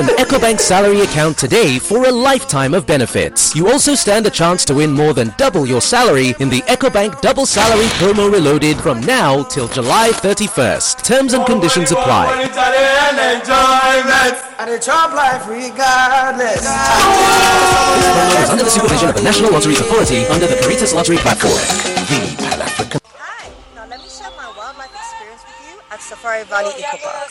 an 0.00 0.08
EcoBank 0.16 0.58
salary 0.58 1.02
account 1.02 1.36
today 1.36 1.78
for 1.78 2.06
a 2.06 2.10
lifetime 2.10 2.72
of 2.72 2.86
benefits. 2.86 3.54
You 3.54 3.68
also 3.68 3.94
stand 3.94 4.26
a 4.26 4.30
chance 4.30 4.64
to 4.64 4.74
win 4.74 4.92
more 4.92 5.12
than 5.12 5.34
double 5.36 5.66
your 5.66 5.82
salary 5.82 6.34
in 6.40 6.48
the 6.48 6.62
EcoBank 6.62 7.20
Double 7.20 7.44
Salary 7.44 7.84
Promo 8.00 8.32
Reloaded 8.32 8.78
from 8.78 9.02
now 9.02 9.42
till 9.42 9.68
July 9.68 10.08
31st. 10.12 11.02
Terms 11.02 11.34
and 11.34 11.44
conditions 11.44 11.92
apply. 11.92 12.46
This 12.46 12.56
promo 12.56 12.80
is 18.42 18.48
under 18.48 18.64
the 18.64 18.70
supervision 18.70 19.10
of 19.10 19.16
the 19.16 19.22
National 19.22 19.52
Lottery 19.52 19.74
Authority 19.74 20.24
under 20.28 20.46
the 20.46 20.56
Caritas 20.62 20.94
Lottery 20.94 21.18
platform. 21.18 22.29
Safari 26.10 26.42
Valley 26.42 26.74
Eco 26.74 26.98
Park. 27.06 27.30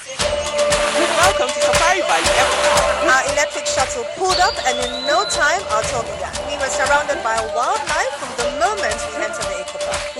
Welcome 1.19 1.51
to 1.51 1.59
Safari 1.67 1.99
Valley 1.99 2.31
Eco 2.31 2.55
Park. 2.63 3.11
Our 3.11 3.23
electric 3.35 3.67
shuttle 3.67 4.07
pulled 4.15 4.39
up, 4.39 4.55
and 4.63 4.79
in 4.79 5.03
no 5.05 5.27
time, 5.27 5.59
our 5.75 5.83
tour 5.91 5.99
began. 6.15 6.31
We 6.47 6.55
were 6.55 6.71
surrounded 6.71 7.19
by 7.19 7.35
wildlife 7.51 8.15
from 8.23 8.31
the 8.39 8.55
moment 8.55 8.95
we 9.11 9.19
entered 9.19 9.43
the 9.51 9.59
Eco 9.59 9.75
Park. 9.75 9.78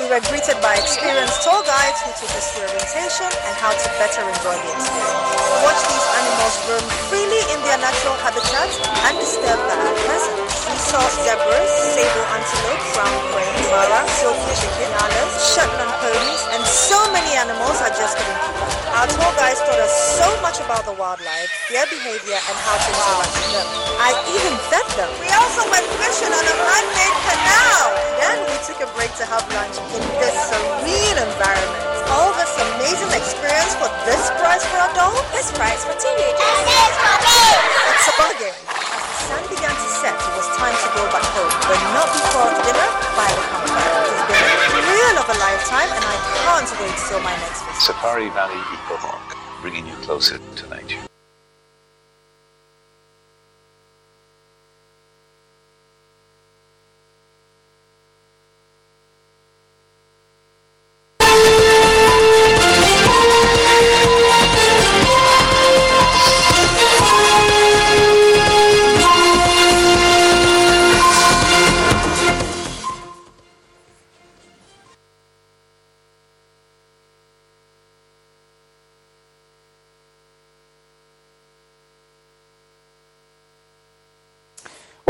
We 0.10 0.18
were 0.18 0.26
greeted 0.26 0.57
by 0.57 0.74
experienced 0.74 1.45
tour 1.45 1.62
guides 1.70 2.01
who 2.01 2.10
took 2.18 2.34
us 2.34 2.49
through 2.57 2.66
orientation 2.66 3.30
and 3.30 3.53
how 3.62 3.70
to 3.70 3.88
better 4.01 4.26
enjoy 4.26 4.57
the 4.57 4.70
experience. 4.74 5.38
Watch 5.62 5.82
these 5.86 6.07
animals 6.18 6.55
roam 6.66 6.86
freely 7.14 7.41
in 7.53 7.62
their 7.62 7.78
natural 7.78 8.18
habitat 8.18 8.74
undisturbed 9.05 9.62
by 9.70 9.78
our 9.78 9.93
presence. 10.10 10.66
We 10.66 10.78
saw 10.82 11.05
zebras, 11.14 11.70
sable 11.93 12.26
antelope, 12.26 12.84
brown 12.97 13.18
cranes, 13.30 13.70
mara, 13.70 14.01
silky 14.18 14.53
chicken, 14.57 14.89
llamas, 14.97 15.34
Shetland 15.53 15.93
ponies, 16.01 16.41
and 16.57 16.62
so 16.66 16.97
many 17.14 17.30
animals 17.38 17.78
I 17.78 17.93
just 17.93 18.18
couldn't 18.18 18.41
keep 18.49 18.57
up. 18.66 18.80
Our 18.89 19.07
tour 19.14 19.32
guides 19.38 19.62
taught 19.62 19.78
us 19.78 19.93
so 20.18 20.26
much 20.41 20.57
about 20.57 20.89
the 20.89 20.95
wildlife, 20.97 21.53
their 21.70 21.86
behavior, 21.86 22.41
and 22.49 22.57
how 22.66 22.82
to 22.82 22.89
interact 22.89 23.34
with 23.38 23.51
them. 23.62 23.68
I 24.01 24.10
even 24.34 24.57
fed 24.74 24.89
them. 24.97 25.12
We 25.22 25.30
also 25.38 25.70
went 25.70 25.86
fishing 26.01 26.34
on 26.34 26.41
a 26.49 26.55
man-made 26.66 27.18
canal. 27.30 27.86
Then 28.18 28.38
we 28.49 28.57
took 28.66 28.82
a 28.82 28.89
break 28.97 29.14
to 29.22 29.26
have 29.30 29.45
lunch 29.53 29.78
in 30.00 30.08
this 30.24 30.36
serene 30.47 31.18
environment. 31.20 31.86
All 32.10 32.34
this 32.39 32.50
amazing 32.58 33.12
experience 33.14 33.76
for 33.78 33.91
this 34.08 34.32
price 34.41 34.66
for 34.66 34.80
adults, 34.89 35.22
this 35.36 35.52
price 35.54 35.86
for 35.86 35.93
teenagers. 36.00 36.41
It's 37.93 38.08
a 38.10 38.16
bargain. 38.18 38.56
As 38.66 38.97
the 38.97 39.16
sun 39.30 39.43
began 39.45 39.76
to 39.76 39.89
set, 40.02 40.18
it 40.18 40.34
was 40.34 40.47
time 40.58 40.74
to 40.74 40.89
go 40.97 41.04
back 41.14 41.26
home, 41.38 41.54
but 41.70 41.80
not 41.93 42.10
before 42.10 42.50
dinner 42.66 42.89
by 43.14 43.30
the 43.30 43.43
campfire. 43.45 44.10
It's 44.10 44.26
been 44.26 44.41
a 44.41 44.58
thrill 44.82 45.18
of 45.22 45.28
a 45.30 45.38
lifetime, 45.38 45.89
and 45.93 46.04
I 46.04 46.18
can't 46.41 46.70
wait 46.82 46.97
till 47.06 47.22
my 47.22 47.36
next 47.45 47.62
visit. 47.62 47.93
Safari 47.93 48.30
Valley 48.34 48.58
Eco 48.74 48.97
Park, 48.97 49.38
bringing 49.62 49.86
you 49.86 49.93
closer 50.02 50.39
to 50.39 50.64
nature. 50.74 51.09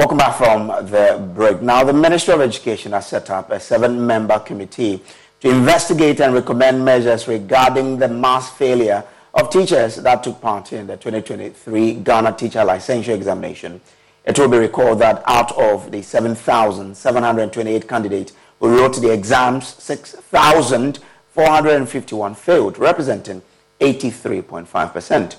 Welcome 0.09 0.25
back 0.25 0.37
from 0.37 0.69
the 0.89 1.21
break. 1.35 1.61
Now, 1.61 1.83
the 1.83 1.93
Ministry 1.93 2.33
of 2.33 2.41
Education 2.41 2.93
has 2.93 3.05
set 3.05 3.29
up 3.29 3.51
a 3.51 3.59
seven 3.59 4.07
member 4.07 4.39
committee 4.39 5.03
to 5.39 5.51
investigate 5.51 6.19
and 6.19 6.33
recommend 6.33 6.83
measures 6.83 7.27
regarding 7.27 7.99
the 7.99 8.07
mass 8.07 8.49
failure 8.49 9.03
of 9.35 9.51
teachers 9.51 9.97
that 9.97 10.23
took 10.23 10.41
part 10.41 10.73
in 10.73 10.87
the 10.87 10.97
2023 10.97 11.93
Ghana 11.93 12.31
Teacher 12.31 12.61
Licensure 12.61 13.13
Examination. 13.13 13.79
It 14.25 14.39
will 14.39 14.49
be 14.49 14.57
recalled 14.57 14.97
that 14.97 15.21
out 15.27 15.55
of 15.59 15.91
the 15.91 16.01
7,728 16.01 17.87
candidates 17.87 18.33
who 18.59 18.79
wrote 18.79 18.99
the 18.99 19.13
exams, 19.13 19.75
6,451 19.75 22.33
failed, 22.33 22.79
representing 22.79 23.43
83.5%. 23.79 25.35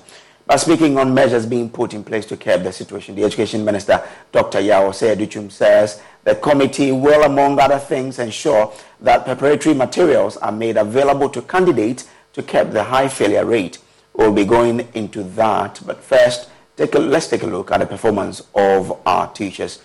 But 0.51 0.57
speaking 0.59 0.99
on 0.99 1.15
measures 1.15 1.47
being 1.47 1.71
put 1.71 1.95
in 1.95 2.03
place 2.03 2.27
to 2.27 2.37
curb 2.37 2.65
the 2.65 2.73
situation, 2.73 3.15
the 3.15 3.23
Education 3.23 3.65
Minister, 3.65 4.03
Dr. 4.33 4.59
Yaw 4.59 4.91
Osei 4.91 5.15
Adutwum, 5.15 5.49
says 5.49 6.03
the 6.25 6.35
committee 6.35 6.91
will, 6.91 7.23
among 7.23 7.61
other 7.61 7.79
things, 7.79 8.19
ensure 8.19 8.73
that 9.01 9.25
preparatory 9.25 9.77
materials 9.77 10.37
are 10.39 10.51
made 10.51 10.77
available 10.77 11.29
to 11.29 11.43
candidates 11.43 12.09
to 12.33 12.43
curb 12.43 12.73
the 12.73 12.83
high 12.83 13.07
failure 13.07 13.45
rate. 13.45 13.79
We'll 14.13 14.33
be 14.33 14.45
going 14.45 14.89
into 14.95 15.23
that, 15.23 15.81
but 15.87 16.03
first, 16.03 16.51
take 16.77 16.97
a, 16.97 16.99
let's 16.99 17.29
take 17.29 17.45
a 17.45 17.47
look 17.47 17.71
at 17.71 17.79
the 17.79 17.87
performance 17.87 18.43
of 18.53 19.01
our 19.07 19.33
teachers 19.33 19.79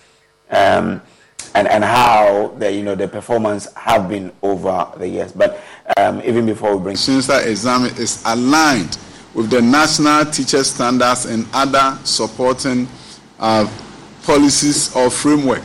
um, 0.50 1.00
and, 1.54 1.68
and 1.68 1.84
how 1.84 2.56
the, 2.58 2.72
you 2.72 2.82
know, 2.82 2.96
the 2.96 3.06
performance 3.06 3.72
have 3.74 4.08
been 4.08 4.32
over 4.42 4.90
the 4.96 5.06
years. 5.06 5.30
But 5.30 5.62
um, 5.96 6.20
even 6.24 6.44
before 6.44 6.76
we 6.76 6.82
bring... 6.82 6.96
Since 6.96 7.28
that 7.28 7.46
exam 7.46 7.84
is 7.84 8.20
aligned 8.26 8.98
with 9.36 9.50
the 9.50 9.60
national 9.60 10.24
teacher 10.24 10.64
standards 10.64 11.26
and 11.26 11.46
other 11.52 11.98
supporting 12.04 12.88
uh, 13.38 13.70
policies 14.22 14.96
or 14.96 15.10
framework, 15.10 15.62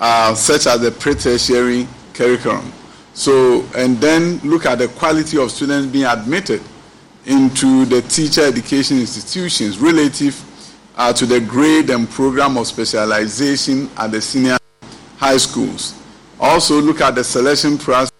uh, 0.00 0.34
such 0.34 0.66
as 0.66 0.80
the 0.80 0.90
pre-tertiary 0.90 1.86
curriculum. 2.14 2.72
So, 3.12 3.66
and 3.76 3.98
then 3.98 4.38
look 4.38 4.64
at 4.64 4.78
the 4.78 4.88
quality 4.88 5.36
of 5.36 5.50
students 5.50 5.92
being 5.92 6.06
admitted 6.06 6.62
into 7.26 7.84
the 7.84 8.00
teacher 8.00 8.46
education 8.46 8.98
institutions 8.98 9.78
relative 9.78 10.42
uh, 10.96 11.12
to 11.12 11.26
the 11.26 11.40
grade 11.40 11.90
and 11.90 12.08
program 12.08 12.56
of 12.56 12.66
specialization 12.66 13.90
at 13.98 14.10
the 14.10 14.22
senior 14.22 14.56
high 15.18 15.36
schools. 15.36 16.00
Also, 16.40 16.80
look 16.80 17.02
at 17.02 17.14
the 17.14 17.24
selection 17.24 17.76
process. 17.76 18.15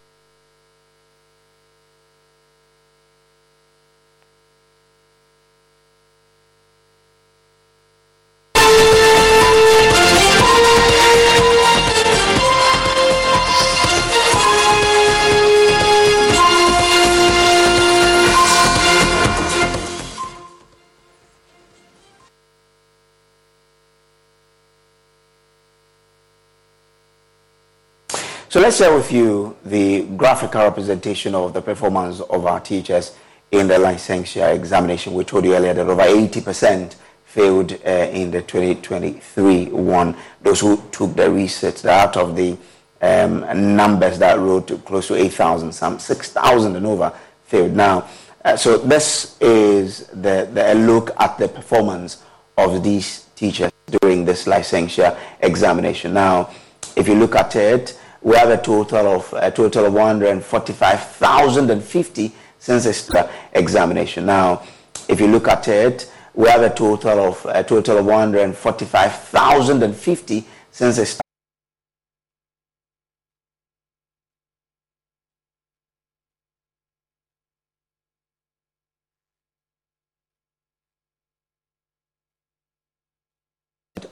Share 28.77 28.95
with 28.95 29.11
you 29.11 29.57
the 29.65 30.03
graphical 30.19 30.61
representation 30.61 31.35
of 31.35 31.55
the 31.55 31.63
performance 31.63 32.21
of 32.21 32.45
our 32.45 32.61
teachers 32.61 33.17
in 33.51 33.69
the 33.69 33.75
licensure 33.75 34.55
examination. 34.55 35.15
We 35.15 35.25
told 35.25 35.47
you 35.47 35.55
earlier 35.55 35.73
that 35.73 35.89
over 35.89 36.03
80% 36.03 36.95
failed 37.25 37.73
uh, 37.73 37.89
in 37.89 38.31
the 38.31 38.43
2023 38.43 39.71
one. 39.71 40.15
Those 40.43 40.61
who 40.61 40.83
took 40.93 41.17
the 41.17 41.31
research 41.31 41.87
out 41.87 42.19
of 42.19 42.37
the 42.37 42.59
um, 43.01 43.41
numbers 43.77 44.19
that 44.19 44.39
wrote 44.39 44.85
close 44.85 45.09
to 45.09 45.15
8,000, 45.15 45.73
some 45.73 45.99
6,000 45.99 46.77
and 46.77 46.87
over 46.87 47.15
failed. 47.45 47.73
Now, 47.73 48.07
uh, 48.45 48.59
so 48.59 48.77
this 48.77 49.41
is 49.41 50.09
the, 50.09 50.51
the, 50.53 50.75
look 50.75 51.19
at 51.19 51.39
the 51.39 51.49
performance 51.49 52.23
of 52.59 52.83
these 52.83 53.25
teachers 53.37 53.73
during 54.03 54.27
this 54.27 54.45
licensure 54.45 55.19
examination. 55.41 56.13
Now, 56.13 56.51
if 56.95 57.09
you 57.09 57.15
look 57.15 57.37
at 57.37 57.57
it, 57.57 57.99
we 58.27 58.37
have 58.37 58.51
a 58.51 58.61
total 58.61 59.07
of 59.07 59.33
a 59.35 59.53
total 59.53 59.87
of 59.87 59.95
145,050 59.95 62.33
since 62.59 62.83
the 62.83 63.31
examination. 63.53 64.27
Now, 64.27 64.65
if 65.09 65.21
you 65.21 65.29
look 65.29 65.47
at 65.47 65.69
it, 65.69 66.11
we 66.35 66.49
have 66.49 66.63
a 66.63 66.75
total 66.75 67.21
of 67.21 67.47
a 67.49 67.63
total 67.63 67.99
of 67.99 68.07
145,050 68.07 70.45
since 70.73 70.97
the 70.97 71.21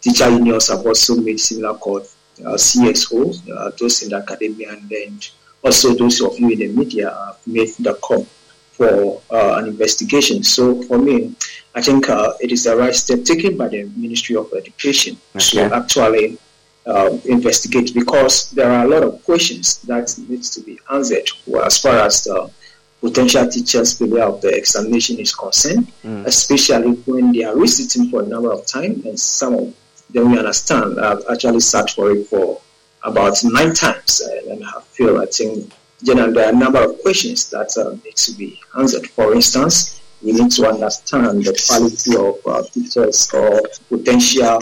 teacher 0.00 0.28
unions 0.30 0.68
have 0.68 0.86
also 0.86 1.16
made 1.16 1.40
similar 1.40 1.76
calls. 1.78 2.14
Uh, 2.40 2.50
CXO, 2.52 3.50
uh, 3.50 3.70
those 3.80 4.02
in 4.02 4.10
the 4.10 4.16
academia, 4.16 4.70
and 4.70 4.88
then 4.88 5.18
also 5.64 5.92
those 5.94 6.20
of 6.20 6.38
you 6.38 6.50
in 6.50 6.58
the 6.58 6.68
media 6.68 7.10
have 7.10 7.38
made 7.46 7.68
the 7.80 7.94
call 7.94 8.24
for 8.72 9.20
uh, 9.32 9.58
an 9.58 9.66
investigation. 9.66 10.44
So 10.44 10.80
for 10.82 10.98
me, 10.98 11.34
I 11.74 11.82
think 11.82 12.08
uh, 12.08 12.34
it 12.40 12.52
is 12.52 12.64
the 12.64 12.76
right 12.76 12.94
step 12.94 13.24
taken 13.24 13.56
by 13.56 13.68
the 13.68 13.84
Ministry 13.96 14.36
of 14.36 14.52
Education 14.56 15.18
okay. 15.34 15.68
to 15.68 15.74
actually 15.74 16.38
uh, 16.86 17.18
investigate 17.24 17.92
because 17.92 18.50
there 18.52 18.70
are 18.70 18.84
a 18.84 18.88
lot 18.88 19.02
of 19.02 19.22
questions 19.24 19.78
that 19.82 20.16
needs 20.28 20.50
to 20.50 20.60
be 20.60 20.78
answered 20.92 21.28
as 21.64 21.78
far 21.80 21.98
as 21.98 22.24
the 22.24 22.50
potential 23.00 23.48
teachers 23.48 23.98
failure 23.98 24.24
of 24.24 24.40
the 24.40 24.48
examination 24.48 25.18
is 25.18 25.34
concerned, 25.34 25.90
mm. 26.04 26.24
especially 26.24 26.92
when 27.06 27.32
they 27.32 27.44
are 27.44 27.56
resitting 27.56 28.10
for 28.10 28.22
a 28.22 28.26
number 28.26 28.52
of 28.52 28.66
time 28.66 29.02
and 29.06 29.18
some 29.18 29.54
of 29.54 29.74
then 30.10 30.30
we 30.30 30.38
understand 30.38 31.00
I've 31.00 31.22
actually 31.30 31.60
sat 31.60 31.90
for 31.90 32.10
it 32.12 32.26
for 32.26 32.60
about 33.04 33.36
nine 33.44 33.74
times 33.74 34.20
and 34.20 34.64
I 34.64 34.80
feel 34.82 35.20
I 35.20 35.26
think 35.26 35.72
there 36.00 36.18
are 36.18 36.48
a 36.48 36.52
number 36.52 36.82
of 36.82 37.00
questions 37.02 37.50
that 37.50 37.76
uh, 37.76 37.96
need 38.04 38.16
to 38.16 38.32
be 38.32 38.60
answered. 38.78 39.08
For 39.08 39.34
instance, 39.34 40.00
we 40.22 40.32
need 40.32 40.50
to 40.52 40.68
understand 40.68 41.44
the 41.44 41.60
quality 41.66 42.16
of 42.16 42.38
uh, 42.46 42.62
teachers 42.72 43.30
or 43.34 43.62
potential 43.88 44.60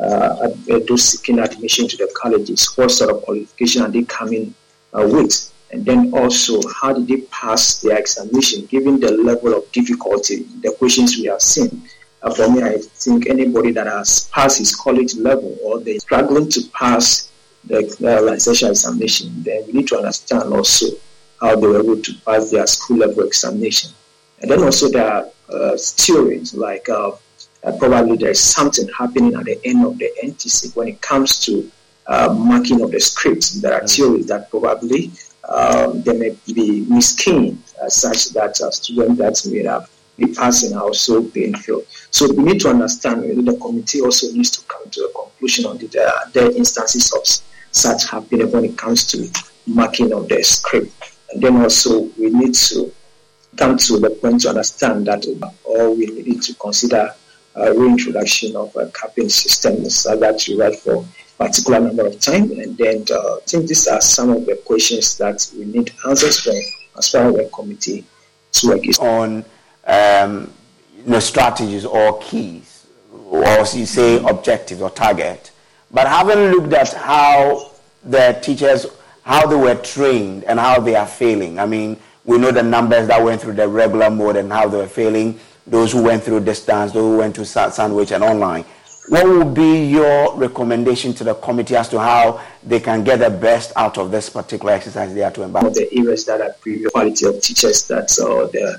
uh, 0.00 0.48
those 0.86 1.04
seeking 1.04 1.40
admission 1.40 1.88
to 1.88 1.96
the 1.96 2.10
colleges. 2.14 2.68
What 2.76 2.90
sort 2.90 3.10
of 3.10 3.22
qualification 3.22 3.82
are 3.82 3.88
they 3.88 4.04
coming 4.04 4.54
uh, 4.92 5.08
with? 5.10 5.52
And 5.70 5.84
then 5.84 6.14
also, 6.14 6.60
how 6.80 6.94
did 6.94 7.08
they 7.08 7.22
pass 7.26 7.80
their 7.80 7.98
examination 7.98 8.66
given 8.66 9.00
the 9.00 9.12
level 9.12 9.54
of 9.54 9.70
difficulty, 9.72 10.44
the 10.62 10.74
questions 10.78 11.16
we 11.16 11.24
have 11.24 11.42
seen? 11.42 11.82
Uh, 12.22 12.34
for 12.34 12.50
me, 12.50 12.62
I 12.62 12.78
think 12.78 13.28
anybody 13.28 13.70
that 13.72 13.86
has 13.86 14.28
passed 14.32 14.58
his 14.58 14.74
college 14.74 15.14
level 15.14 15.56
or 15.62 15.80
they're 15.80 16.00
struggling 16.00 16.48
to 16.50 16.60
pass 16.72 17.30
the 17.64 17.78
uh, 17.78 18.22
licensure 18.22 18.70
examination, 18.70 19.42
then 19.42 19.64
we 19.66 19.72
need 19.74 19.88
to 19.88 19.96
understand 19.96 20.52
also 20.52 20.86
how 21.40 21.54
they 21.54 21.66
were 21.66 21.80
able 21.80 22.00
to 22.00 22.12
pass 22.26 22.50
their 22.50 22.66
school 22.66 22.98
level 22.98 23.24
examination. 23.24 23.90
And 24.40 24.50
then 24.50 24.62
also 24.62 24.88
there 24.88 25.10
are 25.10 25.28
uh, 25.48 25.76
theories 25.76 26.54
like 26.54 26.88
uh, 26.88 27.12
probably 27.78 28.16
there's 28.16 28.40
something 28.40 28.88
happening 28.96 29.34
at 29.34 29.44
the 29.44 29.60
end 29.64 29.84
of 29.84 29.98
the 29.98 30.10
NTC 30.22 30.74
when 30.76 30.88
it 30.88 31.00
comes 31.00 31.38
to 31.46 31.70
uh, 32.06 32.32
marking 32.32 32.82
of 32.82 32.90
the 32.90 33.00
scripts. 33.00 33.60
There 33.60 33.74
are 33.74 33.86
theories 33.86 34.26
that 34.26 34.50
probably 34.50 35.10
um, 35.48 36.02
there 36.02 36.14
may 36.14 36.36
be 36.46 36.84
miskin 36.88 37.58
uh, 37.82 37.88
such 37.88 38.30
that 38.30 38.60
a 38.60 38.72
student 38.72 39.18
that 39.18 39.40
may 39.50 39.64
have 39.64 39.88
the 40.18 40.34
passing 40.34 40.76
are 40.76 40.82
also 40.82 41.22
painful. 41.22 41.84
So 42.10 42.32
we 42.32 42.42
need 42.42 42.60
to 42.62 42.70
understand 42.70 43.22
the 43.22 43.56
committee 43.56 44.00
also 44.00 44.30
needs 44.32 44.50
to 44.50 44.66
come 44.66 44.90
to 44.90 45.00
a 45.02 45.12
conclusion 45.12 45.66
on 45.66 45.78
the, 45.78 45.86
the 46.34 46.56
instances 46.56 47.12
of 47.12 47.24
such 47.70 48.10
happening 48.10 48.50
when 48.50 48.64
it 48.64 48.76
comes 48.76 49.06
to 49.12 49.28
marking 49.66 50.12
of 50.12 50.28
the 50.28 50.42
script. 50.42 50.92
And 51.32 51.42
then 51.42 51.56
also 51.58 52.02
we 52.18 52.30
need 52.30 52.54
to 52.54 52.92
come 53.56 53.76
to 53.76 53.98
the 53.98 54.10
point 54.10 54.42
to 54.42 54.50
understand 54.50 55.06
that 55.06 55.24
or 55.64 55.94
we 55.94 56.06
need 56.06 56.42
to 56.42 56.54
consider 56.54 57.14
a 57.54 57.72
reintroduction 57.72 58.56
of 58.56 58.74
a 58.76 58.88
capping 58.90 59.28
system 59.28 59.88
so 59.88 60.16
that 60.16 60.46
you 60.48 60.60
write 60.60 60.76
for 60.76 61.04
a 61.04 61.44
particular 61.44 61.80
number 61.80 62.06
of 62.06 62.18
time. 62.20 62.50
And 62.52 62.76
then 62.76 63.04
uh, 63.10 63.36
I 63.36 63.40
think 63.46 63.68
these 63.68 63.86
are 63.86 64.00
some 64.00 64.30
of 64.30 64.46
the 64.46 64.56
questions 64.64 65.16
that 65.18 65.48
we 65.56 65.64
need 65.64 65.92
answers 66.08 66.40
for 66.40 66.54
as 66.96 67.10
far 67.10 67.28
as 67.28 67.34
the 67.34 67.50
committee 67.52 68.04
to 68.52 68.68
work 68.68 68.82
on 69.00 69.44
um, 69.88 70.52
you 70.96 71.10
know, 71.10 71.20
strategies 71.20 71.84
or 71.84 72.18
keys, 72.20 72.86
or 73.30 73.58
you 73.58 73.86
say 73.86 74.22
objectives 74.24 74.80
or 74.82 74.90
target, 74.90 75.50
but 75.90 76.06
haven't 76.06 76.52
looked 76.52 76.72
at 76.74 76.92
how 76.92 77.72
the 78.04 78.38
teachers, 78.42 78.86
how 79.22 79.46
they 79.46 79.56
were 79.56 79.74
trained 79.74 80.44
and 80.44 80.60
how 80.60 80.80
they 80.80 80.94
are 80.94 81.06
failing. 81.06 81.58
I 81.58 81.66
mean, 81.66 81.98
we 82.24 82.38
know 82.38 82.50
the 82.50 82.62
numbers 82.62 83.08
that 83.08 83.22
went 83.22 83.40
through 83.40 83.54
the 83.54 83.66
regular 83.66 84.10
mode 84.10 84.36
and 84.36 84.52
how 84.52 84.68
they 84.68 84.76
were 84.76 84.86
failing. 84.86 85.40
Those 85.66 85.92
who 85.92 86.02
went 86.02 86.22
through 86.22 86.40
distance, 86.40 86.92
those 86.92 87.02
who 87.02 87.18
went 87.18 87.34
to 87.36 87.44
sandwich 87.44 88.12
and 88.12 88.22
online. 88.22 88.64
What 89.08 89.26
would 89.26 89.54
be 89.54 89.86
your 89.86 90.36
recommendation 90.36 91.14
to 91.14 91.24
the 91.24 91.34
committee 91.34 91.76
as 91.76 91.88
to 91.88 91.98
how 91.98 92.42
they 92.62 92.80
can 92.80 93.04
get 93.04 93.20
the 93.20 93.30
best 93.30 93.72
out 93.74 93.96
of 93.96 94.10
this 94.10 94.28
particular 94.28 94.72
exercise 94.72 95.14
they 95.14 95.22
are 95.22 95.30
to 95.30 95.42
embark? 95.42 95.72
The 95.72 95.88
areas 95.90 96.26
that 96.26 96.42
are 96.42 96.52
previous 96.60 96.92
quality 96.92 97.24
of 97.24 97.40
teachers 97.40 97.88
that 97.88 98.12
uh, 98.20 98.46
the, 98.48 98.78